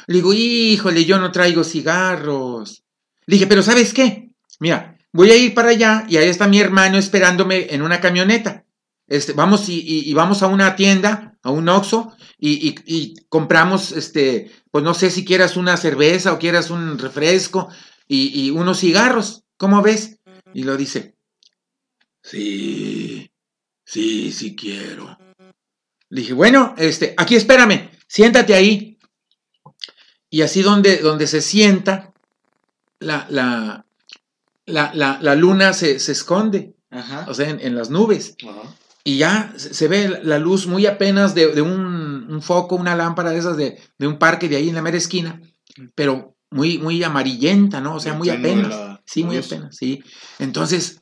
Le 0.07 0.15
digo, 0.15 0.33
híjole, 0.33 1.05
yo 1.05 1.19
no 1.19 1.31
traigo 1.31 1.63
cigarros. 1.63 2.83
Le 3.25 3.35
dije, 3.35 3.47
pero 3.47 3.61
¿sabes 3.61 3.93
qué? 3.93 4.31
Mira, 4.59 4.97
voy 5.13 5.31
a 5.31 5.37
ir 5.37 5.53
para 5.53 5.69
allá 5.69 6.05
y 6.09 6.17
ahí 6.17 6.27
está 6.27 6.47
mi 6.47 6.59
hermano 6.59 6.97
esperándome 6.97 7.67
en 7.73 7.81
una 7.81 7.99
camioneta. 7.99 8.65
Este, 9.07 9.33
vamos 9.33 9.69
y, 9.69 10.13
vamos 10.13 10.43
a 10.43 10.47
una 10.47 10.75
tienda, 10.75 11.37
a 11.41 11.49
un 11.51 11.67
Oxxo, 11.67 12.13
y, 12.37 12.75
y- 12.85 13.15
compramos, 13.27 13.91
este, 13.91 14.51
pues 14.71 14.83
no 14.83 14.93
sé 14.93 15.09
si 15.09 15.25
quieras 15.25 15.57
una 15.57 15.77
cerveza 15.77 16.33
o 16.33 16.39
quieras 16.39 16.69
un 16.69 16.97
refresco 16.99 17.69
y 18.07 18.49
unos 18.51 18.79
cigarros. 18.79 19.43
¿Cómo 19.57 19.81
ves? 19.81 20.19
Y 20.53 20.63
lo 20.63 20.77
dice, 20.77 21.15
sí, 22.23 23.29
sí, 23.89 24.31
sí 24.31 24.55
quiero. 24.55 25.17
Le 26.09 26.21
dije, 26.21 26.33
bueno, 26.33 26.75
este, 26.77 27.13
aquí 27.17 27.35
espérame, 27.35 27.89
siéntate 28.07 28.53
ahí. 28.53 28.97
Y 30.29 30.41
así 30.41 30.61
donde, 30.61 30.97
donde 30.97 31.27
se 31.27 31.41
sienta, 31.41 32.13
la, 32.99 33.25
la, 33.29 33.85
la, 34.65 34.91
la, 34.93 35.35
luna 35.35 35.73
se, 35.73 35.99
se 35.99 36.11
esconde, 36.11 36.75
Ajá. 36.91 37.25
o 37.27 37.33
sea, 37.33 37.49
en, 37.49 37.59
en 37.59 37.75
las 37.75 37.89
nubes. 37.89 38.35
Ajá. 38.47 38.75
Y 39.03 39.17
ya 39.17 39.53
se 39.55 39.87
ve 39.87 40.19
la 40.23 40.37
luz 40.37 40.67
muy 40.67 40.85
apenas 40.85 41.33
de, 41.33 41.47
de 41.47 41.61
un, 41.61 42.27
un 42.29 42.41
foco, 42.41 42.75
una 42.75 42.95
lámpara 42.95 43.31
de 43.31 43.39
esas 43.39 43.57
de, 43.57 43.79
de 43.97 44.07
un 44.07 44.19
parque 44.19 44.49
de 44.49 44.57
ahí 44.57 44.69
en 44.69 44.75
la 44.75 44.81
mera 44.81 44.97
esquina, 44.97 45.41
pero 45.95 46.35
muy, 46.51 46.77
muy 46.77 47.01
amarillenta, 47.03 47.81
¿no? 47.81 47.95
O 47.95 47.99
sea, 47.99 48.13
muy 48.13 48.29
apenas. 48.29 48.99
Sí, 49.05 49.23
muy 49.23 49.37
apenas, 49.37 49.75
sí. 49.75 50.03
Entonces, 50.37 50.98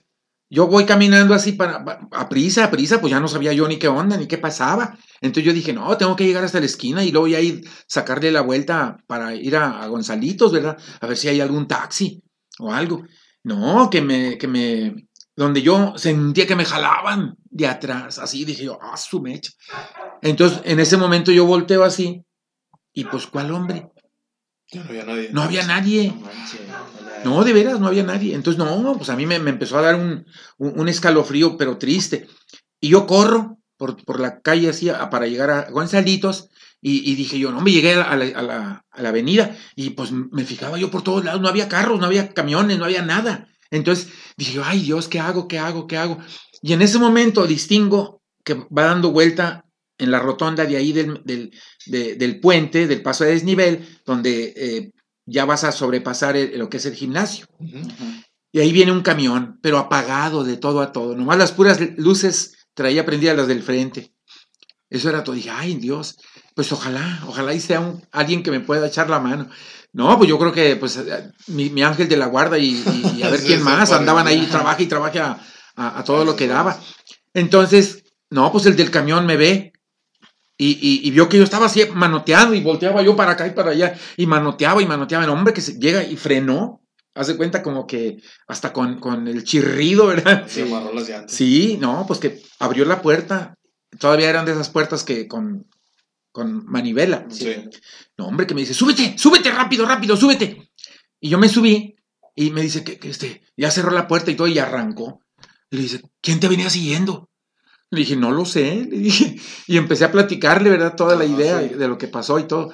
yo 0.49 0.67
voy 0.67 0.85
caminando 0.85 1.33
así 1.33 1.51
para, 1.53 1.83
pa- 1.83 2.07
a 2.11 2.29
prisa, 2.29 2.65
a 2.65 2.71
prisa, 2.71 3.01
pues 3.01 3.11
ya 3.11 3.19
no 3.19 3.27
sabía 3.27 3.53
yo 3.53 3.67
ni 3.67 3.77
qué 3.77 3.87
onda, 3.87 4.15
ni 4.17 4.27
qué 4.27 4.37
pasaba. 4.37 4.97
Entonces 5.21 5.43
yo 5.45 5.53
dije, 5.53 5.73
no, 5.73 5.95
tengo 5.97 6.15
que 6.15 6.25
llegar 6.25 6.43
hasta 6.43 6.59
la 6.59 6.65
esquina 6.67 7.03
y 7.03 7.11
luego 7.11 7.27
ya 7.27 7.39
ir, 7.41 7.67
sacarle 7.87 8.31
la 8.31 8.41
vuelta 8.41 8.97
para 9.07 9.35
ir 9.35 9.55
a, 9.57 9.81
a 9.83 9.87
Gonzalitos, 9.87 10.51
¿verdad? 10.51 10.77
A 11.01 11.07
ver 11.07 11.17
si 11.17 11.27
hay 11.27 11.41
algún 11.41 11.67
taxi 11.67 12.21
o 12.59 12.71
algo. 12.71 13.03
No, 13.43 13.89
que 13.89 14.01
me, 14.01 14.37
que 14.37 14.47
me, 14.47 15.07
donde 15.35 15.61
yo 15.61 15.93
sentía 15.97 16.47
que 16.47 16.55
me 16.55 16.65
jalaban 16.65 17.35
de 17.49 17.67
atrás, 17.67 18.19
así, 18.19 18.45
dije 18.45 18.63
yo, 18.65 18.77
ah, 18.81 18.97
su 18.97 19.21
mecha. 19.21 19.51
Entonces, 20.21 20.61
en 20.65 20.79
ese 20.79 20.97
momento 20.97 21.31
yo 21.31 21.45
volteo 21.45 21.83
así, 21.83 22.23
y 22.93 23.03
pues, 23.05 23.27
¿cuál 23.27 23.51
hombre? 23.51 23.89
Ya 24.71 24.83
no 24.83 24.89
había 24.89 25.05
nadie. 25.05 25.29
No 25.31 25.43
había 25.43 25.65
nadie. 25.65 26.13
No. 26.19 26.27
No, 27.23 27.43
de 27.43 27.53
veras, 27.53 27.79
no 27.79 27.87
había 27.87 28.03
nadie. 28.03 28.35
Entonces, 28.35 28.59
no, 28.63 28.95
pues 28.97 29.09
a 29.09 29.15
mí 29.15 29.25
me, 29.25 29.35
empezó 29.35 29.77
a 29.77 29.81
dar 29.81 29.95
un, 29.95 30.25
un- 30.57 30.87
escalofrío, 30.89 31.57
pero 31.57 31.77
triste. 31.77 32.27
Y 32.79 32.89
yo 32.89 33.07
corro 33.07 33.57
por, 33.77 34.03
por 34.05 34.19
la 34.19 34.39
calle 34.41 34.69
así 34.69 34.89
para 35.11 35.27
llegar 35.27 35.49
a 35.49 35.69
Gonzalitos 35.71 36.49
y, 36.79 37.15
dije 37.15 37.39
yo, 37.39 37.51
no, 37.51 37.61
me 37.61 37.71
llegué 37.71 37.93
a 37.95 37.97
la, 37.97 38.03
a 38.35 38.41
la- 38.43 38.85
a 38.91 39.01
la- 39.01 39.09
avenida 39.09 39.55
y 39.75 39.91
pues 39.91 40.11
me 40.11 40.43
fijaba 40.45 40.77
yo 40.77 40.91
por 40.91 41.01
todos 41.03 41.25
lados, 41.25 41.41
no 41.41 41.47
había 41.49 41.67
carros, 41.67 41.99
no 41.99 42.05
había 42.05 42.29
camiones, 42.33 42.77
no 42.77 42.85
había 42.85 43.01
nada. 43.01 43.47
Entonces 43.71 44.09
dije 44.37 44.61
ay 44.63 44.81
Dios, 44.81 45.07
¿qué 45.07 45.19
hago? 45.19 45.47
¿Qué 45.47 45.59
hago? 45.59 45.87
¿Qué 45.87 45.97
hago? 45.97 46.19
Y 46.61 46.73
en 46.73 46.81
ese 46.81 46.99
momento 46.99 47.45
distingo 47.47 48.21
que 48.43 48.53
va 48.55 48.83
dando 48.85 49.11
vuelta 49.11 49.65
en 49.97 50.11
la 50.11 50.19
rotonda 50.19 50.65
de 50.65 50.77
ahí 50.77 50.93
del, 50.93 51.21
del, 51.25 51.51
de- 51.87 52.15
del 52.15 52.39
puente, 52.39 52.87
del 52.87 53.01
paso 53.01 53.23
de 53.23 53.31
desnivel, 53.31 53.85
donde 54.05 54.53
eh, 54.55 54.91
ya 55.27 55.45
vas 55.45 55.63
a 55.63 55.71
sobrepasar 55.71 56.35
el- 56.35 56.57
lo 56.57 56.69
que 56.69 56.77
es 56.77 56.85
el 56.87 56.95
gimnasio. 56.95 57.45
Y 58.51 58.59
ahí 58.59 58.71
viene 58.71 58.91
un 58.91 59.01
camión, 59.01 59.59
pero 59.61 59.77
apagado 59.77 60.43
de 60.43 60.57
todo 60.57 60.81
a 60.81 60.91
todo. 60.91 61.15
Nomás 61.15 61.37
las 61.37 61.51
puras 61.51 61.79
luces 61.97 62.55
traía 62.73 63.05
prendidas 63.05 63.37
las 63.37 63.47
del 63.47 63.61
frente. 63.61 64.13
Eso 64.89 65.09
era 65.09 65.23
todo. 65.23 65.35
Dije, 65.35 65.49
ay 65.51 65.75
Dios, 65.75 66.15
pues 66.55 66.71
ojalá, 66.71 67.21
ojalá 67.27 67.53
y 67.53 67.59
sea 67.59 67.81
un, 67.81 68.01
alguien 68.11 68.41
que 68.41 68.51
me 68.51 68.61
pueda 68.61 68.87
echar 68.87 69.09
la 69.09 69.19
mano. 69.19 69.49
No, 69.93 70.17
pues 70.17 70.29
yo 70.29 70.39
creo 70.39 70.51
que 70.53 70.75
pues 70.77 70.97
mi, 71.47 71.69
mi 71.69 71.83
ángel 71.83 72.07
de 72.07 72.17
la 72.17 72.27
guarda 72.27 72.57
y, 72.57 72.69
y- 72.75 73.17
y 73.19 73.23
a 73.23 73.29
ver 73.29 73.41
quién 73.45 73.61
más 73.63 73.91
andaban 73.91 74.25
ahí. 74.27 74.39
ahí, 74.39 74.45
trabaja 74.47 74.81
y 74.81 74.87
trabaja 74.87 75.41
a, 75.75 75.87
a- 75.87 75.99
a 75.99 76.03
todo 76.03 76.23
lo 76.23 76.35
que 76.35 76.47
daba. 76.47 76.79
Entonces, 77.33 78.03
no, 78.29 78.51
pues 78.51 78.65
el 78.65 78.75
del 78.75 78.91
camión 78.91 79.25
me 79.25 79.37
ve 79.37 79.73
y, 80.57 80.71
y- 80.81 81.07
y 81.07 81.11
vio 81.11 81.29
que 81.29 81.37
yo 81.37 81.43
estaba 81.43 81.67
así 81.67 81.83
manoteando 81.93 82.53
y 82.55 82.61
volteaba 82.61 83.01
yo 83.03 83.15
para 83.15 83.31
acá 83.33 83.45
y 83.47 83.51
para 83.51 83.71
allá 83.71 83.95
y 84.17 84.25
manoteaba 84.25 84.81
y 84.81 84.85
manoteaba. 84.87 85.23
El 85.25 85.29
hombre 85.29 85.53
que 85.53 85.61
se 85.61 85.77
llega 85.79 86.03
y 86.03 86.17
frenó, 86.17 86.81
hace 87.13 87.37
cuenta 87.37 87.61
como 87.63 87.85
que 87.87 88.17
hasta 88.47 88.73
con, 88.73 88.99
con 88.99 89.27
el 89.27 89.43
chirrido, 89.43 90.07
¿verdad? 90.07 90.45
Se 90.47 90.63
amarró 90.63 90.93
las 90.93 91.07
llantas. 91.09 91.31
Sí, 91.35 91.77
no, 91.79 92.05
pues 92.07 92.19
que 92.19 92.41
abrió 92.59 92.85
la 92.85 93.01
puerta. 93.01 93.53
Todavía 93.99 94.29
eran 94.29 94.45
de 94.45 94.51
esas 94.53 94.69
puertas 94.69 95.03
que 95.03 95.27
con, 95.27 95.67
con 96.31 96.65
manivela. 96.65 97.25
Sí. 97.29 97.55
No, 98.17 98.27
hombre, 98.27 98.45
que 98.47 98.53
me 98.53 98.61
dice, 98.61 98.73
súbete, 98.73 99.17
súbete 99.17 99.51
rápido, 99.51 99.85
rápido, 99.85 100.17
súbete. 100.17 100.69
Y 101.19 101.29
yo 101.29 101.37
me 101.39 101.49
subí 101.49 101.95
y 102.35 102.51
me 102.51 102.61
dice 102.61 102.83
que, 102.83 102.97
que 102.99 103.09
este, 103.09 103.41
ya 103.55 103.71
cerró 103.71 103.91
la 103.91 104.07
puerta 104.07 104.29
y 104.31 104.35
todo 104.35 104.47
y 104.47 104.59
arrancó. 104.59 105.21
Y 105.71 105.77
le 105.77 105.81
dice, 105.83 106.01
¿quién 106.21 106.39
te 106.39 106.47
venía 106.47 106.69
siguiendo? 106.69 107.29
Le 107.89 107.99
dije, 107.99 108.15
no 108.15 108.31
lo 108.31 108.45
sé, 108.45 108.85
le 108.89 108.97
dije. 108.97 109.35
Y 109.67 109.77
empecé 109.77 110.05
a 110.05 110.11
platicarle, 110.11 110.69
¿verdad? 110.69 110.95
Toda 110.95 111.15
la 111.15 111.23
Ah, 111.23 111.27
idea 111.27 111.61
sí. 111.61 111.75
de 111.75 111.87
lo 111.87 111.97
que 111.97 112.07
pasó 112.07 112.37
y 112.39 112.43
todo. 112.47 112.71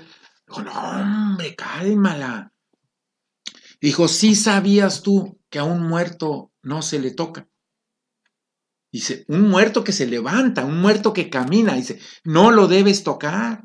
Dijo, 0.47 0.61
no, 0.63 0.71
hombre, 0.73 1.55
cálmala. 1.55 2.51
Dijo, 3.81 4.07
sí 4.07 4.35
sabías 4.35 5.03
tú 5.03 5.39
que 5.49 5.59
a 5.59 5.63
un 5.65 5.83
muerto 5.87 6.51
no 6.63 6.81
se 6.81 6.99
le 6.99 7.11
toca. 7.11 7.47
Dice, 8.91 9.25
un 9.27 9.49
muerto 9.49 9.83
que 9.83 9.91
se 9.91 10.05
levanta, 10.07 10.65
un 10.65 10.79
muerto 10.79 11.13
que 11.13 11.29
camina. 11.29 11.73
Dice, 11.73 11.99
no 12.23 12.51
lo 12.51 12.67
debes 12.67 13.03
tocar. 13.03 13.63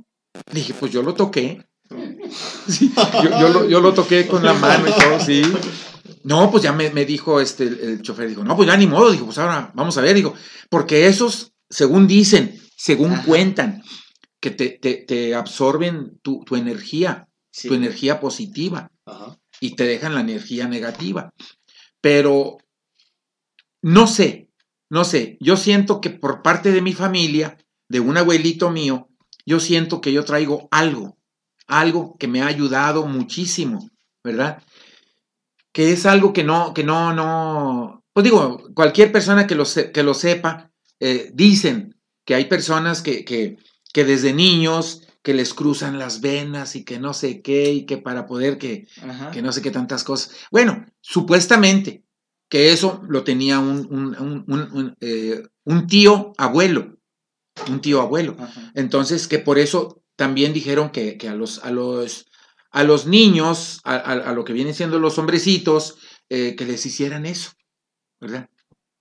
Le 0.52 0.60
dije, 0.60 0.74
pues 0.74 0.92
yo 0.92 1.02
lo 1.02 1.14
toqué. 1.14 1.64
Sí, 2.68 2.92
yo, 3.24 3.30
yo 3.40 3.48
lo, 3.48 3.66
yo 3.68 3.80
lo 3.80 3.94
toqué 3.94 4.26
con 4.26 4.44
la 4.44 4.52
mano 4.52 4.86
y 4.86 4.92
todo, 4.92 5.18
sí. 5.18 5.40
No, 6.24 6.50
pues 6.50 6.62
ya 6.62 6.72
me, 6.72 6.90
me 6.90 7.04
dijo 7.04 7.40
este, 7.40 7.64
el, 7.64 7.80
el 7.80 8.02
chofer, 8.02 8.28
dijo, 8.28 8.44
no, 8.44 8.56
pues 8.56 8.66
ya 8.68 8.76
ni 8.76 8.86
modo, 8.86 9.10
dijo, 9.10 9.24
pues 9.26 9.38
ahora 9.38 9.70
vamos 9.74 9.96
a 9.98 10.00
ver, 10.00 10.14
dijo, 10.14 10.34
porque 10.70 11.06
esos, 11.06 11.52
según 11.70 12.06
dicen, 12.06 12.60
según 12.76 13.12
Ajá. 13.12 13.24
cuentan, 13.24 13.82
que 14.40 14.50
te, 14.50 14.70
te, 14.70 14.94
te 14.94 15.34
absorben 15.34 16.18
tu, 16.22 16.44
tu 16.44 16.56
energía, 16.56 17.24
Sí. 17.50 17.66
tu 17.68 17.74
energía 17.74 18.20
positiva 18.20 18.90
Ajá. 19.06 19.36
y 19.58 19.74
te 19.74 19.84
dejan 19.84 20.14
la 20.14 20.20
energía 20.20 20.68
negativa. 20.68 21.32
Pero 22.00 22.58
no 23.82 24.06
sé, 24.06 24.48
no 24.90 25.04
sé, 25.04 25.36
yo 25.40 25.56
siento 25.56 26.00
que 26.00 26.10
por 26.10 26.42
parte 26.42 26.70
de 26.72 26.82
mi 26.82 26.92
familia, 26.92 27.56
de 27.88 28.00
un 28.00 28.16
abuelito 28.16 28.70
mío, 28.70 29.08
yo 29.46 29.60
siento 29.60 30.00
que 30.00 30.12
yo 30.12 30.24
traigo 30.24 30.68
algo, 30.70 31.16
algo 31.66 32.16
que 32.18 32.28
me 32.28 32.42
ha 32.42 32.46
ayudado 32.46 33.06
muchísimo, 33.06 33.90
¿verdad? 34.22 34.62
Que 35.78 35.92
es 35.92 36.06
algo 36.06 36.32
que 36.32 36.42
no, 36.42 36.74
que 36.74 36.82
no, 36.82 37.14
no, 37.14 38.02
pues 38.12 38.24
digo, 38.24 38.64
cualquier 38.74 39.12
persona 39.12 39.46
que 39.46 39.54
lo, 39.54 39.64
se- 39.64 39.92
que 39.92 40.02
lo 40.02 40.12
sepa, 40.12 40.72
eh, 40.98 41.30
dicen 41.34 41.94
que 42.24 42.34
hay 42.34 42.46
personas 42.46 43.00
que, 43.00 43.24
que, 43.24 43.58
que 43.92 44.04
desde 44.04 44.32
niños 44.32 45.02
que 45.22 45.34
les 45.34 45.54
cruzan 45.54 45.96
las 46.00 46.20
venas 46.20 46.74
y 46.74 46.84
que 46.84 46.98
no 46.98 47.14
sé 47.14 47.42
qué, 47.42 47.70
y 47.72 47.86
que 47.86 47.96
para 47.96 48.26
poder 48.26 48.58
que, 48.58 48.88
Ajá. 49.00 49.30
que 49.30 49.40
no 49.40 49.52
sé 49.52 49.62
qué 49.62 49.70
tantas 49.70 50.02
cosas. 50.02 50.32
Bueno, 50.50 50.84
supuestamente 51.00 52.02
que 52.48 52.72
eso 52.72 53.00
lo 53.08 53.22
tenía 53.22 53.60
un, 53.60 53.86
un- 53.88 54.16
un- 54.20 54.44
un- 54.48 54.72
un, 54.72 54.96
eh, 55.00 55.44
un 55.62 55.86
tío 55.86 56.32
abuelo, 56.38 56.96
un 57.70 57.80
tío 57.80 58.00
abuelo. 58.00 58.34
Ajá. 58.36 58.72
Entonces, 58.74 59.28
que 59.28 59.38
por 59.38 59.60
eso 59.60 60.02
también 60.16 60.52
dijeron 60.52 60.90
que, 60.90 61.16
que 61.18 61.28
a, 61.28 61.36
los, 61.36 61.62
a, 61.62 61.70
los, 61.70 62.26
a 62.70 62.84
los 62.84 63.06
niños, 63.06 63.80
a, 63.84 64.32
lo 64.32 64.44
que 64.44 64.52
vienen 64.52 64.74
siendo 64.74 64.98
los 64.98 65.18
hombrecitos, 65.18 65.96
eh, 66.28 66.54
que 66.56 66.66
les 66.66 66.84
hicieran 66.84 67.26
eso, 67.26 67.52
¿verdad? 68.20 68.50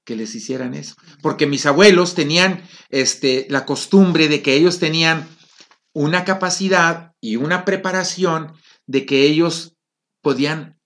Que 0.06 0.16
les 0.16 0.34
hicieran 0.36 0.74
eso. 0.74 0.96
Porque 1.22 1.48
mis 1.48 1.66
abuelos 1.66 2.16
tenían 2.16 2.64
este, 2.90 3.46
la 3.50 3.66
costumbre 3.66 4.30
de 4.30 4.42
que 4.42 4.54
ellos 4.54 4.80
tenían 4.80 5.28
una 5.94 6.24
capacidad 6.24 7.14
y 7.20 7.36
una 7.36 7.66
preparación 7.66 8.54
de 8.86 9.06
que 9.06 9.24
ellos 9.24 9.76
podían 10.22 10.80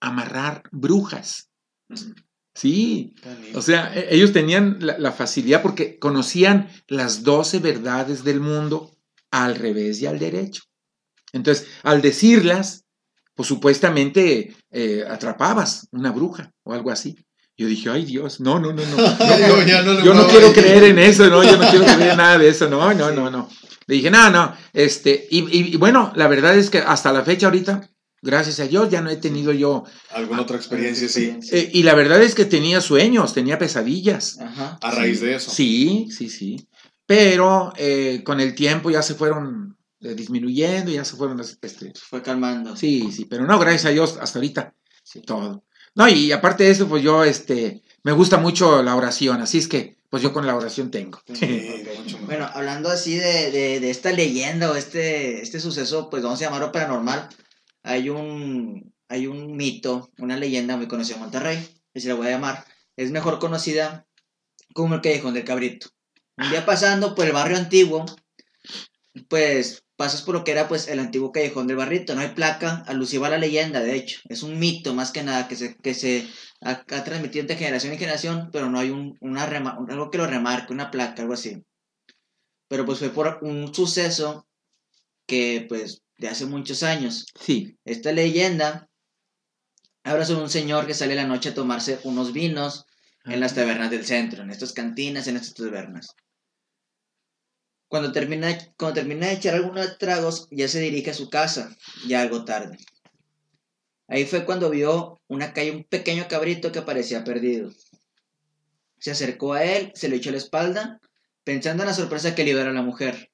amarrar 0.00 0.64
brujas. 0.72 1.50
Sí, 2.54 3.14
o 3.54 3.62
sea, 3.62 3.94
e- 3.94 4.14
ellos 4.14 4.32
tenían 4.32 4.78
la, 4.80 4.98
la 4.98 5.12
facilidad 5.12 5.62
porque 5.62 5.98
conocían 5.98 6.68
las 6.88 7.22
12 7.22 7.60
verdades 7.60 8.24
del 8.24 8.40
mundo 8.40 8.96
al 9.30 9.56
revés 9.56 10.00
y 10.00 10.06
al 10.06 10.18
derecho. 10.18 10.62
Entonces, 11.36 11.66
al 11.82 12.02
decirlas, 12.02 12.84
pues 13.34 13.46
supuestamente 13.48 14.54
eh, 14.70 15.04
atrapabas 15.08 15.88
una 15.92 16.10
bruja 16.10 16.52
o 16.64 16.72
algo 16.72 16.90
así. 16.90 17.16
Yo 17.58 17.66
dije, 17.68 17.88
ay 17.88 18.04
Dios, 18.04 18.40
no, 18.40 18.58
no, 18.60 18.72
no, 18.72 18.82
no. 18.84 18.96
Yo 20.04 20.12
no 20.14 20.22
Yo 20.22 20.28
quiero 20.28 20.52
creer 20.52 20.84
en 20.84 20.98
eso, 20.98 21.26
no, 21.28 21.42
yo 21.42 21.56
no 21.56 21.68
quiero 21.70 21.84
creer 21.86 22.10
en 22.10 22.16
nada 22.18 22.36
de 22.38 22.48
eso, 22.48 22.68
no, 22.68 22.92
no, 22.92 23.10
no, 23.12 23.30
no. 23.30 23.48
Le 23.86 23.94
dije, 23.94 24.10
no, 24.10 24.30
no, 24.30 24.54
este, 24.72 25.26
y, 25.30 25.38
y- 25.56 25.74
y 25.74 25.76
bueno, 25.76 26.12
la 26.16 26.28
verdad 26.28 26.56
es 26.58 26.68
que 26.70 26.78
hasta 26.78 27.12
la 27.12 27.22
fecha 27.22 27.46
ahorita, 27.46 27.88
gracias 28.20 28.58
a 28.60 28.66
Dios, 28.66 28.90
ya 28.90 29.00
no 29.00 29.08
he 29.10 29.16
tenido 29.16 29.52
yo, 29.52 29.84
¿Alguna 30.10 30.42
otra 30.42 30.56
experiencia 30.56 31.08
sí? 31.08 31.38
eh, 31.52 31.70
y 31.72 31.82
la 31.84 31.94
verdad 31.94 32.20
es 32.22 32.34
que 32.34 32.44
tenía 32.44 32.80
sueños, 32.80 33.32
tenía 33.32 33.58
pesadillas. 33.58 34.38
Ajá. 34.40 34.78
A 34.82 34.90
raíz 34.90 35.20
de 35.20 35.36
eso. 35.36 35.50
Sí, 35.50 36.08
sí, 36.10 36.28
sí. 36.28 36.68
Pero 37.06 37.72
eh, 37.76 38.22
con 38.24 38.40
el 38.40 38.54
tiempo 38.54 38.90
ya 38.90 39.00
se 39.02 39.14
fueron 39.14 39.75
disminuyendo, 40.14 40.90
ya 40.90 41.04
se 41.04 41.16
fueron, 41.16 41.40
este, 41.40 41.92
Fue 41.94 42.22
calmando. 42.22 42.76
sí, 42.76 43.10
sí, 43.12 43.24
pero 43.24 43.46
no, 43.46 43.58
gracias 43.58 43.86
a 43.86 43.90
Dios, 43.90 44.18
hasta 44.20 44.38
ahorita, 44.38 44.74
Sí. 45.02 45.20
todo. 45.22 45.64
No, 45.94 46.08
y 46.08 46.30
aparte 46.32 46.64
de 46.64 46.70
eso, 46.70 46.88
pues 46.88 47.02
yo, 47.02 47.24
este, 47.24 47.82
me 48.02 48.12
gusta 48.12 48.36
mucho 48.36 48.82
la 48.82 48.94
oración, 48.96 49.40
así 49.40 49.58
es 49.58 49.68
que, 49.68 49.96
pues 50.10 50.22
yo 50.22 50.32
con 50.32 50.46
la 50.46 50.54
oración 50.56 50.90
tengo. 50.90 51.20
Sí. 51.34 51.72
Bueno, 52.26 52.48
hablando 52.54 52.88
así 52.88 53.16
de, 53.16 53.50
de, 53.52 53.80
de 53.80 53.90
esta 53.90 54.10
leyenda 54.12 54.70
o 54.70 54.74
este, 54.74 55.42
este 55.42 55.60
suceso, 55.60 56.08
pues 56.10 56.22
vamos 56.24 56.40
a 56.40 56.44
llamarlo 56.46 56.72
paranormal. 56.72 57.28
Hay 57.84 58.08
un, 58.08 58.92
hay 59.08 59.26
un 59.28 59.56
mito, 59.56 60.10
una 60.18 60.36
leyenda 60.36 60.76
muy 60.76 60.88
conocida 60.88 61.16
en 61.16 61.22
Monterrey, 61.22 61.68
que 61.94 62.00
se 62.00 62.08
la 62.08 62.14
voy 62.14 62.26
a 62.26 62.30
llamar. 62.30 62.64
Es 62.96 63.10
mejor 63.12 63.38
conocida 63.38 64.06
como 64.74 64.94
el 64.96 65.00
Callejón 65.02 65.34
del 65.34 65.44
Cabrito. 65.44 65.88
Un 66.36 66.50
día 66.50 66.66
pasando 66.66 67.14
por 67.14 67.26
el 67.26 67.32
barrio 67.32 67.56
antiguo, 67.58 68.04
pues 69.28 69.82
pasas 69.96 70.22
por 70.22 70.34
lo 70.34 70.44
que 70.44 70.52
era 70.52 70.68
pues 70.68 70.88
el 70.88 70.98
antiguo 71.00 71.32
Callejón 71.32 71.66
del 71.66 71.76
Barrito. 71.76 72.14
No 72.14 72.20
hay 72.20 72.28
placa 72.34 72.82
alusiva 72.86 73.26
a 73.28 73.30
la 73.30 73.38
leyenda, 73.38 73.80
de 73.80 73.94
hecho. 73.96 74.20
Es 74.28 74.42
un 74.42 74.58
mito 74.58 74.94
más 74.94 75.10
que 75.12 75.22
nada 75.22 75.48
que 75.48 75.56
se, 75.56 75.76
que 75.76 75.94
se 75.94 76.28
ha, 76.60 76.70
ha 76.90 77.04
transmitido 77.04 77.46
de 77.46 77.56
generación 77.56 77.92
en 77.92 77.98
generación, 77.98 78.50
pero 78.52 78.70
no 78.70 78.78
hay 78.78 78.90
un, 78.90 79.16
una 79.20 79.46
rema- 79.46 79.76
algo 79.88 80.10
que 80.10 80.18
lo 80.18 80.26
remarque, 80.26 80.72
una 80.72 80.90
placa, 80.90 81.22
algo 81.22 81.34
así. 81.34 81.62
Pero 82.68 82.84
pues 82.84 82.98
fue 82.98 83.10
por 83.10 83.38
un 83.42 83.74
suceso 83.74 84.46
que 85.26 85.66
pues 85.68 86.02
de 86.18 86.28
hace 86.28 86.46
muchos 86.46 86.82
años. 86.82 87.26
Sí, 87.40 87.76
Esta 87.84 88.12
leyenda 88.12 88.88
habla 90.04 90.24
sobre 90.24 90.42
un 90.42 90.50
señor 90.50 90.86
que 90.86 90.94
sale 90.94 91.12
a 91.12 91.16
la 91.16 91.26
noche 91.26 91.50
a 91.50 91.54
tomarse 91.54 91.98
unos 92.04 92.32
vinos 92.32 92.86
en 93.24 93.40
las 93.40 93.54
tabernas 93.54 93.90
del 93.90 94.06
centro, 94.06 94.42
en 94.42 94.50
estas 94.50 94.72
cantinas, 94.72 95.26
en 95.26 95.36
estas 95.36 95.54
tabernas. 95.54 96.06
Cuando 97.88 98.12
termina, 98.12 98.58
cuando 98.76 98.94
termina 98.94 99.26
de 99.26 99.34
echar 99.34 99.54
algunos 99.54 99.98
tragos, 99.98 100.48
ya 100.50 100.68
se 100.68 100.80
dirige 100.80 101.10
a 101.10 101.14
su 101.14 101.30
casa, 101.30 101.76
ya 102.08 102.20
algo 102.20 102.44
tarde. 102.44 102.78
Ahí 104.08 104.24
fue 104.24 104.44
cuando 104.44 104.70
vio 104.70 105.20
una 105.28 105.52
calle, 105.52 105.72
un 105.72 105.84
pequeño 105.84 106.26
cabrito 106.28 106.72
que 106.72 106.82
parecía 106.82 107.24
perdido. 107.24 107.72
Se 108.98 109.10
acercó 109.10 109.52
a 109.52 109.64
él, 109.64 109.92
se 109.94 110.08
le 110.08 110.16
echó 110.16 110.30
la 110.30 110.36
espalda, 110.36 111.00
pensando 111.44 111.82
en 111.82 111.88
la 111.88 111.94
sorpresa 111.94 112.34
que 112.34 112.44
le 112.44 112.50
iba 112.50 112.62
a 112.62 112.72
la 112.72 112.82
mujer. 112.82 113.30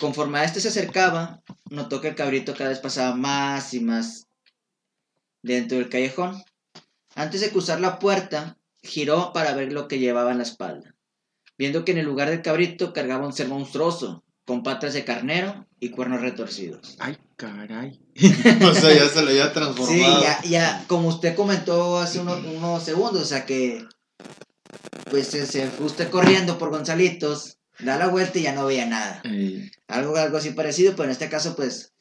Conforme 0.00 0.38
a 0.38 0.44
este 0.44 0.60
se 0.60 0.68
acercaba, 0.68 1.42
notó 1.70 2.00
que 2.00 2.08
el 2.08 2.16
cabrito 2.16 2.54
cada 2.54 2.70
vez 2.70 2.80
pasaba 2.80 3.14
más 3.14 3.72
y 3.72 3.80
más 3.80 4.26
dentro 5.42 5.78
del 5.78 5.88
callejón. 5.88 6.42
Antes 7.14 7.40
de 7.40 7.50
cruzar 7.50 7.80
la 7.80 7.98
puerta, 7.98 8.58
giró 8.82 9.32
para 9.32 9.54
ver 9.54 9.72
lo 9.72 9.86
que 9.86 9.98
llevaba 9.98 10.32
en 10.32 10.38
la 10.38 10.42
espalda, 10.42 10.95
viendo 11.58 11.84
que 11.84 11.92
en 11.92 11.98
el 11.98 12.06
lugar 12.06 12.30
del 12.30 12.42
cabrito 12.42 12.92
cargaba 12.92 13.26
un 13.26 13.32
ser 13.32 13.48
monstruoso, 13.48 14.24
con 14.44 14.62
patas 14.62 14.94
de 14.94 15.04
carnero 15.04 15.66
y 15.80 15.90
cuernos 15.90 16.20
retorcidos. 16.20 16.96
Ay, 17.00 17.16
caray. 17.36 18.00
o 18.64 18.74
sea, 18.74 18.94
ya 18.94 19.08
se 19.08 19.22
lo 19.22 19.30
había 19.30 19.52
transformado. 19.52 20.16
Sí, 20.16 20.22
ya, 20.22 20.42
ya, 20.48 20.84
como 20.86 21.08
usted 21.08 21.34
comentó 21.34 21.98
hace 21.98 22.20
unos, 22.20 22.44
unos 22.44 22.82
segundos, 22.82 23.22
o 23.22 23.26
sea 23.26 23.44
que 23.44 23.84
pues 25.10 25.28
se, 25.28 25.46
se 25.46 25.68
fue 25.68 25.86
usted 25.86 26.10
corriendo 26.10 26.58
por 26.58 26.70
Gonzalitos, 26.70 27.58
da 27.78 27.96
la 27.98 28.08
vuelta 28.08 28.38
y 28.38 28.42
ya 28.42 28.52
no 28.52 28.66
veía 28.66 28.86
nada. 28.86 29.22
Algo, 29.88 30.16
algo 30.16 30.36
así 30.36 30.50
parecido, 30.50 30.92
pero 30.96 31.04
en 31.04 31.10
este 31.10 31.28
caso, 31.28 31.54
pues, 31.56 31.92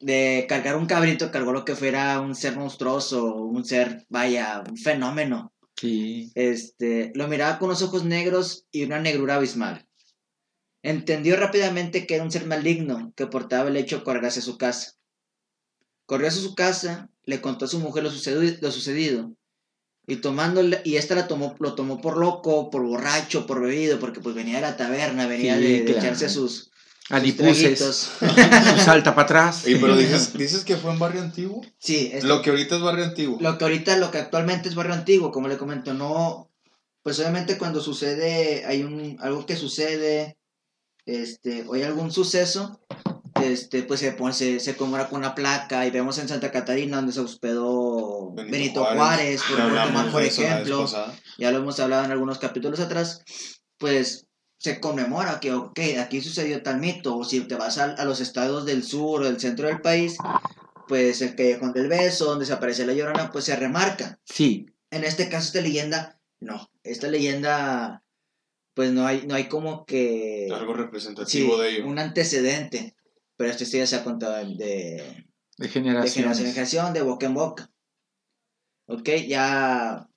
de 0.00 0.46
cargar 0.48 0.76
un 0.76 0.86
cabrito, 0.86 1.30
cargó 1.30 1.52
lo 1.52 1.64
que 1.64 1.76
fuera 1.76 2.20
un 2.20 2.34
ser 2.34 2.56
monstruoso, 2.56 3.34
un 3.34 3.64
ser, 3.64 4.06
vaya, 4.08 4.62
un 4.68 4.76
fenómeno. 4.76 5.52
Sí. 5.80 6.30
Este, 6.34 7.12
lo 7.14 7.28
miraba 7.28 7.58
con 7.58 7.68
unos 7.68 7.82
ojos 7.82 8.04
negros 8.04 8.66
y 8.70 8.84
una 8.84 9.00
negrura 9.00 9.36
abismal. 9.36 9.86
Entendió 10.82 11.36
rápidamente 11.36 12.06
que 12.06 12.14
era 12.14 12.24
un 12.24 12.30
ser 12.30 12.46
maligno 12.46 13.12
que 13.16 13.26
portaba 13.26 13.68
el 13.68 13.76
hecho 13.76 13.98
de 13.98 14.04
cargarse 14.04 14.40
a 14.40 14.42
su 14.42 14.56
casa. 14.58 14.92
Corrió 16.06 16.28
a 16.28 16.30
su 16.30 16.54
casa, 16.54 17.10
le 17.24 17.40
contó 17.40 17.64
a 17.64 17.68
su 17.68 17.80
mujer 17.80 18.02
lo 18.04 18.10
sucedido, 18.10 18.56
lo 18.60 18.70
sucedido 18.70 19.34
y 20.06 20.16
tomándole, 20.16 20.80
y 20.84 20.96
esta 20.96 21.14
la 21.14 21.28
tomó, 21.28 21.54
lo 21.58 21.74
tomó 21.74 22.00
por 22.00 22.16
loco, 22.16 22.70
por 22.70 22.82
borracho, 22.82 23.46
por 23.46 23.60
bebido, 23.60 24.00
porque 24.00 24.20
pues 24.20 24.34
venía 24.34 24.54
de 24.56 24.62
la 24.62 24.76
taberna, 24.78 25.26
venía 25.26 25.58
Sí, 25.58 25.62
de, 25.62 25.68
de 25.80 25.84
claro. 25.84 25.98
echarse 25.98 26.30
sus 26.30 26.67
Adipuses. 27.10 28.10
Salta 28.84 29.14
para 29.14 29.24
atrás. 29.24 29.62
Oye, 29.64 29.78
pero 29.80 29.96
dices, 29.96 30.34
dices 30.34 30.64
que 30.64 30.76
fue 30.76 30.92
en 30.92 30.98
barrio 30.98 31.22
antiguo. 31.22 31.62
Sí, 31.78 32.10
es 32.12 32.24
Lo 32.24 32.42
que 32.42 32.50
ahorita 32.50 32.76
es 32.76 32.82
barrio 32.82 33.04
antiguo. 33.04 33.38
lo 33.40 33.56
que 33.56 33.64
ahorita, 33.64 33.96
lo 33.96 34.10
que 34.10 34.18
actualmente 34.18 34.68
es 34.68 34.74
barrio 34.74 34.94
antiguo, 34.94 35.32
como 35.32 35.48
le 35.48 35.56
comento, 35.56 35.94
no, 35.94 36.50
pues 37.02 37.18
obviamente 37.20 37.56
cuando 37.56 37.80
sucede, 37.80 38.66
hay 38.66 38.82
un, 38.82 39.16
algo 39.20 39.46
que 39.46 39.56
sucede, 39.56 40.36
este, 41.06 41.64
o 41.66 41.74
hay 41.74 41.82
algún 41.82 42.12
suceso, 42.12 42.80
este, 43.42 43.82
pues 43.84 44.00
se 44.00 44.12
pone, 44.12 44.34
se, 44.34 44.60
se 44.60 44.76
conmemora 44.76 45.08
con 45.08 45.20
una 45.20 45.34
placa, 45.34 45.86
y 45.86 45.90
vemos 45.90 46.18
en 46.18 46.28
Santa 46.28 46.50
Catarina 46.50 46.96
donde 46.96 47.14
se 47.14 47.20
hospedó 47.20 48.32
Benito, 48.32 48.84
Juárez, 48.84 49.40
por, 49.48 49.56
Ya 49.56 49.92
por 49.92 50.10
por 50.10 50.22
ejemplo, 50.22 50.86
ya 51.38 51.50
lo 51.50 51.58
hemos 51.58 51.80
hablado 51.80 52.04
en 52.04 52.10
algunos 52.10 52.38
capítulos 52.38 52.80
atrás, 52.80 53.22
pues 53.78 54.27
se 54.58 54.80
conmemora 54.80 55.40
que, 55.40 55.52
ok, 55.52 55.78
aquí 56.00 56.20
sucedió 56.20 56.62
tal 56.62 56.80
mito, 56.80 57.16
o 57.16 57.24
si 57.24 57.40
te 57.42 57.54
vas 57.54 57.78
a, 57.78 57.84
a 57.94 58.04
los 58.04 58.20
estados 58.20 58.66
del 58.66 58.82
sur 58.82 59.22
o 59.22 59.24
del 59.24 59.40
centro 59.40 59.68
del 59.68 59.80
país, 59.80 60.16
pues 60.88 61.22
el 61.22 61.36
Callejón 61.36 61.72
del 61.72 61.88
Beso, 61.88 62.24
donde 62.24 62.44
se 62.44 62.52
aparece 62.52 62.84
la 62.84 62.92
Llorona, 62.92 63.30
pues 63.30 63.44
se 63.44 63.56
remarca. 63.56 64.18
Sí, 64.24 64.66
En 64.90 65.04
este 65.04 65.28
caso, 65.28 65.46
esta 65.48 65.60
leyenda, 65.60 66.18
no, 66.40 66.70
esta 66.82 67.08
leyenda, 67.08 68.02
pues 68.74 68.90
no 68.90 69.06
hay, 69.06 69.26
no 69.26 69.34
hay 69.34 69.48
como 69.48 69.84
que... 69.86 70.48
Algo 70.52 70.74
sí, 70.74 70.78
representativo 70.80 71.58
de 71.58 71.68
ello. 71.70 71.86
un 71.86 71.98
antecedente, 71.98 72.96
pero 73.36 73.50
esta 73.50 73.64
historia 73.64 73.86
se 73.86 73.96
ha 73.96 74.04
contado 74.04 74.36
de, 74.36 74.54
de 74.56 75.28
de 75.58 75.68
generaciones. 75.68 76.14
generación 76.14 76.46
en 76.46 76.52
generación, 76.54 76.92
de 76.94 77.02
boca 77.02 77.26
en 77.26 77.34
boca. 77.34 77.70
Ok, 78.86 79.08
ya 79.28 80.08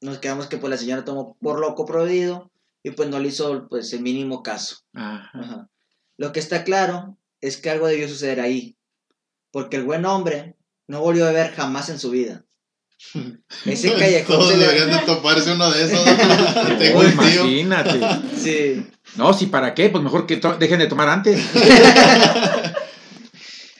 nos 0.00 0.18
quedamos 0.18 0.46
que 0.46 0.58
pues 0.58 0.70
la 0.70 0.76
señora 0.76 1.04
tomó 1.04 1.36
por 1.40 1.58
loco 1.58 1.84
prohibido 1.84 2.51
y 2.82 2.90
pues 2.92 3.08
no 3.08 3.18
le 3.18 3.28
hizo 3.28 3.68
pues 3.68 3.92
el 3.92 4.00
mínimo 4.00 4.42
caso. 4.42 4.78
Ajá. 4.94 5.30
Ajá. 5.34 5.70
Lo 6.16 6.32
que 6.32 6.40
está 6.40 6.64
claro 6.64 7.18
es 7.40 7.56
que 7.56 7.70
algo 7.70 7.88
debió 7.88 8.08
suceder 8.08 8.40
ahí, 8.40 8.76
porque 9.50 9.76
el 9.76 9.84
buen 9.84 10.04
hombre 10.04 10.56
no 10.86 11.00
volvió 11.00 11.24
a 11.24 11.32
beber 11.32 11.52
jamás 11.52 11.88
en 11.88 11.98
su 11.98 12.10
vida. 12.10 12.44
Ese 13.64 13.92
callejón 13.94 14.36
Todos 14.36 14.52
se 14.52 14.56
le... 14.56 14.66
deberían 14.66 14.90
de 14.90 15.06
toparse 15.06 15.52
uno 15.52 15.70
de 15.70 15.84
esos. 15.84 16.04
Tengo 16.78 17.00
tío. 17.00 17.10
imagínate. 17.10 18.00
Sí. 18.36 18.86
No, 19.16 19.32
si 19.34 19.46
para 19.46 19.74
qué, 19.74 19.88
pues 19.88 20.02
mejor 20.02 20.26
que 20.26 20.40
dejen 20.58 20.80
de 20.80 20.88
tomar 20.88 21.08
antes. 21.08 21.40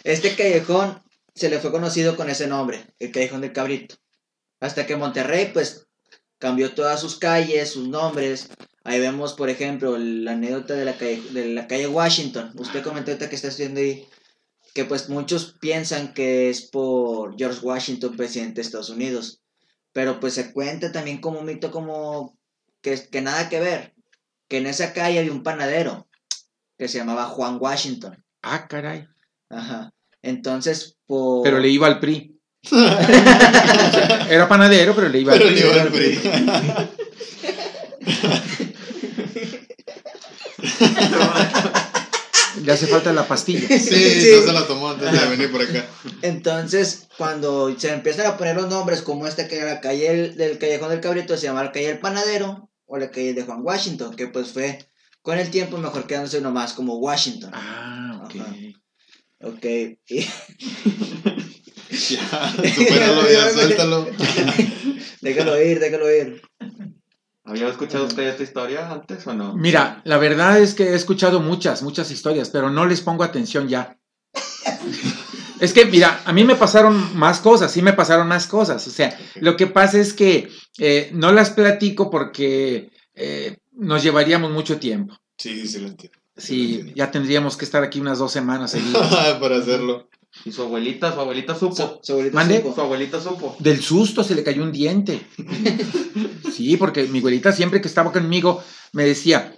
Este 0.05 0.36
callejón 0.36 1.03
se 1.34 1.48
le 1.48 1.59
fue 1.59 1.70
conocido 1.70 2.16
con 2.16 2.28
ese 2.28 2.46
nombre, 2.46 2.86
el 2.98 3.11
Callejón 3.11 3.40
del 3.40 3.53
Cabrito. 3.53 3.96
Hasta 4.61 4.86
que 4.86 4.96
Monterrey, 4.96 5.50
pues, 5.53 5.86
cambió 6.38 6.72
todas 6.72 7.00
sus 7.00 7.18
calles, 7.18 7.72
sus 7.72 7.88
nombres. 7.88 8.48
Ahí 8.85 8.99
vemos, 8.99 9.35
por 9.35 9.49
ejemplo, 9.49 9.97
la 9.97 10.33
anécdota 10.33 10.74
de 10.74 10.85
la 10.85 10.95
calle, 10.97 11.22
de 11.30 11.47
la 11.55 11.66
calle 11.68 11.87
Washington. 11.87 12.53
Usted 12.57 12.83
comentó 12.83 13.11
ahorita 13.12 13.28
que 13.28 13.37
está 13.37 13.49
estudiando 13.49 13.80
ahí, 13.80 14.07
que 14.74 14.85
pues 14.85 15.09
muchos 15.09 15.57
piensan 15.61 16.12
que 16.14 16.51
es 16.51 16.62
por 16.62 17.37
George 17.39 17.61
Washington, 17.62 18.16
presidente 18.16 18.57
de 18.57 18.62
Estados 18.62 18.91
Unidos. 18.91 19.41
Pero 19.93 20.18
pues 20.18 20.35
se 20.35 20.53
cuenta 20.53 20.91
también 20.91 21.20
como 21.20 21.39
un 21.39 21.47
mito 21.47 21.70
como 21.70 22.37
que, 22.80 23.09
que 23.09 23.20
nada 23.20 23.49
que 23.49 23.61
ver. 23.61 23.95
Que 24.49 24.59
en 24.59 24.66
esa 24.66 24.93
calle 24.93 25.20
había 25.20 25.33
un 25.33 25.43
panadero 25.45 26.09
que 26.76 26.89
se 26.89 26.99
llamaba 26.99 27.26
Juan 27.26 27.59
Washington. 27.61 28.22
Ah, 28.43 28.66
caray. 28.66 29.07
Ajá. 29.49 29.93
Entonces, 30.22 30.97
por... 31.07 31.45
Pero 31.45 31.61
le 31.61 31.68
iba 31.68 31.87
al 31.87 32.01
PRI. 32.01 32.41
Era 34.30 34.49
panadero, 34.49 34.95
pero 34.95 35.09
le 35.09 35.20
iba 35.20 35.33
al 35.33 35.39
Pero 35.39 35.51
PRI. 35.51 35.61
le 35.61 35.66
iba 35.68 35.83
al 35.83 35.89
PRI. 35.93 36.18
Le 42.64 42.70
hace 42.72 42.86
falta 42.86 43.12
la 43.14 43.26
pastilla. 43.26 43.66
Sí, 43.66 43.78
Sí. 43.78 44.30
no 44.40 44.46
se 44.46 44.52
la 44.52 44.66
tomó 44.66 44.90
antes 44.90 45.10
de 45.10 45.26
venir 45.28 45.50
por 45.50 45.62
acá. 45.62 45.86
Entonces, 46.20 47.08
cuando 47.16 47.74
se 47.78 47.90
empiezan 47.92 48.26
a 48.26 48.36
poner 48.36 48.54
los 48.56 48.68
nombres, 48.68 49.00
como 49.02 49.26
este 49.26 49.48
que 49.48 49.56
era 49.56 49.66
la 49.74 49.80
calle 49.80 50.10
del, 50.14 50.36
del 50.36 50.58
Callejón 50.58 50.90
del 50.90 51.00
Cabrito, 51.00 51.36
se 51.36 51.44
llama 51.46 51.64
la 51.64 51.72
calle 51.72 51.86
del 51.88 51.98
Panadero 51.98 52.68
o 52.86 52.98
la 52.98 53.10
calle 53.10 53.32
de 53.32 53.42
Juan 53.44 53.60
Washington, 53.62 54.14
que 54.14 54.26
pues 54.26 54.52
fue 54.52 54.78
con 55.22 55.38
el 55.38 55.50
tiempo 55.50 55.78
mejor 55.78 56.06
quedándose 56.06 56.40
nomás 56.42 56.74
como 56.74 56.98
Washington. 56.98 57.50
Ah, 57.54 58.20
ok. 58.24 58.34
Ajá. 58.36 58.54
Ok. 59.44 59.64
Y- 60.08 60.26
Ya, 61.92 62.50
supéralo, 62.74 63.30
ya, 63.30 63.50
suéltalo. 63.52 64.08
déjalo 65.20 65.62
ir, 65.62 65.78
déjalo 65.78 66.10
ir. 66.10 66.40
¿Había 67.45 67.68
escuchado 67.68 68.07
usted 68.07 68.22
esta 68.22 68.43
historia 68.43 68.90
antes 68.90 69.26
o 69.26 69.34
no? 69.34 69.55
Mira, 69.55 70.01
la 70.05 70.18
verdad 70.18 70.61
es 70.61 70.74
que 70.74 70.90
he 70.90 70.95
escuchado 70.95 71.40
muchas, 71.40 71.82
muchas 71.82 72.11
historias, 72.11 72.51
pero 72.51 72.70
no 72.70 72.86
les 72.86 73.01
pongo 73.01 73.24
atención 73.24 73.68
ya. 73.68 73.99
Es 75.61 75.72
que, 75.72 75.84
mira, 75.84 76.22
a 76.24 76.32
mí 76.32 76.43
me 76.43 76.57
pasaron 76.57 77.16
más 77.16 77.38
cosas, 77.38 77.70
sí 77.70 77.82
me 77.82 77.93
pasaron 77.93 78.26
más 78.26 78.49
cosas. 78.49 78.84
O 78.88 78.90
sea, 78.90 79.16
lo 79.36 79.57
que 79.57 79.68
pasa 79.68 80.01
es 80.01 80.12
que 80.12 80.51
eh, 80.78 81.11
no 81.14 81.30
las 81.30 81.51
platico 81.51 82.11
porque 82.11 82.90
eh, 83.14 83.59
nos 83.70 84.03
llevaríamos 84.03 84.51
mucho 84.51 84.80
tiempo. 84.80 85.16
Sí, 85.38 85.68
sí 85.68 85.78
lo 85.78 85.86
entiendo. 85.86 86.18
Sí, 86.36 86.93
ya 86.97 87.12
tendríamos 87.12 87.57
que 87.57 87.64
estar 87.64 87.84
aquí 87.84 88.01
unas 88.01 88.18
dos 88.18 88.32
semanas 88.32 88.72
seguidas. 88.72 89.07
Para 89.40 89.59
hacerlo. 89.59 90.09
¿Y 90.45 90.53
su 90.53 90.62
abuelita? 90.62 91.12
¿Su 91.12 91.20
abuelita 91.20 91.55
supo? 91.55 91.74
Su- 91.76 92.01
su 92.03 92.12
abuelita 92.12 92.34
¿Mande? 92.34 92.57
supo. 92.59 92.74
¿Su 92.74 92.80
abuelita 92.80 93.20
supo? 93.20 93.57
Del 93.59 93.80
susto 93.80 94.24
se 94.24 94.34
le 94.34 94.43
cayó 94.45 94.62
un 94.62 94.72
diente. 94.72 95.20
Sí, 96.53 96.76
porque 96.76 97.05
mi 97.05 97.20
abuelita 97.20 97.51
siempre 97.51 97.80
que 97.80 97.88
estaba 97.88 98.12
conmigo 98.12 98.62
me 98.93 99.05
decía, 99.07 99.57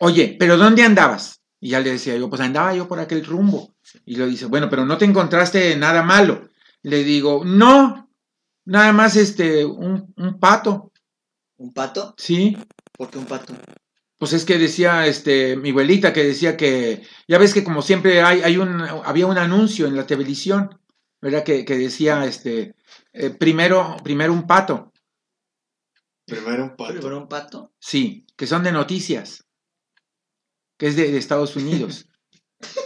oye, 0.00 0.36
¿pero 0.38 0.58
dónde 0.58 0.82
andabas? 0.82 1.40
Y 1.58 1.70
ya 1.70 1.80
le 1.80 1.92
decía 1.92 2.14
yo, 2.16 2.28
pues 2.28 2.42
andaba 2.42 2.74
yo 2.74 2.86
por 2.86 3.00
aquel 3.00 3.24
rumbo. 3.24 3.74
Y 4.04 4.16
lo 4.16 4.26
dice, 4.26 4.44
bueno, 4.44 4.68
pero 4.68 4.84
no 4.84 4.98
te 4.98 5.06
encontraste 5.06 5.74
nada 5.76 6.02
malo. 6.02 6.50
Le 6.82 7.02
digo, 7.04 7.42
no, 7.44 8.10
nada 8.66 8.92
más 8.92 9.16
este, 9.16 9.64
un, 9.64 10.12
un 10.16 10.38
pato. 10.38 10.92
¿Un 11.56 11.72
pato? 11.72 12.14
Sí, 12.18 12.54
¿Por 12.98 13.08
qué 13.10 13.16
un 13.18 13.24
pato? 13.24 13.54
Pues 14.18 14.32
es 14.32 14.44
que 14.44 14.58
decía 14.58 15.06
este, 15.06 15.56
mi 15.56 15.70
abuelita 15.70 16.12
que 16.12 16.24
decía 16.24 16.56
que, 16.56 17.02
ya 17.28 17.38
ves 17.38 17.52
que 17.54 17.64
como 17.64 17.82
siempre 17.82 18.22
hay, 18.22 18.40
hay 18.42 18.56
un, 18.56 18.80
había 18.80 19.26
un 19.26 19.38
anuncio 19.38 19.86
en 19.86 19.96
la 19.96 20.06
televisión, 20.06 20.78
¿verdad? 21.20 21.44
Que, 21.44 21.64
que 21.64 21.76
decía, 21.76 22.24
este, 22.24 22.74
eh, 23.12 23.30
primero, 23.30 23.96
primero 24.02 24.32
un 24.32 24.46
pato. 24.46 24.92
Primero 26.26 26.64
un 26.64 26.76
pato. 26.76 26.92
¿Primero 26.94 27.18
un 27.18 27.28
pato? 27.28 27.72
Sí, 27.78 28.26
que 28.36 28.46
son 28.46 28.62
de 28.64 28.72
noticias, 28.72 29.44
que 30.78 30.88
es 30.88 30.96
de, 30.96 31.10
de 31.12 31.18
Estados 31.18 31.56
Unidos. 31.56 32.06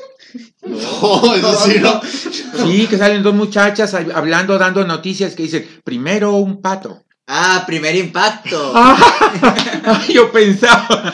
No, 0.62 1.34
eso 1.34 1.54
sí, 1.64 1.80
no. 1.80 2.00
Sí, 2.02 2.86
que 2.86 2.96
salen 2.96 3.22
dos 3.24 3.34
muchachas 3.34 3.92
hab- 3.94 4.12
hablando, 4.14 4.56
dando 4.58 4.86
noticias 4.86 5.34
que 5.34 5.42
dicen, 5.42 5.66
primero 5.82 6.34
un 6.34 6.60
pato. 6.62 7.02
Ah, 7.32 7.62
primer 7.64 7.94
impacto. 7.94 8.72
Ah, 8.74 10.02
yo 10.12 10.32
pensaba. 10.32 11.12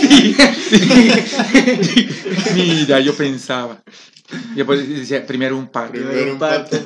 Sí, 0.00 0.34
sí. 0.34 2.08
Mira, 2.54 2.98
yo 3.00 3.14
pensaba. 3.14 3.80
Yo 4.56 4.66
pues 4.66 4.88
decía, 4.88 5.24
primero 5.26 5.56
un 5.56 5.68
pato. 5.68 5.92
Primero 5.92 6.32
un 6.32 6.38
pato. 6.38 6.76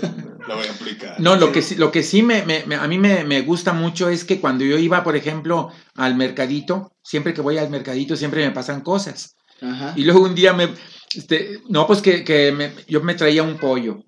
La 0.47 0.55
voy 0.57 0.66
a 0.66 0.72
aplicar. 0.72 1.14
No, 1.20 1.37
lo 1.37 1.53
que 1.53 1.62
sí, 1.62 1.77
lo 1.77 1.91
que 1.91 2.03
sí 2.03 2.22
me, 2.22 2.45
me- 2.45 2.64
me- 2.66 2.74
a 2.77 2.87
mí 2.87 2.99
me, 2.99 3.24
me 3.24 3.41
gusta 3.43 3.72
mucho 3.72 4.09
es 4.11 4.24
que 4.24 4.41
cuando 4.41 4.64
yo 4.64 4.77
iba, 4.79 5.03
por 5.03 5.16
ejemplo, 5.16 5.70
al 5.95 6.14
mercadito, 6.16 6.93
siempre 7.03 7.33
que 7.35 7.41
voy 7.41 7.57
al 7.59 7.70
mercadito, 7.70 8.14
siempre 8.16 8.45
me 8.45 8.53
pasan 8.53 8.83
cosas. 8.83 9.37
Ajá. 9.62 9.95
Y 9.97 10.05
luego 10.05 10.20
un 10.22 10.35
día 10.35 10.53
me, 10.53 10.68
este, 11.14 11.61
no, 11.68 11.87
pues 11.87 12.03
que, 12.03 12.24
que 12.24 12.53
me- 12.53 12.72
yo 12.89 13.01
me 13.03 13.14
traía 13.14 13.43
un 13.43 13.57
pollo. 13.57 14.05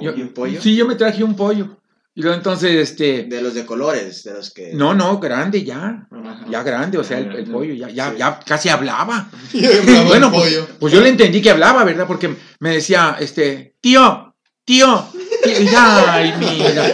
Yo- 0.00 0.14
¿Y 0.16 0.22
un 0.22 0.32
pollo? 0.32 0.62
Sí, 0.62 0.76
yo 0.76 0.86
me 0.86 0.94
traje 0.94 1.24
un 1.24 1.34
pollo. 1.34 1.78
Y 2.18 2.22
luego 2.22 2.34
entonces, 2.38 2.72
este, 2.90 3.24
De 3.24 3.42
los 3.42 3.52
de 3.52 3.66
colores, 3.66 4.24
de 4.24 4.32
los 4.32 4.50
que... 4.50 4.72
no, 4.72 4.94
no, 4.94 5.20
grande 5.20 5.62
ya, 5.62 6.08
Ajá. 6.10 6.46
ya 6.50 6.62
grande, 6.62 6.96
o 6.96 7.04
sea, 7.04 7.18
el, 7.18 7.30
el 7.36 7.44
pollo 7.44 7.74
ya, 7.74 7.90
ya, 7.90 8.10
Sí. 8.10 8.16
ya 8.18 8.40
casi 8.40 8.68
hablaba. 8.70 9.28
Bueno, 10.06 10.32
pues, 10.32 10.58
pues 10.80 10.92
yo 10.94 11.00
le 11.02 11.10
entendí 11.10 11.42
que 11.42 11.50
hablaba, 11.50 11.84
¿verdad? 11.84 12.06
Porque 12.06 12.34
me 12.60 12.70
decía, 12.70 13.16
este, 13.20 13.74
tío, 13.82 14.34
tío, 14.64 15.06
tío, 15.44 15.62
y 15.62 15.68
ay, 15.76 16.32
mira, 16.40 16.90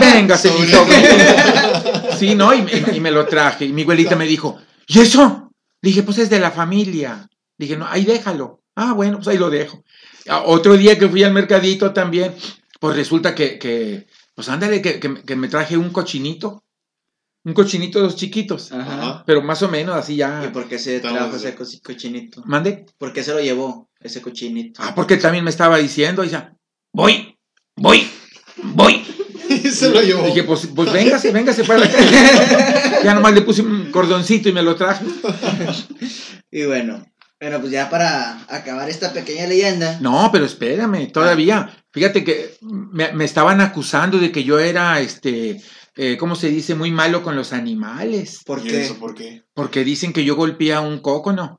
véngase, 0.00 0.50
mi 0.50 0.66
Sobrino. 0.66 2.16
Sí, 2.18 2.34
¿no? 2.34 2.52
Y, 2.54 2.58
y- 2.60 2.96
y 2.96 3.00
me 3.00 3.10
lo 3.10 3.24
traje. 3.26 3.66
Y 3.66 3.72
mi 3.72 3.82
abuelita 3.82 4.16
me 4.16 4.26
dijo, 4.26 4.58
¿y 4.86 4.98
eso? 5.00 5.52
Dije, 5.80 6.02
pues 6.02 6.18
es 6.18 6.28
de 6.30 6.40
la 6.40 6.50
familia. 6.50 7.28
Dije, 7.56 7.76
no, 7.76 7.86
ahí 7.88 8.04
déjalo. 8.04 8.62
Ah, 8.74 8.92
bueno, 8.94 9.18
pues 9.18 9.28
ahí 9.28 9.38
lo 9.38 9.48
dejo. 9.48 9.84
Otro 10.46 10.76
día 10.76 10.98
que 10.98 11.08
fui 11.08 11.22
al 11.22 11.32
mercadito 11.32 11.92
también, 11.92 12.34
pues 12.80 12.96
resulta 12.96 13.34
que, 13.34 13.58
que 13.58 14.06
pues 14.36 14.48
ándale, 14.48 14.80
que, 14.80 15.00
que- 15.00 15.22
que 15.24 15.34
me 15.36 15.48
traje 15.48 15.76
un 15.76 15.90
cochinito. 15.90 16.62
Un 17.44 17.54
cochinito 17.54 17.98
de 18.00 18.04
los 18.06 18.16
chiquitos. 18.16 18.70
Ajá. 18.72 19.22
Pero 19.26 19.40
más 19.42 19.62
o 19.62 19.68
menos 19.68 19.94
así 19.96 20.14
¿Y 20.14 20.16
ya. 20.18 20.50
por 20.52 20.68
qué 20.68 20.78
se 20.78 21.00
trajo 21.00 21.34
ese 21.36 21.54
co- 21.54 21.64
cochinito? 21.84 22.42
¿Mande? 22.44 22.86
¿Por 22.98 23.12
qué 23.12 23.22
se 23.24 23.32
lo 23.32 23.40
llevó 23.40 23.88
ese 24.00 24.20
cochinito? 24.20 24.82
Ah, 24.82 24.94
porque 24.94 25.16
también 25.16 25.42
me 25.44 25.50
estaba 25.50 25.78
diciendo, 25.78 26.22
y 26.22 26.26
decía, 26.26 26.54
voy, 26.92 27.36
voy, 27.76 28.06
voy. 28.62 29.02
Y 29.48 29.68
se 29.70 29.90
lo 29.90 30.02
llevó. 30.02 30.26
Dije, 30.26 30.42
pues, 30.42 30.66
pues 30.74 30.92
véngase, 30.92 31.30
véngase 31.30 31.62
para 31.64 31.80
la 31.80 31.90
calle. 31.90 32.16
Ya 33.04 33.14
nomás 33.14 33.32
le 33.34 33.42
puse 33.42 33.62
un 33.62 33.92
cordoncito 33.92 34.48
y 34.48 34.52
me 34.52 34.62
lo 34.62 34.74
traje. 34.74 35.04
Y 36.50 36.64
bueno, 36.64 37.04
bueno, 37.40 37.60
pues 37.60 37.70
ya 37.72 37.90
para 37.90 38.40
acabar 38.48 38.88
esta 38.88 39.12
pequeña 39.12 39.46
leyenda. 39.46 39.98
No, 40.00 40.30
pero 40.32 40.44
espérame, 40.46 41.10
todavía. 41.12 41.70
Fíjate 41.96 42.24
que 42.24 42.58
me, 42.60 43.10
me 43.12 43.24
estaban 43.24 43.62
acusando 43.62 44.18
de 44.18 44.30
que 44.30 44.44
yo 44.44 44.58
era, 44.58 45.00
este, 45.00 45.62
eh, 45.96 46.18
¿cómo 46.18 46.36
se 46.36 46.50
dice? 46.50 46.74
Muy 46.74 46.90
malo 46.90 47.22
con 47.22 47.34
los 47.36 47.54
animales. 47.54 48.42
¿Por 48.44 48.58
¿Y 48.58 48.68
qué? 48.68 48.82
eso 48.82 48.98
por 48.98 49.14
qué? 49.14 49.44
Porque 49.54 49.82
dicen 49.82 50.12
que 50.12 50.22
yo 50.22 50.36
golpeé 50.36 50.74
a 50.74 50.82
un 50.82 50.98
cócono, 50.98 51.58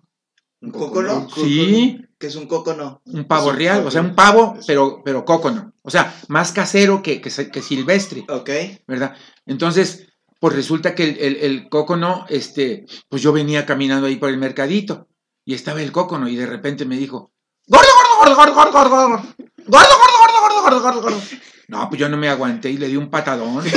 ¿Un 0.61 0.69
cócono? 0.69 1.27
Sí. 1.33 1.99
¿Qué 2.19 2.27
es 2.27 2.35
un 2.35 2.45
cócono? 2.45 3.01
un 3.05 3.25
pavo 3.25 3.49
un 3.49 3.55
real, 3.55 3.77
pavo. 3.77 3.87
o 3.87 3.91
sea, 3.91 4.01
un 4.01 4.13
pavo, 4.13 4.55
pero, 4.67 5.01
pero 5.03 5.25
cócono. 5.25 5.73
O 5.81 5.89
sea, 5.89 6.15
más 6.27 6.51
casero 6.51 7.01
que, 7.01 7.19
que, 7.19 7.31
silvestre. 7.31 8.23
Ok. 8.29 8.51
¿verdad? 8.85 9.15
Entonces, 9.47 10.07
pues 10.39 10.53
resulta 10.53 10.93
que 10.93 11.03
el, 11.03 11.17
el, 11.17 11.35
el 11.37 11.69
cócono, 11.69 12.27
este, 12.29 12.85
pues 13.09 13.23
yo 13.23 13.33
venía 13.33 13.65
caminando 13.65 14.05
ahí 14.05 14.17
por 14.17 14.29
el 14.29 14.37
mercadito 14.37 15.07
y 15.45 15.55
estaba 15.55 15.81
el 15.81 15.91
cócono 15.91 16.29
y 16.29 16.35
de 16.35 16.45
repente 16.45 16.85
me 16.85 16.97
dijo, 16.97 17.31
gordo, 17.65 17.87
gordo, 18.19 18.35
gordo, 18.35 18.53
gordo, 18.53 18.71
gordo, 18.71 19.07
gordo, 19.07 19.35
gordo, 19.67 19.89
gordo, 19.97 20.17
gordo, 20.19 20.41
gordo, 20.41 20.61
gordo, 20.61 20.81
gordo, 20.81 21.01
gordo. 21.01 21.21
No, 21.69 21.89
pues 21.89 21.99
yo 21.99 22.07
no 22.07 22.15
me 22.17 22.29
aguanté 22.29 22.69
y 22.71 22.77
le 22.77 22.87
di 22.87 22.95
un 22.95 23.09
patadón. 23.09 23.61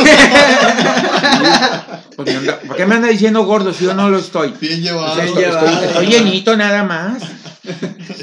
Anda- 2.18 2.60
¿Por 2.66 2.76
qué 2.76 2.86
me 2.86 2.94
anda 2.96 3.08
diciendo 3.08 3.44
gordo 3.44 3.72
si 3.72 3.84
yo 3.84 3.94
no 3.94 4.08
lo 4.10 4.18
estoy? 4.18 4.52
Bien 4.60 4.74
O 4.80 4.82
llevado. 4.82 5.14
sea, 5.14 5.24
estoy, 5.24 5.42
llevado. 5.44 5.66
estoy- 5.68 5.84
estoy 5.88 6.06
llenito 6.06 6.56
nada 6.56 6.84
más. 6.84 7.22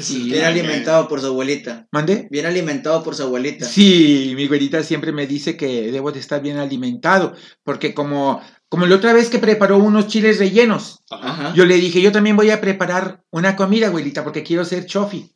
Sí. 0.00 0.24
Bien 0.30 0.44
alimentado 0.44 1.08
por 1.08 1.20
su 1.20 1.26
abuelita. 1.26 1.86
¿Mandé? 1.90 2.28
Bien 2.30 2.46
alimentado 2.46 3.02
por 3.02 3.14
su 3.14 3.22
abuelita. 3.24 3.66
Sí, 3.66 4.32
mi 4.36 4.46
güerita 4.46 4.82
siempre 4.82 5.12
me 5.12 5.26
dice 5.26 5.56
que 5.56 5.90
debo 5.90 6.12
de 6.12 6.20
estar 6.20 6.40
bien 6.40 6.58
alimentado, 6.58 7.34
porque 7.64 7.92
como, 7.94 8.40
como 8.68 8.86
la 8.86 8.96
otra 8.96 9.12
vez 9.12 9.28
que 9.30 9.38
preparó 9.38 9.78
unos 9.78 10.06
chiles 10.06 10.38
rellenos, 10.38 11.00
Ajá. 11.10 11.52
Yo 11.54 11.64
le 11.66 11.74
dije, 11.76 12.00
yo 12.00 12.12
también 12.12 12.36
voy 12.36 12.50
a 12.50 12.60
preparar 12.60 13.22
una 13.30 13.56
comida, 13.56 13.88
güerita, 13.88 14.22
porque 14.24 14.42
quiero 14.44 14.64
ser 14.64 14.86
chofi. 14.86 15.32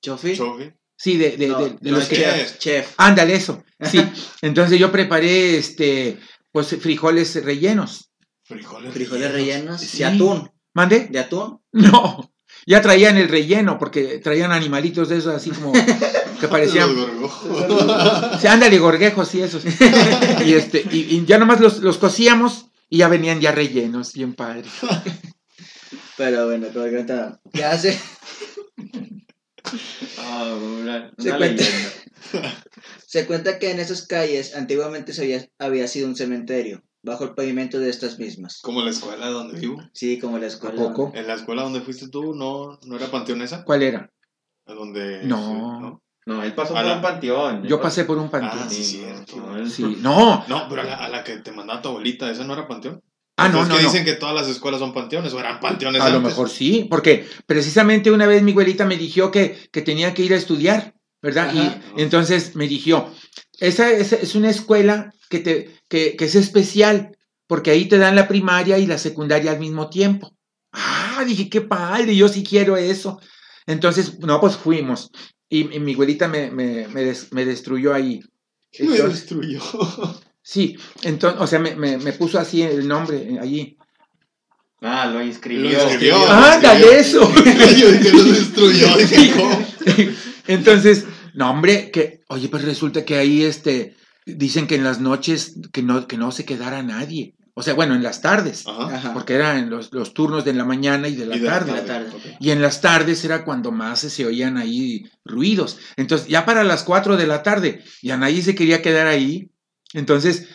Chofi. 0.00 0.36
Chofi. 0.36 0.70
Sí, 1.02 1.16
de, 1.16 1.36
de, 1.36 1.48
No, 1.48 1.58
de- 1.58 1.70
de 1.80 1.90
no 1.90 1.96
los 1.96 2.04
es 2.04 2.08
que... 2.10 2.16
chef. 2.16 2.58
Chef. 2.58 2.94
Ándale, 2.96 3.34
eso. 3.34 3.64
Sí. 3.80 4.00
Entonces 4.42 4.78
yo 4.78 4.92
preparé, 4.92 5.56
este, 5.58 6.16
pues 6.52 6.68
frijoles 6.80 7.42
rellenos. 7.44 8.10
Frijoles, 8.44 8.92
Frijoles 8.92 9.32
rellenos. 9.32 9.80
Sí. 9.80 9.98
De 9.98 10.04
atún. 10.04 10.50
¿Mande? 10.74 11.08
De 11.10 11.18
atún. 11.18 11.58
No. 11.72 12.32
Ya 12.66 12.80
traían 12.80 13.16
el 13.16 13.28
relleno, 13.28 13.78
porque 13.78 14.18
traían 14.22 14.52
animalitos 14.52 15.08
de 15.08 15.18
esos 15.18 15.34
así 15.34 15.50
como 15.50 15.72
que 16.40 16.46
parecían... 16.48 16.94
Gorgojos. 16.94 18.38
Sí, 18.40 18.46
ándale, 18.46 18.78
gorguejos 18.78 19.34
y 19.34 19.42
esos. 19.42 19.64
y, 20.46 20.52
este, 20.54 20.84
y, 20.92 21.16
y 21.16 21.24
ya 21.26 21.38
nomás 21.38 21.58
los, 21.60 21.78
los 21.80 21.98
cocíamos 21.98 22.66
y 22.88 22.98
ya 22.98 23.08
venían 23.08 23.40
ya 23.40 23.50
rellenos, 23.50 24.12
bien 24.12 24.34
padre. 24.34 24.64
Pero 26.16 26.46
bueno, 26.46 26.68
ahorita 26.74 27.40
ya 27.52 27.76
se, 27.78 27.98
Una, 30.40 31.12
Se 31.18 31.36
cuenta. 31.36 31.64
se 33.06 33.26
cuenta 33.26 33.58
que 33.58 33.70
en 33.70 33.80
esas 33.80 34.06
calles 34.06 34.54
antiguamente 34.56 35.12
se 35.12 35.22
había, 35.22 35.46
había 35.58 35.86
sido 35.88 36.08
un 36.08 36.16
cementerio, 36.16 36.82
bajo 37.02 37.24
el 37.24 37.34
pavimento 37.34 37.78
de 37.78 37.90
estas 37.90 38.18
mismas. 38.18 38.60
Como 38.62 38.82
la 38.82 38.90
escuela 38.90 39.28
donde 39.28 39.58
vivo. 39.58 39.82
Sí, 39.92 40.18
como 40.18 40.38
la 40.38 40.44
¿A 40.44 40.48
escuela. 40.48 40.76
poco? 40.76 41.12
En 41.14 41.26
la 41.26 41.34
escuela 41.34 41.62
donde 41.62 41.80
fuiste 41.80 42.08
tú, 42.08 42.34
¿no, 42.34 42.78
no 42.86 42.96
era 42.96 43.10
panteón 43.10 43.42
esa? 43.42 43.64
¿Cuál 43.64 43.82
era? 43.82 44.10
Donde, 44.66 45.24
No. 45.24 46.00
No, 46.24 46.44
él 46.44 46.54
pasó 46.54 46.74
A 46.76 46.82
por 46.82 46.86
la- 46.86 46.96
un 46.96 47.02
panteón. 47.02 47.64
Yo 47.64 47.80
pasé 47.80 48.04
por 48.04 48.16
un 48.16 48.30
panteón. 48.30 48.62
Ah, 48.64 48.68
sí, 48.70 48.84
Sí, 48.84 48.98
cierto. 48.98 49.36
no, 49.38 49.56
él- 49.56 49.68
Sí, 49.68 49.98
no. 50.00 50.44
No, 50.46 50.68
pero 50.68 50.82
a 50.82 50.84
la, 50.84 50.94
a 50.94 51.08
la 51.08 51.24
que 51.24 51.38
te 51.38 51.50
mandaba 51.50 51.82
tu 51.82 51.88
abuelita, 51.88 52.30
¿esa 52.30 52.44
no 52.44 52.52
era 52.52 52.68
panteón? 52.68 53.02
Ah, 53.36 53.48
no, 53.48 53.64
no, 53.64 53.76
que 53.76 53.82
no. 53.82 53.88
dicen 53.88 54.04
que 54.04 54.12
todas 54.14 54.34
las 54.34 54.48
escuelas 54.48 54.80
son 54.80 54.92
panteones, 54.92 55.32
o 55.32 55.40
eran 55.40 55.58
panteones 55.58 56.02
A 56.02 56.10
lo 56.10 56.20
mejor 56.20 56.50
sí, 56.50 56.86
porque 56.90 57.26
precisamente 57.46 58.10
una 58.10 58.26
vez 58.26 58.42
mi 58.42 58.52
güerita 58.52 58.84
me 58.84 58.96
dijo 58.96 59.30
que, 59.30 59.68
que 59.72 59.82
tenía 59.82 60.12
que 60.14 60.22
ir 60.22 60.34
a 60.34 60.36
estudiar, 60.36 60.94
¿verdad? 61.22 61.48
Ajá. 61.48 61.80
Y 61.96 62.02
entonces 62.02 62.54
me 62.56 62.68
dijo, 62.68 63.10
esa, 63.58 63.90
esa 63.90 64.16
es 64.16 64.34
una 64.34 64.50
escuela 64.50 65.12
que, 65.30 65.38
te, 65.40 65.74
que, 65.88 66.14
que 66.16 66.24
es 66.26 66.34
especial, 66.34 67.16
porque 67.46 67.70
ahí 67.70 67.86
te 67.86 67.98
dan 67.98 68.16
la 68.16 68.28
primaria 68.28 68.78
y 68.78 68.86
la 68.86 68.98
secundaria 68.98 69.50
al 69.52 69.60
mismo 69.60 69.88
tiempo. 69.88 70.36
Ah, 70.72 71.24
dije, 71.26 71.48
qué 71.48 71.62
padre, 71.62 72.14
yo 72.14 72.28
sí 72.28 72.42
quiero 72.44 72.76
eso. 72.76 73.18
Entonces, 73.66 74.18
no, 74.20 74.40
pues 74.40 74.56
fuimos. 74.56 75.10
Y, 75.48 75.74
y 75.74 75.80
mi 75.80 75.94
güerita 75.94 76.28
me, 76.28 76.50
me, 76.50 76.88
me, 76.88 77.02
des- 77.04 77.32
me 77.32 77.44
destruyó 77.44 77.92
ahí. 77.94 78.20
Me 78.78 78.86
Entonces, 78.86 79.12
destruyó. 79.20 79.60
sí, 80.42 80.76
entonces, 81.02 81.40
o 81.40 81.46
sea, 81.46 81.58
me, 81.58 81.74
me, 81.76 81.98
me 81.98 82.12
puso 82.12 82.38
así 82.38 82.62
el 82.62 82.86
nombre 82.86 83.16
eh, 83.18 83.38
allí. 83.40 83.76
Ah, 84.80 85.06
lo 85.06 85.22
inscribió. 85.22 85.70
Lo 85.78 85.84
inscribió. 85.84 86.16
¡Ah, 86.28 86.54
¡Ándale 86.54 86.98
eso! 86.98 87.32
Yo 87.76 87.92
dije, 87.92 88.10
lo 88.12 88.24
destruyó. 88.24 88.96
Dije, 88.96 89.32
¿cómo? 89.36 89.64
Entonces, 90.48 91.06
no, 91.34 91.50
hombre, 91.50 91.90
que, 91.92 92.22
oye, 92.28 92.48
pues 92.48 92.64
resulta 92.64 93.04
que 93.04 93.16
ahí, 93.16 93.44
este, 93.44 93.96
dicen 94.26 94.66
que 94.66 94.74
en 94.74 94.84
las 94.84 95.00
noches 95.00 95.54
que 95.72 95.82
no, 95.82 96.06
que 96.08 96.16
no 96.16 96.32
se 96.32 96.44
quedara 96.44 96.82
nadie. 96.82 97.34
O 97.54 97.62
sea, 97.62 97.74
bueno, 97.74 97.94
en 97.94 98.02
las 98.02 98.22
tardes, 98.22 98.64
Ajá. 98.66 99.12
Porque 99.12 99.34
eran 99.34 99.68
los, 99.68 99.92
los 99.92 100.14
turnos 100.14 100.42
de 100.44 100.54
la 100.54 100.64
mañana 100.64 101.06
y 101.08 101.14
de 101.14 101.26
la 101.26 101.36
Y 101.36 101.40
de 101.40 101.46
tarde. 101.46 101.72
la 101.72 101.84
tarde. 101.84 102.10
Y 102.40 102.50
en 102.50 102.62
las 102.62 102.80
tardes 102.80 103.24
era 103.26 103.44
cuando 103.44 103.70
más 103.72 104.00
se, 104.00 104.10
se 104.10 104.24
oían 104.24 104.56
ahí 104.56 105.04
ruidos. 105.24 105.78
Entonces, 105.96 106.28
ya 106.28 106.46
para 106.46 106.64
las 106.64 106.82
4 106.82 107.16
de 107.18 107.26
la 107.26 107.42
tarde, 107.42 107.84
ya 108.02 108.16
nadie 108.16 108.42
se 108.42 108.54
quería 108.54 108.80
quedar 108.80 109.06
ahí. 109.06 109.50
Entonces, 109.94 110.48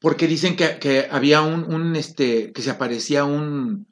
porque 0.00 0.26
dicen 0.26 0.56
que, 0.56 0.78
que 0.78 1.08
había 1.10 1.42
un, 1.42 1.72
un, 1.72 1.96
este, 1.96 2.52
que 2.52 2.62
se 2.62 2.70
aparecía 2.70 3.24
un, 3.24 3.86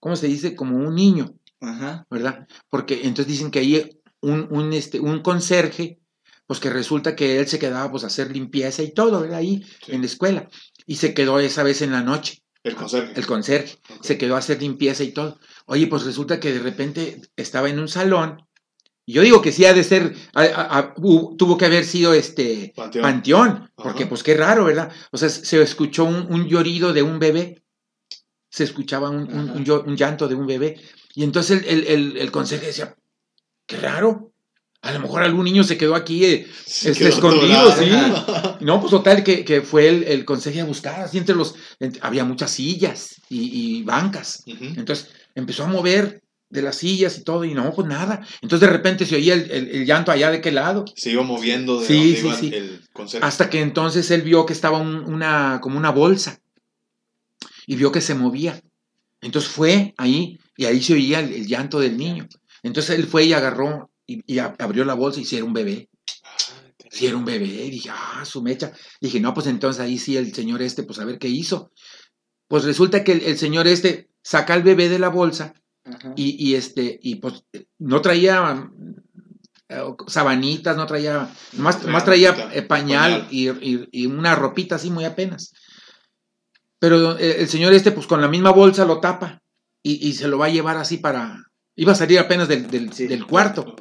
¿cómo 0.00 0.16
se 0.16 0.26
dice? 0.28 0.54
Como 0.56 0.76
un 0.76 0.94
niño. 0.94 1.34
Ajá. 1.60 2.06
¿verdad? 2.10 2.46
Porque 2.68 3.00
entonces 3.04 3.28
dicen 3.28 3.50
que 3.50 3.60
ahí 3.60 4.00
un, 4.20 4.46
un, 4.50 4.72
este, 4.74 5.00
un 5.00 5.20
conserje, 5.22 5.98
pues 6.46 6.60
que 6.60 6.68
resulta 6.70 7.16
que 7.16 7.38
él 7.40 7.46
se 7.48 7.58
quedaba 7.58 7.90
pues 7.90 8.04
a 8.04 8.08
hacer 8.08 8.30
limpieza 8.30 8.82
y 8.82 8.92
todo, 8.92 9.20
¿verdad? 9.20 9.38
Ahí 9.38 9.64
Sí. 9.84 9.92
en 9.92 10.00
la 10.00 10.06
escuela. 10.06 10.48
Y 10.86 10.96
se 10.96 11.14
quedó 11.14 11.40
esa 11.40 11.62
vez 11.62 11.80
en 11.82 11.92
la 11.92 12.02
noche, 12.02 12.42
El 12.62 12.76
conserje. 12.76 13.12
el 13.18 13.26
conserje, 13.26 13.78
se 14.02 14.18
quedó 14.18 14.36
a 14.36 14.38
hacer 14.38 14.60
limpieza 14.60 15.02
y 15.02 15.12
todo. 15.12 15.40
Oye, 15.66 15.86
pues 15.86 16.04
resulta 16.04 16.38
que 16.40 16.52
de 16.52 16.60
repente 16.60 17.20
estaba 17.36 17.68
en 17.70 17.78
un 17.80 17.88
salón. 17.88 18.45
Y 19.08 19.12
Yo 19.12 19.22
digo 19.22 19.40
que 19.40 19.52
sí 19.52 19.64
ha 19.64 19.72
de 19.72 19.84
ser, 19.84 20.14
a- 20.34 20.42
a- 20.42 20.78
a- 20.78 20.94
hu- 20.96 21.36
tuvo 21.38 21.56
que 21.56 21.64
haber 21.64 21.84
sido 21.84 22.12
este 22.12 22.72
Panteón. 22.74 23.02
panteón, 23.02 23.70
porque 23.76 24.02
Ajá. 24.02 24.08
pues 24.10 24.22
qué 24.22 24.34
raro, 24.34 24.64
¿verdad? 24.64 24.90
O 25.12 25.16
sea, 25.16 25.28
se 25.30 25.62
escuchó 25.62 26.04
un, 26.04 26.26
un 26.30 26.46
llorido 26.48 26.92
de 26.92 27.02
un 27.02 27.18
bebé, 27.18 27.62
se 28.50 28.64
escuchaba 28.64 29.08
un, 29.10 29.96
llanto 29.96 30.26
de 30.28 30.34
un 30.34 30.46
bebé, 30.46 30.80
y 31.14 31.22
entonces 31.22 31.62
el, 31.62 31.68
el, 31.68 31.86
el, 31.86 32.16
el 32.16 32.30
conserje 32.32 32.66
decía, 32.66 32.96
qué 33.66 33.76
raro, 33.76 34.32
a 34.82 34.92
lo 34.92 35.00
mejor 35.00 35.22
algún 35.22 35.44
niño 35.44 35.64
se 35.64 35.76
quedó 35.76 35.94
aquí 35.94 36.24
eh, 36.24 36.46
Se 36.64 36.90
este, 36.92 37.04
quedó 37.04 37.08
escondido, 37.14 37.76
sí. 37.76 37.90
No, 38.60 38.80
pues 38.80 38.90
total, 38.90 39.22
que, 39.24 39.44
que 39.44 39.62
fue 39.62 39.88
el, 39.88 40.02
el 40.04 40.24
conserje 40.24 40.60
a 40.60 40.64
buscar, 40.64 41.00
así 41.02 41.18
entre 41.18 41.34
los, 41.34 41.54
había 42.00 42.24
muchas 42.24 42.50
sillas 42.50 43.20
y, 43.28 43.78
y 43.78 43.82
bancas, 43.82 44.42
entonces 44.46 45.10
empezó 45.34 45.64
a 45.64 45.68
mover 45.68 46.22
de 46.48 46.62
las 46.62 46.76
sillas 46.76 47.18
y 47.18 47.24
todo, 47.24 47.44
y 47.44 47.54
no, 47.54 47.72
pues 47.74 47.88
nada, 47.88 48.24
entonces 48.40 48.68
de 48.68 48.72
repente 48.72 49.04
se 49.04 49.16
oía 49.16 49.34
el, 49.34 49.50
el- 49.50 49.68
el 49.68 49.86
llanto 49.86 50.12
allá 50.12 50.30
de 50.30 50.40
qué 50.40 50.52
lado, 50.52 50.84
Se 50.94 51.10
iba 51.10 51.22
moviendo 51.22 51.80
de 51.80 51.86
Sí, 51.86 52.16
sí, 52.16 52.30
sí. 52.38 52.50
el 52.54 52.80
hasta 53.20 53.50
que 53.50 53.60
entonces 53.60 54.10
él 54.12 54.22
vio 54.22 54.46
que 54.46 54.52
estaba 54.52 54.78
un- 54.78 55.04
una, 55.12 55.58
como 55.60 55.76
una 55.76 55.90
bolsa 55.90 56.40
y 57.66 57.74
vio 57.76 57.90
que 57.92 58.00
se 58.00 58.14
movía. 58.14 58.60
Entonces 59.20 59.50
fue 59.50 59.94
ahí 59.96 60.38
y 60.56 60.66
ahí 60.66 60.80
se 60.82 60.94
oía 60.94 61.20
el, 61.20 61.32
el 61.32 61.46
llanto 61.46 61.80
del 61.80 61.96
niño. 61.96 62.28
Entonces 62.62 62.96
él 62.98 63.06
fue 63.06 63.24
y 63.24 63.32
agarró 63.32 63.90
y, 64.06 64.22
y 64.32 64.38
abrió 64.38 64.84
la 64.84 64.94
bolsa 64.94 65.20
y 65.20 65.24
si 65.24 65.36
era 65.36 65.44
un 65.44 65.52
bebé. 65.52 65.88
Si 66.90 67.06
era 67.06 67.16
un 67.16 67.24
bebé. 67.24 67.46
Y 67.46 67.70
dije, 67.70 67.90
ah, 67.92 68.24
su 68.24 68.40
mecha. 68.42 68.72
Dije, 69.00 69.18
no, 69.20 69.34
pues 69.34 69.46
entonces 69.48 69.80
ahí 69.82 69.98
sí 69.98 70.16
el 70.16 70.32
señor 70.32 70.62
este, 70.62 70.84
pues 70.84 70.98
a 71.00 71.04
ver 71.04 71.18
qué 71.18 71.28
hizo. 71.28 71.72
Pues 72.48 72.64
resulta 72.64 73.02
que 73.02 73.12
el, 73.12 73.22
el 73.22 73.36
señor 73.36 73.66
este 73.66 74.08
saca 74.22 74.54
al 74.54 74.62
bebé 74.62 74.88
de 74.88 74.98
la 75.00 75.08
bolsa 75.08 75.54
Ajá. 75.86 76.12
y, 76.16 76.36
y, 76.50 76.54
este, 76.56 76.98
y 77.02 77.16
pues 77.16 77.44
no 77.78 78.00
traía 78.02 78.68
eh, 79.68 79.82
sabanitas, 80.08 80.76
no 80.76 80.86
traía, 80.86 81.28
más, 81.54 81.78
Traía 81.80 81.92
más 81.92 82.04
traía 82.04 82.50
eh, 82.52 82.62
pañal, 82.62 83.26
Y, 83.30 83.48
y- 83.50 83.88
y 83.92 84.06
una 84.06 84.34
ropita 84.34 84.76
así 84.76 84.90
muy 84.90 85.04
apenas. 85.04 85.52
Pero 86.78 87.18
eh, 87.18 87.36
el 87.40 87.48
señor 87.48 87.72
este, 87.72 87.92
pues 87.92 88.06
con 88.06 88.20
la 88.20 88.28
misma 88.28 88.50
bolsa 88.50 88.84
lo 88.84 89.00
tapa 89.00 89.42
y, 89.82 90.06
y 90.08 90.12
se 90.14 90.28
lo 90.28 90.38
va 90.38 90.46
a 90.46 90.50
llevar 90.50 90.76
así 90.76 90.98
para... 90.98 91.42
Iba 91.78 91.92
a 91.92 91.96
salir 91.96 92.18
apenas 92.18 92.48
del, 92.48 92.68
del- 92.70 92.92
Sí. 92.92 93.06
del 93.06 93.26
cuarto, 93.26 93.76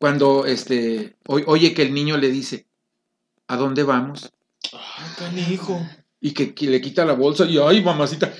cuando 0.00 0.46
este, 0.46 1.16
o- 1.26 1.40
oye 1.46 1.74
que 1.74 1.82
el 1.82 1.92
niño 1.92 2.16
le 2.16 2.30
dice, 2.30 2.66
¿a 3.48 3.56
dónde 3.56 3.82
vamos? 3.82 4.32
Ah, 4.72 5.14
canijo. 5.18 5.86
Y 6.20 6.32
que, 6.32 6.54
que 6.54 6.68
le 6.70 6.80
quita 6.80 7.04
la 7.04 7.12
bolsa 7.14 7.44
y, 7.44 7.58
ay, 7.58 7.82
mamacita, 7.82 8.32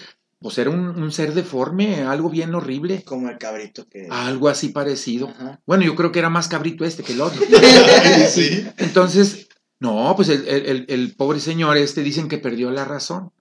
pues 0.43 0.59
era 0.59 0.71
un, 0.71 1.01
un 1.03 1.13
ser 1.13 1.33
deforme, 1.35 2.03
algo 2.03 2.29
bien 2.29 2.55
horrible. 2.55 3.03
Como 3.05 3.29
el 3.31 3.39
cabrito 3.39 3.87
que. 3.89 4.09
Algo 4.11 4.49
así 4.49 4.69
parecido. 4.69 5.29
Ajá. 5.29 5.61
Bueno, 5.67 5.85
yo 5.85 5.95
creo 5.95 6.13
que 6.13 6.19
era 6.19 6.29
más 6.31 6.49
cabrito 6.49 6.85
este 6.85 7.03
que 7.03 7.13
el 7.13 7.21
otro. 7.21 7.41
sí. 8.29 8.67
Entonces, 8.79 9.49
no, 9.81 10.13
pues 10.17 10.29
el, 10.29 10.47
el- 10.49 10.87
el- 10.89 11.15
pobre 11.17 11.41
señor 11.41 11.77
este 11.77 12.03
dicen 12.03 12.29
que 12.29 12.39
perdió 12.39 12.71
la 12.71 12.85
razón. 12.85 13.33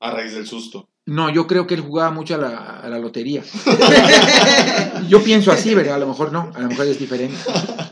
A 0.00 0.10
raíz 0.12 0.32
del 0.32 0.46
susto. 0.46 0.88
No, 1.06 1.30
yo 1.30 1.46
creo 1.46 1.66
que 1.66 1.74
él 1.74 1.80
jugaba 1.80 2.10
mucho 2.10 2.34
a 2.34 2.38
la, 2.38 2.56
a 2.80 2.88
la 2.88 2.98
lotería. 2.98 3.42
Yo 5.08 5.22
pienso 5.24 5.50
así, 5.50 5.74
¿verdad? 5.74 5.94
A 5.94 5.98
lo 5.98 6.06
mejor 6.06 6.32
no, 6.32 6.50
a 6.54 6.60
lo 6.60 6.68
mejor 6.68 6.86
es 6.86 6.98
diferente. 6.98 7.36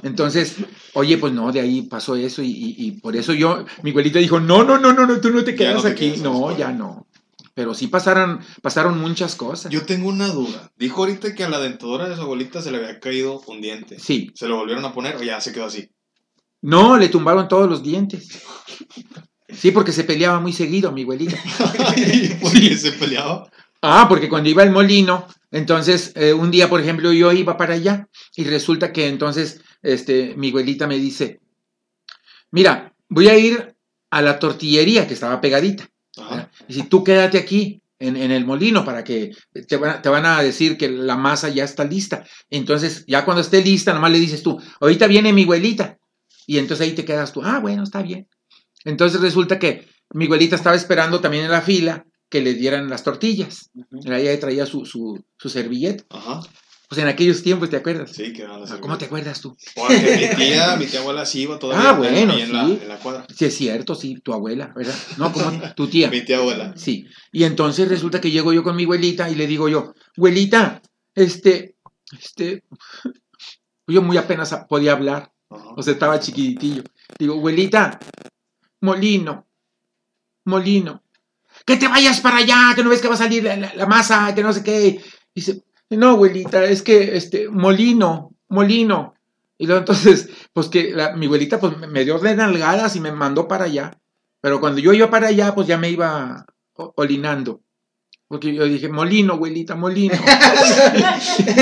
Entonces, 0.03 0.57
oye, 0.95 1.17
pues 1.19 1.33
no, 1.33 1.51
de 1.53 1.61
ahí 1.61 1.83
pasó 1.83 2.15
eso 2.17 2.43
y, 2.43 2.49
y- 2.51 2.75
y 2.79 2.91
por 2.93 3.17
eso 3.17 3.33
yo, 3.33 3.65
mi 3.83 3.91
abuelita 3.91 4.19
dijo, 4.19 4.39
no, 4.41 4.65
no, 4.65 4.79
no, 4.79 4.93
no, 4.93 5.07
no, 5.07 5.21
tú 5.21 5.31
no 5.31 5.43
te 5.45 5.55
quedas 5.55 5.77
no 5.77 5.83
te 5.83 5.89
aquí. 5.89 6.11
quedas 6.11 6.21
no, 6.23 6.57
ya 6.57 6.71
no. 6.73 7.07
Pero 7.57 7.73
sí 7.73 7.87
pasaron, 7.87 8.41
pasaron 8.61 9.01
muchas 9.01 9.35
cosas. 9.35 9.73
Yo 9.73 9.87
tengo 9.87 10.11
una 10.11 10.29
duda. 10.29 10.71
Dijo 10.77 11.01
ahorita 11.01 11.35
que 11.35 11.43
a 11.43 11.49
la 11.49 11.59
dentadura 11.59 12.07
de 12.07 12.15
su 12.15 12.21
abuelita 12.21 12.61
se 12.61 12.71
le 12.71 12.77
había 12.77 13.01
caído 13.01 13.41
un 13.47 13.63
diente. 13.63 13.99
Sí. 13.99 14.31
¿Se 14.35 14.47
lo 14.47 14.57
volvieron 14.57 14.85
a 14.85 14.93
poner 14.93 15.17
o 15.17 15.23
ya 15.23 15.41
se 15.41 15.55
quedó 15.55 15.65
así? 15.65 15.89
No, 16.61 16.99
le 16.99 17.09
tumbaron 17.09 17.49
todos 17.49 17.67
los 17.67 17.83
dientes. 17.83 18.43
Sí, 19.49 19.71
porque 19.71 19.93
se 19.93 20.05
peleaba 20.05 20.39
muy 20.39 20.53
seguido, 20.53 20.93
mi 20.93 21.05
abuelita. 21.05 21.39
¿Por 22.43 22.53
qué 22.53 22.77
se 22.77 22.93
peleaba? 22.93 23.51
Ah, 23.81 24.05
porque 24.07 24.29
cuando 24.29 24.51
iba 24.51 24.63
al 24.63 24.71
molino, 24.71 25.27
entonces 25.51 26.13
eh, 26.15 26.35
un 26.35 26.51
día, 26.51 26.69
por 26.69 26.83
ejemplo, 26.83 27.11
yo 27.11 27.33
iba 27.33 27.57
para 27.57 27.73
allá 27.73 28.07
y 28.35 28.45
resulta 28.45 28.93
que 28.93 29.09
entonces 29.09 29.63
este, 29.81 30.35
mi 30.37 30.51
abuelita 30.51 30.87
me 30.87 30.99
dice, 30.99 31.41
mira, 32.51 32.95
voy 33.09 33.29
a 33.29 33.39
ir 33.39 33.77
a 34.11 34.21
la 34.21 34.39
tortillería 34.39 35.07
que 35.09 35.15
estaba 35.15 35.41
pegadita. 35.41 35.89
Ajá. 36.19 36.51
Y 36.69 36.75
si 36.75 36.83
tú 36.85 37.05
quédate 37.05 37.39
aquí 37.39 37.83
en, 37.99 38.17
en 38.17 38.31
el 38.31 38.45
molino 38.45 38.85
para 38.85 39.05
que 39.05 39.33
te 39.69 39.77
van, 39.77 40.03
te 40.03 40.09
van 40.09 40.27
a 40.27 40.43
decir 40.43 40.77
que 40.77 40.89
la 40.89 41.17
masa 41.17 41.49
ya 41.49 41.65
está 41.65 41.85
lista. 41.85 42.25
Entonces, 42.51 43.05
ya 43.07 43.25
cuando 43.25 43.41
esté 43.41 43.63
lista, 43.63 43.93
nomás 43.93 44.13
le 44.13 44.19
dices 44.19 44.43
tú, 44.43 44.61
ahorita 44.81 45.07
viene 45.07 45.33
mi 45.33 45.45
abuelita. 45.45 45.99
Y 46.47 46.59
entonces 46.59 46.87
ahí 46.87 46.95
te 46.95 47.05
quedas 47.05 47.33
tú, 47.33 47.43
ah, 47.43 47.59
bueno, 47.59 47.83
está 47.83 48.03
bien. 48.03 48.29
Entonces 48.85 49.21
resulta 49.21 49.59
que 49.59 49.89
mi 50.11 50.27
abuelita 50.27 50.57
estaba 50.57 50.77
esperando 50.77 51.21
también 51.21 51.45
en 51.45 51.51
la 51.51 51.63
fila 51.63 52.07
que 52.29 52.41
le 52.41 52.55
dieran 52.55 52.89
las 52.89 53.03
tortillas. 53.03 53.71
Ella 54.05 54.39
traía 54.39 54.67
su, 54.67 54.85
su, 54.85 55.25
su 55.39 55.49
servilleta. 55.49 56.05
Ajá. 56.11 56.41
Pues 56.89 57.01
en 57.01 57.09
aquellos 57.09 57.43
tiempos, 57.43 57.69
¿te 57.69 57.77
acuerdas? 57.77 58.13
Sí, 58.13 58.33
que 58.33 58.45
Ah, 58.45 58.65
¿Cómo 58.81 58.97
te 58.97 59.07
acuerdas 59.07 59.41
tú? 59.41 59.57
Porque 59.75 60.29
mi 60.31 60.37
tía, 60.45 60.77
mi 60.77 60.87
tía 60.87 61.01
abuela 61.01 61.27
sí 61.27 61.41
iba 61.43 61.59
todavía 61.59 61.91
Ah, 61.91 61.93
bueno, 61.95 62.33
ahí 62.33 62.43
en, 62.43 62.53
la, 62.53 62.65
sí. 62.67 62.79
en 62.83 62.89
la 62.89 62.97
cuadra. 62.99 63.27
Sí, 63.35 63.45
es 63.45 63.57
cierto, 63.57 63.95
sí, 63.97 64.21
tu 64.23 64.33
abuela, 64.33 64.73
¿verdad? 64.77 64.95
No, 65.19 65.33
como 65.33 65.51
tu 65.75 65.89
tía. 65.89 66.09
Mi 66.11 66.25
tía 66.25 66.37
abuela. 66.39 66.73
Sí. 66.77 67.07
Y 67.33 67.43
entonces 67.45 67.89
resulta 67.89 68.21
que 68.21 68.31
llego 68.31 68.53
yo 68.53 68.63
con 68.63 68.77
mi 68.77 68.85
abuelita 68.85 69.29
y 69.29 69.35
le 69.35 69.49
digo 69.49 69.69
yo, 69.69 69.95
abuelita, 70.17 70.81
este, 71.15 71.75
este, 72.17 72.63
yo 73.89 74.03
muy 74.03 74.17
apenas 74.17 74.55
podía 74.69 74.93
hablar, 74.93 75.33
o 75.49 75.83
sea, 75.83 75.93
estaba 75.93 76.21
chiquitillo. 76.21 76.85
Digo, 77.19 77.35
abuelita, 77.35 77.99
molino, 78.81 79.47
molino, 80.45 81.03
que 81.65 81.77
te 81.77 81.89
vayas 81.89 82.21
para 82.21 82.37
allá, 82.39 82.73
que 82.77 82.85
no 82.85 82.91
ves 82.91 83.01
que 83.01 83.09
va 83.09 83.15
a 83.15 83.19
salir 83.19 83.43
la, 83.45 83.57
la- 83.57 83.75
la 83.75 83.87
masa, 83.87 84.33
que 84.35 84.43
no 84.43 84.53
sé 84.53 84.63
qué. 84.63 85.01
Dice, 85.35 85.63
no, 85.91 86.11
abuelita, 86.11 86.65
es 86.65 86.83
que, 86.83 87.17
este, 87.17 87.49
molino, 87.49 88.33
molino. 88.49 89.15
Y 89.59 89.67
luego 89.67 89.81
entonces, 89.81 90.29
pues 90.53 90.69
que 90.69 90.91
la- 90.93 91.15
mi 91.17 91.27
abuelita 91.27 91.59
pues 91.61 91.77
me- 91.79 92.05
dio 92.05 92.19
de 92.19 92.37
nalgadas 92.37 92.97
y 92.97 93.01
me 93.01 93.13
mandó 93.13 93.49
para 93.49 93.65
allá. 93.65 93.99
Pero 94.41 94.61
cuando 94.61 94.81
yo 94.81 94.93
iba 94.93 95.11
para 95.11 95.29
allá, 95.29 95.55
pues 95.55 95.67
ya 95.67 95.79
me 95.79 95.91
iba 95.91 96.45
olinando. 96.75 97.61
Porque 98.29 98.53
yo 98.53 98.65
dije, 98.65 98.89
molino, 98.89 99.35
abuelita, 99.35 99.77
molino. 99.77 100.15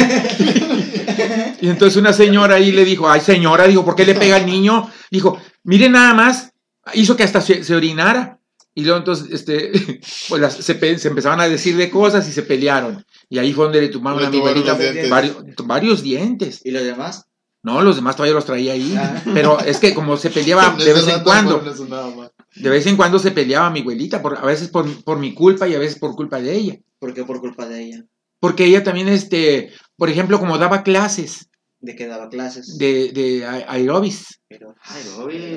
y 1.60 1.68
entonces 1.68 1.96
una 1.96 2.12
señora 2.12 2.56
ahí 2.56 2.72
le 2.72 2.84
dijo, 2.84 3.08
ay 3.08 3.20
señora, 3.20 3.66
dijo, 3.66 3.84
¿por 3.84 3.94
qué 3.94 4.04
le 4.04 4.14
pega 4.14 4.36
al 4.36 4.46
niño? 4.46 4.90
Dijo, 5.10 5.38
mire 5.64 5.88
nada 5.88 6.14
más, 6.14 6.52
hizo 6.94 7.16
que 7.16 7.22
hasta 7.22 7.40
se, 7.40 7.64
se 7.64 7.74
orinara. 7.74 8.38
Y 8.74 8.82
luego 8.84 8.98
entonces, 8.98 9.28
este, 9.30 9.70
pues 10.28 10.40
las- 10.42 10.56
se, 10.56 10.74
pe- 10.74 10.98
se 10.98 11.08
empezaban 11.08 11.40
a 11.40 11.48
decir 11.48 11.76
de 11.76 11.90
cosas 11.90 12.28
y 12.28 12.32
se 12.32 12.42
pelearon. 12.42 13.04
Y 13.28 13.38
ahí 13.38 13.52
fue 13.52 13.64
donde 13.64 13.80
le 13.80 13.88
tumbaron 13.88 14.24
a 14.24 14.30
mi 14.30 14.38
abuelita 14.38 14.74
dientes. 14.76 15.08
varios, 15.10 15.36
varios 15.64 16.02
dientes. 16.02 16.60
¿Y 16.64 16.70
los 16.72 16.82
demás? 16.82 17.26
No, 17.62 17.80
los 17.80 17.96
demás 17.96 18.14
todavía 18.16 18.34
los 18.34 18.44
traía 18.44 18.72
ahí. 18.74 18.94
Ah. 18.98 19.22
Pero 19.34 19.58
es 19.60 19.78
que 19.78 19.94
como 19.94 20.16
se 20.16 20.30
peleaba 20.30 20.70
de 20.78 20.92
vez 20.92 21.06
en 21.08 21.22
cuando, 21.22 21.58
fueron 21.60 21.72
eso 21.74 21.86
nada 21.86 22.14
más. 22.14 22.30
de 22.54 22.68
vez 22.70 22.86
en 22.86 22.96
cuando 22.96 23.18
se 23.18 23.30
peleaba 23.30 23.70
mi 23.70 23.80
abuelita, 23.80 24.20
por, 24.20 24.36
a 24.36 24.42
veces 24.44 24.68
por, 24.68 24.86
por 25.04 25.18
mi 25.18 25.34
culpa 25.34 25.66
y 25.68 25.74
a 25.74 25.78
veces 25.78 25.98
por 25.98 26.14
culpa 26.14 26.40
de 26.40 26.54
ella. 26.54 26.78
¿Por 26.98 27.14
qué 27.14 27.24
por 27.24 27.40
culpa 27.40 27.66
de 27.66 27.82
ella? 27.84 28.04
Porque 28.40 28.66
ella 28.66 28.82
también, 28.84 29.08
este, 29.08 29.72
por 29.96 30.10
ejemplo, 30.10 30.38
como 30.38 30.58
daba 30.58 30.82
clases 30.82 31.48
¿De 31.84 31.94
que 31.94 32.06
daba 32.06 32.30
clases? 32.30 32.78
de, 32.78 33.12
de 33.12 33.44
aerobis. 33.46 34.40
Pero. 34.48 34.74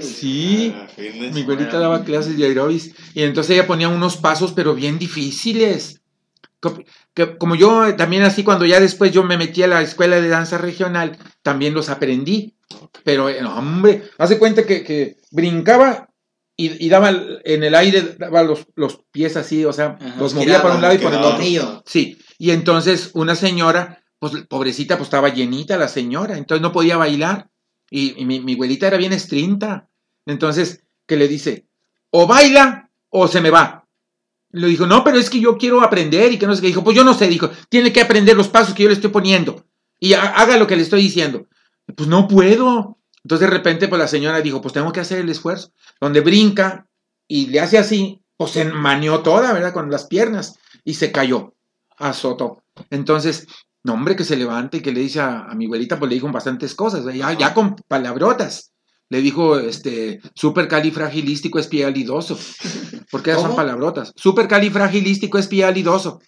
Sí. 0.01 0.73
Ah. 0.75 0.88
Mi 1.34 1.41
abuelita 1.43 1.80
daba 1.80 2.03
clases 2.03 2.38
de 2.38 2.45
aerobis 2.45 2.93
y 3.13 3.23
entonces 3.23 3.51
ella 3.55 3.65
ponía 3.67 3.88
unos 3.88 4.17
pasos 4.17 4.51
pero 4.53 4.75
bien 4.75 4.99
difíciles. 4.99 6.01
Como 7.39 7.55
yo 7.55 7.95
también 7.95 8.23
así 8.23 8.43
cuando 8.43 8.65
ya 8.65 8.80
después 8.80 9.11
yo 9.11 9.23
me 9.23 9.38
metí 9.38 9.63
a 9.63 9.67
la 9.67 9.82
escuela 9.82 10.19
de 10.19 10.28
danza 10.28 10.57
regional, 10.57 11.17
también 11.43 11.73
los 11.73 11.89
aprendí. 11.89 12.55
Pero 13.03 13.30
eh, 13.30 13.41
no, 13.41 13.57
hombre, 13.57 14.03
hace 14.17 14.38
cuenta 14.38 14.65
que, 14.65 14.84
que 14.84 15.17
brincaba 15.32 16.09
y, 16.57 16.86
y 16.86 16.89
daba 16.89 17.09
el- 17.09 17.41
en 17.45 17.63
el 17.63 17.73
aire, 17.75 18.15
daba 18.19 18.43
los, 18.43 18.65
los 18.75 18.99
pies 19.11 19.38
así, 19.38 19.63
o 19.63 19.71
sea, 19.71 19.97
Ajá, 20.01 20.15
los 20.19 20.34
movía 20.34 20.61
para 20.61 20.75
un 20.75 20.82
lado 20.82 20.93
y 20.95 20.97
por 20.97 21.13
el 21.13 21.19
otro. 21.19 21.84
Sí, 21.86 22.17
y 22.38 22.51
entonces 22.51 23.11
una 23.13 23.36
señora, 23.36 24.03
pues 24.20 24.34
pobrecita, 24.49 24.97
pues 24.97 25.07
estaba 25.07 25.30
llenita 25.30 25.78
la 25.78 25.88
señora, 25.88 26.38
entonces 26.38 26.61
no 26.61 26.72
podía 26.72 26.97
bailar. 26.97 27.49
Y, 27.89 28.26
mi, 28.26 28.39
mi 28.41 28.53
abuelita 28.53 28.88
era 28.88 28.97
bien 28.97 29.13
estrinta. 29.13 29.88
Entonces, 30.26 30.84
que 31.05 31.15
le 31.15 31.28
dice, 31.28 31.68
o 32.09 32.28
baila 32.28 32.89
o 33.09 33.28
se 33.28 33.39
me 33.41 33.49
va. 33.49 33.86
Le 34.51 34.68
dijo, 34.68 34.86
no, 34.86 35.03
pero 35.03 35.18
es 35.18 35.30
que 35.30 35.39
yo 35.39 35.57
quiero 35.57 35.82
aprender 35.82 36.32
y 36.34 36.38
que 36.39 36.47
no 36.47 36.55
sé 36.55 36.61
qué. 36.61 36.68
Dijo, 36.68 36.84
pues 36.84 36.95
yo 36.97 37.03
no 37.03 37.13
sé, 37.13 37.28
dijo, 37.28 37.49
tiene 37.70 37.93
que 37.93 38.01
aprender 38.01 38.36
los 38.36 38.49
pasos 38.49 38.74
que 38.74 38.84
yo 38.84 38.89
le 38.89 38.95
estoy 38.95 39.11
poniendo. 39.11 39.65
Y 39.99 40.13
ha- 40.13 40.34
haga 40.36 40.57
lo 40.57 40.68
que 40.68 40.76
le 40.76 40.82
estoy 40.82 41.01
diciendo. 41.01 41.47
Pues 41.95 42.09
no 42.09 42.28
puedo. 42.28 42.97
Entonces 43.24 43.47
de 43.49 43.55
repente, 43.55 43.88
pues 43.88 43.99
la 43.99 44.07
señora 44.07 44.41
dijo, 44.41 44.61
pues 44.61 44.74
tengo 44.74 44.91
que 44.91 44.99
hacer 44.99 45.20
el 45.20 45.30
esfuerzo. 45.30 45.72
Donde 46.01 46.22
brinca 46.22 46.88
y 47.28 47.47
le 47.47 47.59
hace 47.59 47.78
así, 47.78 48.22
pues 48.36 48.51
se 48.51 48.65
maneó 48.65 49.22
toda, 49.22 49.53
¿verdad? 49.53 49.74
Con 49.74 49.89
las 49.91 50.05
piernas 50.05 50.59
y 50.84 50.95
se 50.95 51.11
cayó, 51.11 51.53
azotó. 51.97 52.63
Entonces, 52.89 53.47
no, 53.88 53.93
hombre, 53.93 54.17
que 54.17 54.25
se 54.25 54.35
levante 54.35 54.77
y 54.77 54.81
que 54.81 54.91
le 54.91 54.99
dice 54.99 55.21
a, 55.21 55.45
a 55.45 55.55
mi 55.55 55.65
abuelita, 55.65 55.97
pues 55.97 56.09
le 56.09 56.15
dijo 56.15 56.29
bastantes 56.29 56.75
cosas, 56.75 57.05
ya, 57.15 57.31
ya 57.31 57.53
con 57.53 57.77
palabrotas. 57.88 58.73
Le 59.09 59.21
dijo, 59.21 59.57
este, 59.57 60.19
supercalifragilístico 60.35 61.57
espialidoso. 61.57 62.38
Porque 63.09 63.31
esas 63.31 63.43
son 63.43 63.55
palabrotas. 63.55 64.11
Supercalifragilístico 64.17 65.38
espialidoso. 65.38 66.19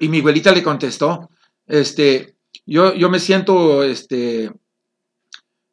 Y 0.00 0.08
mi 0.08 0.20
abuelita 0.20 0.52
le 0.52 0.62
contestó, 0.62 1.28
este, 1.66 2.34
yo, 2.64 2.94
yo 2.94 3.10
me 3.10 3.20
siento, 3.20 3.84
este, 3.84 4.50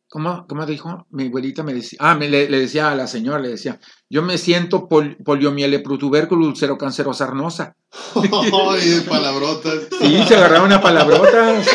¿cómo, 0.10 0.46
cómo 0.46 0.66
dijo? 0.66 1.08
Mi 1.10 1.28
abuelita 1.28 1.64
me 1.64 1.74
decía, 1.74 2.00
ah, 2.02 2.16
me, 2.16 2.28
le, 2.28 2.50
le 2.50 2.60
decía 2.60 2.92
a 2.92 2.96
la 2.96 3.08
señora, 3.08 3.40
le 3.40 3.52
decía, 3.52 3.80
yo 4.10 4.24
me 4.24 4.38
siento 4.38 4.88
pol, 4.88 5.18
poliomieleprotubérculo 5.24 6.48
ulcerocancero 6.48 7.14
sarnosa. 7.14 7.76
Ay, 8.16 9.06
palabrotas. 9.08 9.88
Sí, 10.02 10.24
se 10.28 10.36
agarraron 10.36 10.72
a 10.72 10.82
palabrotas. 10.82 11.68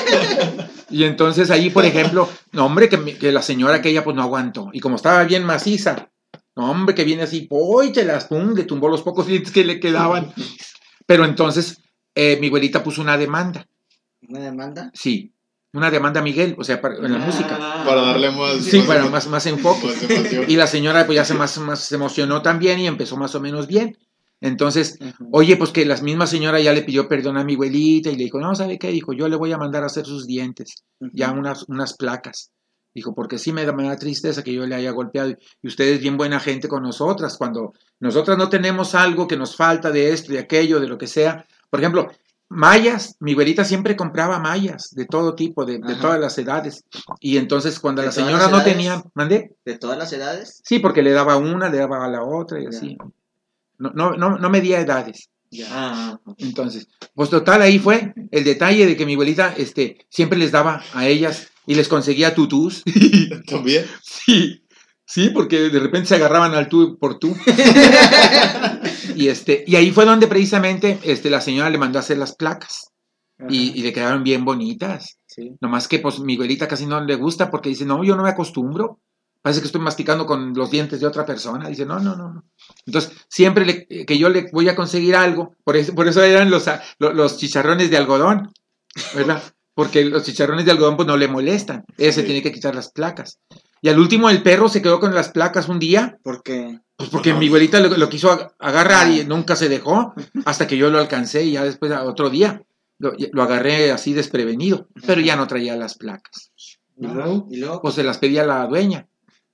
Y 0.91 1.05
entonces 1.05 1.51
ahí, 1.51 1.71
por 1.71 1.85
ejemplo, 1.85 2.29
no, 2.53 2.67
hombre, 2.67 2.89
que, 2.89 3.33
la 3.33 3.43
señora 3.43 3.77
aquella 3.77 4.05
pues 4.05 4.17
no 4.17 4.23
aguantó. 4.23 4.71
Y 4.73 4.81
como 4.81 4.97
estaba 4.97 5.25
bien 5.25 5.45
maciza, 5.45 6.11
no, 6.57 6.71
hombre, 6.71 6.95
que 6.95 7.05
viene 7.05 7.23
así, 7.23 7.43
¡poy! 7.43 7.93
te 7.93 8.05
las 8.05 8.27
pum, 8.27 8.55
le 8.55 8.65
tumbó 8.65 8.89
los 8.89 9.03
pocos 9.03 9.27
dientes 9.27 9.53
que 9.53 9.65
le 9.65 9.81
quedaban. 9.81 10.33
Pero 11.07 11.25
entonces 11.25 11.83
eh, 12.15 12.39
mi 12.41 12.49
abuelita 12.49 12.83
puso 12.83 13.01
una 13.01 13.17
demanda, 13.19 13.67
¿Una 14.29 14.41
demanda? 14.41 14.91
sí, 14.95 15.34
una 15.75 15.91
demanda 15.91 16.21
a 16.21 16.23
Miguel, 16.23 16.55
o 16.59 16.65
sea, 16.65 16.81
para- 16.81 16.97
en 16.97 17.13
la 17.13 17.19
música. 17.19 17.59
Para 17.85 18.01
darle 18.03 18.31
más. 18.31 18.65
Sí, 18.65 18.81
para 18.87 19.07
más, 19.07 19.27
más 19.29 19.45
enfoque. 19.47 19.87
más. 19.87 20.49
Y 20.49 20.57
la 20.57 20.67
señora 20.67 21.05
pues 21.05 21.17
ya 21.17 21.25
se, 21.25 21.35
más, 21.35 21.59
más 21.59 21.81
se 21.81 21.97
emocionó 21.97 22.41
también 22.43 22.79
y 22.79 22.87
empezó 22.87 23.17
más 23.17 23.35
o 23.35 23.41
menos 23.41 23.67
bien. 23.67 23.97
Entonces. 24.41 24.99
Oye, 25.33 25.57
pues 25.57 25.71
que 25.71 25.85
la 25.85 25.97
misma 25.99 26.27
señora 26.27 26.61
ya 26.61 26.73
le 26.73 26.83
pidió 26.83 27.09
perdón 27.09 27.37
a 27.39 27.45
mi 27.45 27.55
abuelita 27.55 28.11
y 28.11 28.17
le 28.17 28.25
dijo, 28.25 28.39
no, 28.41 28.55
¿sabe 28.55 28.79
qué? 28.79 28.89
Dijo, 28.89 29.13
yo 29.13 29.29
le 29.29 29.37
voy 29.37 29.53
a 29.53 29.59
mandar 29.59 29.83
a 29.83 29.87
hacer 29.87 30.05
sus 30.07 30.27
dientes, 30.27 30.85
ya 31.13 31.31
unas, 31.33 31.65
unas 31.69 31.95
placas. 31.95 32.51
Dijo, 32.95 33.13
porque 33.13 33.39
sí 33.39 33.53
me 33.53 33.65
da, 33.65 33.73
me 33.73 33.89
da 33.89 33.97
tristeza 33.97 34.45
que 34.45 34.53
yo 34.53 34.65
le 34.67 34.77
haya 34.77 34.93
golpeado 34.93 35.31
y 35.63 35.67
usted 35.67 35.85
es 35.87 36.01
bien 36.01 36.17
buena 36.17 36.39
gente 36.39 36.69
con 36.69 36.83
nosotras. 36.85 37.37
Cuando 37.37 37.73
nosotras 37.99 38.39
no 38.39 38.49
tenemos 38.49 38.95
algo 38.95 39.27
que 39.27 39.37
nos 39.37 39.57
falta 39.57 39.91
de 39.91 40.13
esto, 40.13 40.33
de 40.33 40.39
aquello, 40.39 40.79
de 40.79 40.87
lo 40.87 40.97
que 40.97 41.09
sea. 41.09 41.45
Por 41.71 41.81
ejemplo, 41.81 42.09
mallas, 42.55 43.17
mi 43.21 43.33
abuelita 43.33 43.65
siempre 43.65 43.97
compraba 43.97 44.39
mallas 44.39 44.91
de 44.95 45.07
todo 45.07 45.35
tipo, 45.35 45.65
de, 45.65 45.81
todas 46.01 46.19
las 46.21 46.39
edades. 46.39 46.85
Y 47.21 47.37
entonces 47.37 47.79
cuando 47.81 48.03
¿De 48.03 48.07
la 48.07 48.13
señora 48.13 48.49
no 48.49 48.63
tenía, 48.63 49.03
¿mandé? 49.15 49.55
¿De 49.65 49.77
todas 49.77 49.99
las 49.99 50.13
edades? 50.13 50.61
Sí, 50.65 50.79
porque 50.79 51.03
le 51.03 51.11
daba 51.13 51.37
una, 51.37 51.69
le 51.69 51.79
daba 51.79 52.05
a 52.05 52.09
la 52.09 52.23
otra 52.23 52.61
y 52.61 52.65
Ya. 52.65 52.69
así. 52.71 52.97
No, 53.79 53.91
no, 53.95 54.13
no, 54.13 54.39
no 54.39 54.51
medía 54.51 54.81
edades. 54.81 55.29
Ya. 55.51 55.67
Ah, 55.71 56.21
Entonces, 56.39 56.89
pues 57.15 57.31
total, 57.31 57.63
ahí 57.63 57.79
fue 57.79 58.13
el 58.31 58.45
detalle 58.45 58.87
de 58.87 58.97
que 58.97 59.07
mi 59.07 59.15
abuelita 59.15 59.55
este, 59.57 59.99
siempre 60.09 60.39
les 60.39 60.51
daba 60.51 60.83
a 60.95 61.07
ellas 61.07 61.49
y 61.67 61.75
les 61.75 61.89
conseguía 61.89 62.35
tutús. 62.35 62.83
También. 63.49 63.85
sí, 64.03 64.65
sí, 65.05 65.31
porque 65.31 65.71
de 65.71 65.79
repente 65.79 66.09
se 66.09 66.15
agarraban 66.17 66.55
al 66.55 66.69
tú 66.69 66.99
por 66.99 67.19
tú. 67.19 67.37
y, 69.17 69.29
este, 69.29 69.65
y 69.67 69.77
ahí 69.77 69.91
fue 69.91 70.05
donde 70.05 70.27
precisamente 70.27 70.99
este, 71.03 71.31
la 71.31 71.41
señora 71.41 71.71
le 71.71 71.79
mandó 71.79 71.99
a 71.99 72.01
hacer 72.03 72.19
las 72.19 72.35
placas 72.35 72.91
y, 73.49 73.73
y 73.79 73.83
le 73.83 73.93
quedaron 73.93 74.23
bien 74.23 74.45
bonitas. 74.45 75.19
Sí. 75.27 75.57
Nomás 75.61 75.89
que 75.89 75.99
pues 75.99 76.21
mi 76.21 76.35
abuelita 76.35 76.69
casi 76.69 76.87
no 76.87 77.01
le 77.01 77.17
gusta 77.17 77.51
porque 77.51 77.69
dice, 77.69 77.85
no, 77.85 78.03
yo 78.05 78.17
no 78.17 78.23
me 78.23 78.31
acostumbro. 78.31 79.01
Parece 79.43 79.61
que 79.61 79.67
estoy 79.67 79.83
masticando 79.83 80.25
con 80.25 80.55
los 80.55 80.71
dientes 80.71 81.01
de 81.01 81.07
otra 81.07 81.27
persona. 81.27 81.69
Dice, 81.69 81.85
no, 81.85 81.99
no, 81.99 82.17
no. 82.17 82.33
no. 82.33 82.45
Entonces, 82.87 83.13
siempre 83.29 83.67
le- 83.67 84.07
que 84.07 84.17
yo 84.19 84.29
le 84.31 84.49
voy 84.53 84.69
a 84.69 84.77
conseguir 84.77 85.17
algo, 85.17 85.55
por 85.65 85.77
eso, 85.77 85.95
por 85.95 86.09
eso 86.09 86.23
eran 86.23 86.51
los, 86.51 86.67
a- 86.69 86.83
lo- 86.99 87.13
los 87.13 87.37
chicharrones 87.37 87.91
de 87.91 87.97
algodón, 87.99 88.53
¿verdad? 89.15 89.43
Porque 89.75 90.05
los 90.05 90.23
chicharrones 90.25 90.65
de 90.65 90.71
algodón 90.71 90.97
pues 90.97 91.07
no 91.09 91.17
le 91.19 91.29
molestan. 91.29 91.85
Ese 91.99 92.21
Sí. 92.21 92.27
tiene 92.27 92.43
que 92.43 92.53
quitar 92.53 92.75
las 92.75 92.91
placas. 92.93 93.39
Y 93.85 93.89
al 93.91 93.99
último 93.99 94.31
el 94.31 94.43
perro 94.43 94.71
se 94.71 94.81
quedó 94.81 94.99
con 94.99 95.15
las 95.15 95.29
placas 95.29 95.69
un 95.69 95.79
día, 95.79 96.19
Porque 96.23 96.81
pues 96.97 97.11
porque 97.11 97.35
mi 97.35 97.49
abuelita 97.49 97.81
lo, 97.81 97.95
lo 97.95 98.09
quiso 98.09 98.31
ag- 98.33 98.55
agarrar 98.59 99.11
y 99.11 99.25
nunca 99.27 99.57
se 99.57 99.69
dejó, 99.69 100.15
hasta 100.47 100.67
que 100.67 100.79
yo 100.79 100.89
lo 100.91 100.99
alcancé 100.99 101.45
y 101.45 101.53
ya 101.53 101.65
después 101.65 101.93
a 101.93 102.05
otro 102.05 102.31
día 102.31 102.63
lo, 102.99 103.13
lo 103.33 103.43
agarré 103.43 103.93
así 103.93 104.15
desprevenido, 104.15 104.89
pero 105.07 105.21
ya 105.21 105.37
no 105.37 105.47
traía 105.47 105.77
las 105.77 105.97
placas. 105.97 106.51
¿y 106.97 107.07
luego? 107.07 107.47
y 107.51 107.57
luego 107.59 107.83
Pues 107.83 107.95
se 107.97 108.05
las 108.05 108.17
pedía 108.17 108.47
la 108.47 108.67
dueña. 108.67 109.07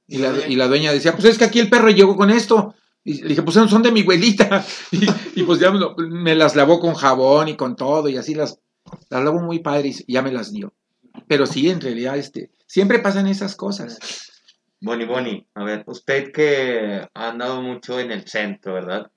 Y 0.06 0.18
la, 0.18 0.32
y 0.46 0.54
la 0.54 0.68
dueña 0.68 0.92
decía, 0.92 1.12
pues 1.12 1.24
es 1.24 1.36
que 1.36 1.46
aquí 1.46 1.58
el 1.58 1.68
perro 1.68 1.90
llegó 1.90 2.14
con 2.16 2.30
esto. 2.30 2.74
Y 3.02 3.22
le 3.22 3.30
dije, 3.30 3.42
pues 3.42 3.54
son 3.54 3.82
de 3.82 3.90
mi 3.90 4.02
abuelita. 4.02 4.64
Y, 5.34 5.42
pues 5.42 5.58
ya 5.58 5.72
me 5.72 6.34
las 6.36 6.54
lavó 6.54 6.78
con 6.78 6.94
jabón 6.94 7.48
y 7.48 7.56
con 7.56 7.74
todo, 7.74 8.08
y 8.08 8.16
así 8.16 8.34
las, 8.36 8.60
las 9.08 9.24
lavó 9.24 9.40
muy 9.40 9.58
padre 9.58 9.88
y 10.06 10.12
ya 10.12 10.22
me 10.22 10.30
las 10.30 10.52
dio. 10.52 10.72
Pero 11.28 11.46
sí, 11.46 11.68
en 11.68 11.80
realidad, 11.80 12.16
este, 12.16 12.50
siempre 12.66 12.98
pasan 12.98 13.26
esas 13.26 13.56
cosas. 13.56 13.98
Boni, 14.80 15.04
Boni, 15.04 15.46
a 15.54 15.64
ver, 15.64 15.84
usted 15.86 16.32
que 16.32 17.06
ha 17.12 17.28
andado 17.28 17.62
mucho 17.62 18.00
en 18.00 18.10
el 18.10 18.26
centro, 18.26 18.74
¿verdad? 18.74 19.10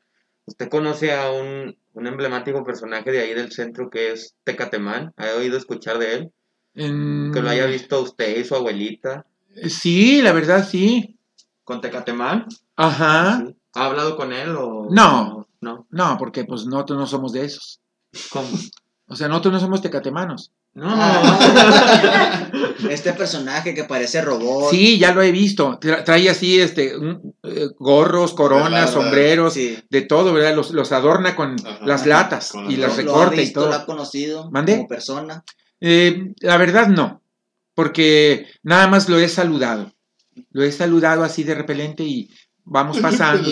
¿Usted 0.45 0.69
conoce 0.69 1.13
a 1.13 1.31
un, 1.31 1.77
un 1.93 2.07
emblemático 2.07 2.63
personaje 2.63 3.11
de 3.11 3.21
ahí 3.21 3.33
del 3.33 3.51
centro 3.51 3.89
que 3.89 4.11
es 4.11 4.35
Tecatemán? 4.43 5.13
¿Ha 5.15 5.37
oído 5.37 5.57
escuchar 5.57 5.99
de 5.99 6.13
él? 6.15 6.31
Que 6.75 7.41
lo 7.41 7.49
haya 7.49 7.65
visto 7.67 8.01
usted 8.01 8.37
y 8.37 8.43
su 8.43 8.55
abuelita. 8.55 9.25
Sí, 9.67 10.21
la 10.21 10.33
verdad 10.33 10.67
sí. 10.67 11.17
¿Con 11.63 11.79
Tecatemán? 11.79 12.47
Ajá. 12.75 13.45
¿Ha 13.73 13.85
hablado 13.85 14.17
con 14.17 14.33
él 14.33 14.55
o...? 14.57 14.87
No. 14.89 15.43
No, 15.63 15.87
no 15.91 16.17
porque 16.19 16.43
pues 16.43 16.65
nosotros 16.65 16.99
no 16.99 17.07
somos 17.07 17.31
de 17.31 17.45
esos. 17.45 17.79
¿Cómo? 18.29 18.49
O 19.07 19.15
sea, 19.15 19.29
nosotros 19.29 19.53
no 19.53 19.59
somos 19.61 19.81
tecatemanos. 19.81 20.51
No. 20.75 20.91
este 22.89 23.13
personaje 23.13 23.75
que 23.75 23.83
parece 23.83 24.21
robot. 24.21 24.71
Sí, 24.71 24.97
ya 24.97 25.13
lo 25.13 25.21
he 25.21 25.31
visto. 25.31 25.77
Trae 25.79 26.29
así 26.29 26.59
este 26.59 26.93
eh, 27.43 27.69
gorros, 27.77 28.33
coronas, 28.33 28.91
sombreros, 28.91 29.53
de 29.55 30.01
todo, 30.01 30.33
¿verdad? 30.33 30.55
Los, 30.55 30.91
adorna 30.91 31.35
con 31.35 31.55
las 31.83 32.05
latas 32.05 32.53
y 32.69 32.77
las 32.77 32.97
recorta 32.97 33.41
y 33.41 33.53
todo. 33.53 33.69
¿Lo 33.69 33.75
ha 33.75 33.85
conocido 33.85 34.49
¿Mande? 34.49 34.77
como 34.77 34.87
persona? 34.87 35.43
Eh, 35.79 36.33
la 36.39 36.57
verdad 36.57 36.87
no, 36.87 37.21
porque 37.75 38.47
nada 38.63 38.87
más 38.87 39.09
lo 39.09 39.19
he 39.19 39.29
saludado. 39.29 39.93
Lo 40.51 40.63
he 40.63 40.71
saludado 40.71 41.23
así 41.23 41.43
de 41.43 41.53
repelente 41.53 42.03
y 42.03 42.29
vamos 42.63 42.99
pasando 42.99 43.49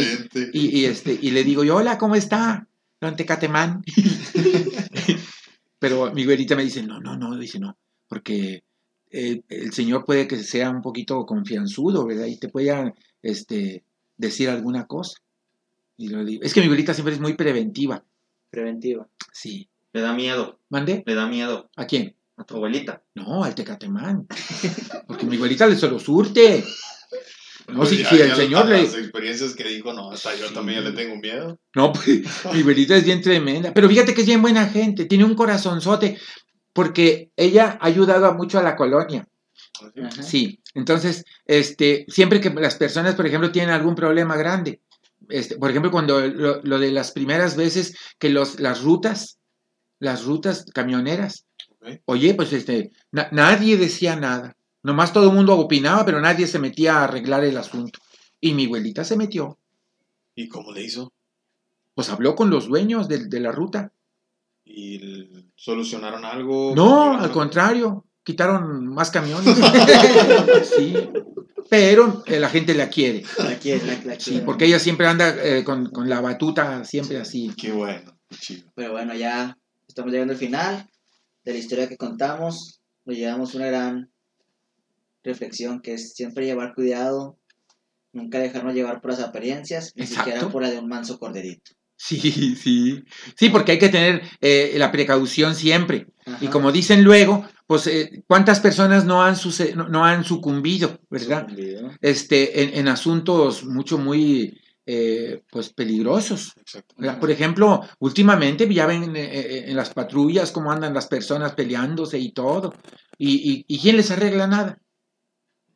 y, 0.53 0.85
este 0.85 1.19
y 1.21 1.31
le 1.31 1.43
digo 1.43 1.63
yo, 1.63 1.75
hola, 1.75 1.97
¿cómo 1.97 2.15
está? 2.15 2.67
Don 2.99 3.15
Tecatemán. 3.15 3.83
Pero 5.81 6.13
mi 6.13 6.25
güerita 6.25 6.55
me 6.55 6.63
dice, 6.63 6.83
no, 6.83 6.99
no, 6.99 7.17
no, 7.17 7.35
dice 7.35 7.59
no, 7.59 7.75
porque 8.07 8.63
el, 9.09 9.43
Señor 9.73 10.05
puede 10.05 10.27
que 10.27 10.37
sea 10.37 10.69
un 10.69 10.83
poquito 10.83 11.25
confianzudo, 11.25 12.05
¿verdad? 12.05 12.27
Y 12.27 12.37
te 12.37 12.49
pueda 12.49 12.93
este, 13.23 13.83
decir 14.15 14.51
alguna 14.51 14.85
cosa. 14.85 15.19
Y 15.97 16.09
lo 16.09 16.23
digo. 16.23 16.43
Es 16.43 16.53
que 16.53 16.61
mi 16.61 16.67
güerita 16.67 16.93
siempre 16.93 17.15
es 17.15 17.19
muy 17.19 17.33
preventiva. 17.33 18.05
Preventiva. 18.51 19.07
Sí. 19.33 19.69
¿Le 19.91 20.01
da 20.01 20.13
miedo? 20.13 20.59
¿Mande? 20.69 21.01
¿Le 21.03 21.15
da 21.15 21.25
miedo? 21.25 21.71
¿A 21.75 21.87
quién? 21.87 22.15
A 22.37 22.43
tu 22.43 22.57
abuelita. 22.57 23.01
No, 23.15 23.43
al 23.43 23.55
Tecatemán. 23.55 24.27
Porque 25.07 25.25
mi 25.25 25.37
abuelita 25.37 25.65
le 25.65 25.77
solo 25.77 25.97
surte. 25.97 26.63
No, 27.71 27.79
pues 27.79 27.89
si, 27.89 28.01
el 28.01 28.35
señor 28.35 28.67
le... 28.67 28.83
Las 28.83 28.95
experiencias 28.95 29.55
que 29.55 29.63
dijo, 29.63 29.93
no, 29.93 30.11
hasta 30.11 30.35
yo 30.35 30.51
también 30.51 30.83
ya 30.83 30.89
le 30.89 30.95
tengo 30.95 31.15
miedo. 31.15 31.59
No, 31.75 31.93
pues 31.93 32.07
mi 32.53 32.61
abuelita 32.61 32.95
es 32.95 33.05
bien 33.05 33.21
tremenda. 33.21 33.73
Pero 33.73 33.89
fíjate 33.89 34.13
que 34.13 34.21
es 34.21 34.27
bien 34.27 34.41
buena 34.41 34.67
gente, 34.67 35.05
tiene 35.05 35.23
un 35.23 35.35
corazonzote, 35.35 36.17
porque 36.73 37.31
ella 37.35 37.77
ha 37.79 37.85
ayudado 37.85 38.33
mucho 38.33 38.59
a 38.59 38.63
la 38.63 38.75
colonia. 38.75 39.27
Sí, 40.21 40.61
entonces, 40.73 41.25
este, 41.45 42.05
siempre 42.07 42.39
que 42.39 42.49
las 42.51 42.75
personas, 42.75 43.15
por 43.15 43.25
ejemplo, 43.25 43.51
tienen 43.51 43.71
algún 43.71 43.95
problema 43.95 44.35
grande, 44.35 44.81
este, 45.29 45.57
por 45.57 45.69
ejemplo, 45.69 45.91
cuando 45.91 46.19
lo, 46.19 46.79
de 46.79 46.91
las 46.91 47.11
primeras 47.11 47.55
veces 47.55 47.95
que 48.19 48.29
los, 48.29 48.59
las 48.59 48.81
rutas, 48.81 49.39
las 49.99 50.25
rutas 50.25 50.65
camioneras, 50.73 51.45
oye, 52.05 52.33
pues 52.33 52.53
este, 52.53 52.91
nadie 53.11 53.77
decía 53.77 54.15
nada. 54.15 54.55
Nomás 54.83 55.13
todo 55.13 55.29
el 55.29 55.35
mundo 55.35 55.57
opinaba, 55.57 56.05
pero 56.05 56.19
nadie 56.19 56.47
se 56.47 56.59
metía 56.59 56.97
a 56.97 57.03
arreglar 57.03 57.43
el 57.43 57.57
asunto. 57.57 57.99
Y 58.39 58.53
mi 58.53 58.65
abuelita 58.65 59.03
se 59.03 59.15
metió. 59.15 59.59
¿Y 60.35 60.47
cómo 60.47 60.71
le 60.71 60.83
hizo? 60.83 61.13
Pues 61.93 62.09
habló 62.09 62.35
con 62.35 62.49
los 62.49 62.67
dueños 62.67 63.07
de, 63.07 63.39
la 63.39 63.51
ruta. 63.51 63.93
¿Y 64.65 65.51
solucionaron 65.55 66.25
algo? 66.25 66.73
No, 66.75 67.19
al 67.19 67.31
contrario, 67.31 68.05
quitaron 68.23 68.87
más 68.87 69.11
camiones. 69.11 69.55
sí, 70.75 70.95
pero 71.69 72.23
eh, 72.25 72.39
la 72.39 72.49
gente 72.49 72.73
la 72.73 72.89
quiere. 72.89 73.23
La 73.37 73.59
quiere, 73.59 73.85
la, 73.85 73.99
quiere. 73.99 74.19
Sí, 74.19 74.41
porque 74.45 74.65
ella 74.65 74.79
siempre 74.79 75.07
anda 75.07 75.35
eh, 75.43 75.63
con, 75.63 75.91
la 76.05 76.21
batuta, 76.21 76.83
siempre 76.85 77.17
así. 77.17 77.51
Qué 77.55 77.71
bueno, 77.71 78.17
qué 78.29 78.35
chido. 78.37 78.71
Pero 78.73 78.93
bueno, 78.93 79.13
ya 79.13 79.57
estamos 79.87 80.11
llegando 80.11 80.33
al 80.33 80.39
final 80.39 80.89
de 81.43 81.53
la 81.53 81.59
historia 81.59 81.87
que 81.87 81.97
contamos. 81.97 82.81
Nos 83.05 83.17
llevamos 83.17 83.53
una 83.55 83.67
gran 83.67 84.10
reflexión, 85.23 85.81
que 85.81 85.93
es 85.93 86.13
siempre 86.13 86.45
llevar 86.45 86.73
cuidado, 86.73 87.37
nunca 88.13 88.39
dejarnos 88.39 88.73
llevar 88.73 89.01
por 89.01 89.11
las 89.11 89.21
apariencias, 89.21 89.93
ni 89.95 90.05
siquiera 90.07 90.49
por 90.49 90.61
la 90.61 90.69
de 90.69 90.79
un 90.79 90.87
manso 90.87 91.19
corderito. 91.19 91.71
Sí, 92.03 92.17
sí, 92.55 93.03
sí, 93.35 93.49
porque 93.49 93.73
hay 93.73 93.79
que 93.79 93.89
tener 93.89 94.23
eh, 94.41 94.73
la 94.77 94.91
precaución 94.91 95.53
siempre. 95.53 96.07
Y 96.39 96.47
como 96.47 96.71
dicen 96.71 97.03
luego, 97.03 97.45
pues 97.67 97.85
eh, 97.85 98.23
cuántas 98.25 98.59
personas 98.59 99.05
no 99.05 99.21
han, 99.21 99.35
no, 99.75 100.03
han 100.03 100.23
sucumbido, 100.23 100.99
¿verdad? 101.11 101.47
Este, 102.01 102.79
en, 102.79 102.87
asuntos 102.87 103.65
mucho 103.65 103.99
muy 103.99 104.59
eh, 104.87 105.43
pues 105.51 105.73
peligrosos. 105.73 106.53
Por 107.19 107.29
ejemplo, 107.29 107.81
últimamente 107.99 108.67
ya 108.73 108.87
ven 108.87 109.15
en 109.15 109.75
las 109.75 109.91
patrullas 109.93 110.51
cómo 110.51 110.71
andan 110.71 110.95
las 110.95 111.05
personas 111.05 111.53
peleándose 111.53 112.17
y 112.17 112.31
todo. 112.31 112.73
Y, 113.19 113.63
y 113.67 113.79
quién 113.79 113.97
les 113.97 114.09
arregla 114.09 114.47
nada? 114.47 114.81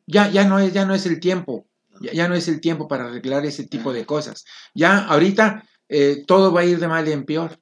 Ya, 0.06 0.30
ya, 0.30 0.46
no, 0.46 0.58
es, 0.58 0.72
ya 0.72 0.86
no 0.86 0.94
es 0.94 1.04
el 1.06 1.20
tiempo, 1.20 1.66
ya, 2.00 2.28
no 2.28 2.34
es 2.34 2.48
el 2.48 2.60
tiempo 2.60 2.88
para 2.88 3.06
arreglar 3.06 3.44
ese 3.44 3.66
tipo 3.66 3.92
de 3.92 4.06
cosas. 4.06 4.44
Ya 4.74 4.98
ahorita 4.98 5.64
eh, 5.88 6.24
todo 6.26 6.52
va 6.52 6.60
a 6.60 6.64
ir 6.64 6.78
de 6.78 6.88
mal 6.88 7.06
en 7.08 7.24
peor. 7.24 7.58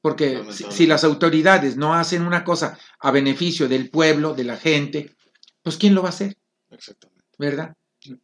Porque 0.00 0.44
si, 0.52 0.86
las 0.86 1.02
autoridades 1.02 1.76
no 1.76 1.94
hacen 1.94 2.22
una 2.22 2.44
cosa 2.44 2.78
a 3.00 3.10
beneficio 3.10 3.68
del 3.68 3.90
pueblo, 3.90 4.34
de 4.34 4.44
la 4.44 4.56
gente, 4.56 5.16
pues 5.62 5.76
¿quién 5.76 5.96
lo 5.96 6.02
va 6.02 6.08
a 6.08 6.10
hacer? 6.10 6.36
Exactamente. 6.70 7.24
¿Verdad? 7.38 7.74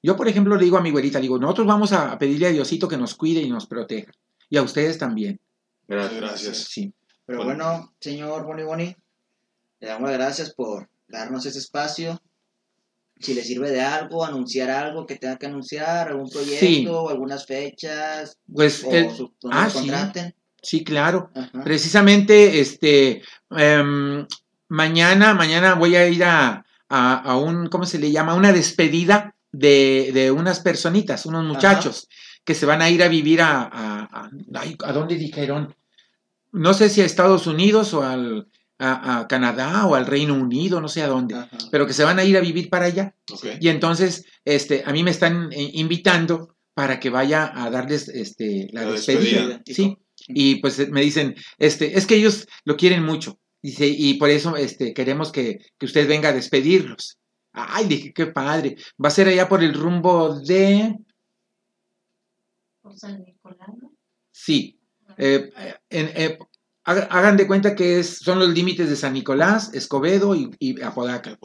Yo, 0.01 0.17
por 0.17 0.29
ejemplo, 0.29 0.55
le 0.55 0.65
digo 0.65 0.77
a 0.77 0.83
mi 0.83 0.93
güerita, 0.93 1.19
digo, 1.19 1.39
nosotros 1.39 1.67
vamos 1.67 1.93
a 1.93 2.17
pedirle 2.19 2.47
a 2.47 2.53
Diosito 2.53 2.87
que 2.87 2.97
nos 2.97 3.17
cuide 3.17 3.41
y 3.41 3.51
nos 3.51 3.67
proteja. 3.67 4.13
Y 4.49 4.59
a 4.59 4.63
ustedes 4.63 4.97
también. 4.97 5.41
Gracias. 5.89 6.21
gracias. 6.21 6.59
Sí. 6.59 6.95
Pero 7.27 7.43
bueno, 7.43 7.93
señor 7.99 8.45
Boni 8.45 8.63
Boni, 8.63 8.97
le 9.81 9.89
damos 9.89 10.09
las 10.09 10.19
gracias 10.19 10.55
por 10.55 10.89
darnos 11.09 11.47
ese 11.47 11.59
espacio 11.59 12.23
si 13.23 13.35
le 13.35 13.43
sirve 13.43 13.71
de 13.71 13.81
algo, 13.81 14.25
anunciar 14.25 14.71
algo 14.71 15.07
que 15.07 15.17
tenga 15.17 15.39
que 15.39 15.47
anunciar, 15.47 16.09
algún 16.09 16.29
proyecto, 16.29 17.09
algunas 17.09 17.47
fechas, 17.47 18.39
pues 18.53 18.85
o 18.85 19.33
ah, 19.51 19.69
contraten. 19.73 20.35
Sí, 20.61 20.85
claro. 20.85 21.31
Precisamente, 21.65 22.61
este, 22.61 23.23
em, 23.51 24.27
mañana, 24.69 25.35
mañana 25.35 25.75
voy 25.75 25.97
a 25.97 26.09
ir 26.09 26.23
a, 26.25 26.65
a, 26.89 27.37
un, 27.37 27.69
¿cómo 27.69 27.85
se 27.85 27.99
le 27.99 28.13
llama? 28.13 28.35
Una 28.35 28.53
despedida 28.53 29.35
de, 29.51 30.11
de 30.15 30.31
unas 30.31 30.61
personitas, 30.61 31.27
unos 31.27 31.45
muchachos, 31.45 32.09
que 32.45 32.55
se 32.55 32.67
van 32.67 32.83
a 32.83 32.91
ir 32.91 33.03
a 33.03 33.09
vivir 33.09 33.41
a, 33.41 33.63
a, 33.63 34.31
a, 34.85 34.93
dónde 34.93 35.17
dijeron? 35.17 35.75
No 36.53 36.75
sé 36.75 36.89
si 36.91 37.01
a 37.01 37.07
Estados 37.07 37.47
Unidos 37.47 37.95
o 37.95 38.03
al, 38.03 38.49
a, 38.79 39.27
Canadá 39.29 39.87
o 39.87 39.95
al 39.95 40.07
Reino 40.07 40.35
Unido, 40.35 40.81
no 40.81 40.89
sé 40.89 41.03
a 41.03 41.09
dónde, 41.09 41.37
pero 41.71 41.87
que 41.87 41.93
se 41.93 42.05
van 42.05 42.19
a 42.19 42.25
ir 42.25 42.37
a 42.37 42.41
vivir 42.41 42.69
para 42.69 42.87
allá. 42.87 43.15
Y 43.61 43.69
entonces, 43.69 44.25
este, 44.45 44.83
a 44.85 44.93
mí 44.93 45.03
me 45.03 45.11
están 45.11 45.53
eh, 45.53 45.71
invitando 45.75 46.57
para 46.75 46.99
que 46.99 47.11
vaya 47.11 47.53
a 47.55 47.71
darles 47.71 48.09
este, 48.09 48.69
la, 48.73 48.85
despedida. 48.85 49.63
Sí. 49.67 49.97
Y 50.29 50.57
pues 50.57 50.89
me 50.91 51.01
dicen, 51.01 51.35
este, 51.59 51.97
es 51.99 52.07
que 52.07 52.17
ellos 52.17 52.47
lo 52.65 52.77
quieren 52.77 53.05
mucho. 53.05 53.39
Dice, 53.63 53.87
y 53.87 54.15
por 54.15 54.31
eso 54.31 54.57
este, 54.57 54.93
queremos 54.93 55.31
que, 55.31 55.59
que 55.79 55.87
usted 55.87 56.09
venga 56.09 56.31
a 56.31 56.33
despedirlos. 56.33 57.19
Ay, 57.53 57.87
dije, 57.87 58.13
qué 58.13 58.27
padre. 58.27 58.77
Va 59.03 59.09
a 59.09 59.13
ser 59.13 59.29
allá 59.29 59.49
por 59.49 59.63
el 59.63 59.75
rumbo 59.75 60.41
de. 60.41 60.97
¿Por 62.81 62.97
San 62.99 63.23
Nicolás? 63.23 63.69
Sí. 64.33 64.81
Eh, 65.19 65.51
en, 65.91 66.11
eh, 66.17 66.39
Hagan 66.85 67.37
de 67.37 67.47
cuenta 67.47 67.77
que 67.77 68.01
es, 68.01 68.19
son 68.19 68.41
los 68.41 68.49
límites 68.49 68.91
de 68.91 68.97
San 68.97 69.13
Nicolás, 69.13 69.71
Escobedo 69.73 70.35
y, 70.35 70.83
Apodaca. 70.83 71.39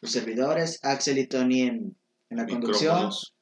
Los 0.00 0.12
servidores, 0.12 0.78
Axel 0.82 1.18
y 1.18 1.26
Tony 1.26 1.62
en, 1.62 1.96
en 2.30 2.36
la 2.36 2.46
conducción, 2.46 2.94
Micrófonos. 2.94 3.34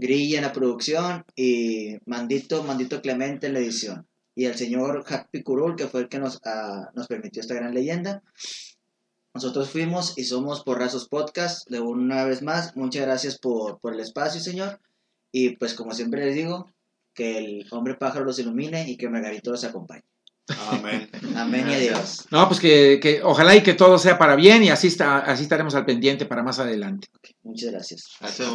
Grilla 0.00 0.38
en 0.38 0.44
la 0.44 0.52
producción 0.52 1.24
y 1.36 1.98
Mandito, 2.06 2.64
Mandito 2.64 3.02
Clemente 3.02 3.46
en 3.46 3.52
la 3.52 3.60
edición. 3.60 4.06
Y 4.34 4.46
el 4.46 4.56
señor 4.56 5.04
Happy 5.06 5.42
Curul, 5.42 5.76
que 5.76 5.86
fue 5.86 6.00
el 6.00 6.08
que 6.08 6.18
nos, 6.18 6.40
ah, 6.44 6.90
nos 6.94 7.06
permitió 7.06 7.42
esta 7.42 7.54
gran 7.54 7.74
leyenda. 7.74 8.22
Nosotros 9.34 9.70
fuimos 9.70 10.16
y 10.16 10.24
somos 10.24 10.64
por 10.64 10.78
Razos 10.78 11.08
Podcast. 11.08 11.68
De 11.68 11.80
una 11.80 12.24
vez 12.24 12.42
más, 12.42 12.74
muchas 12.76 13.02
gracias 13.02 13.38
por, 13.38 13.78
por 13.78 13.92
el 13.92 14.00
espacio, 14.00 14.40
señor. 14.40 14.80
Y 15.30 15.56
pues 15.56 15.74
como 15.74 15.92
siempre 15.92 16.24
les 16.24 16.34
digo, 16.34 16.66
que 17.14 17.38
el 17.38 17.66
hombre 17.70 17.94
pájaro 17.94 18.24
los 18.24 18.38
ilumine 18.38 18.88
y 18.88 18.96
que 18.96 19.08
Margarito 19.08 19.50
los 19.50 19.64
acompañe. 19.64 20.04
Amén. 20.70 21.08
Amén 21.36 21.66
y 21.70 21.74
adiós. 21.74 22.26
No, 22.30 22.48
pues 22.48 22.60
que, 22.60 22.98
que 23.00 23.22
ojalá 23.22 23.54
y 23.54 23.62
que 23.62 23.74
todo 23.74 23.98
sea 23.98 24.18
para 24.18 24.34
bien 24.36 24.64
y 24.64 24.70
así, 24.70 24.88
está, 24.88 25.18
así 25.18 25.44
estaremos 25.44 25.74
al 25.74 25.84
pendiente 25.84 26.26
para 26.26 26.42
más 26.42 26.58
adelante. 26.58 27.08
Muchas 27.42 27.70
gracias. 27.70 28.04
Gracias, 28.20 28.50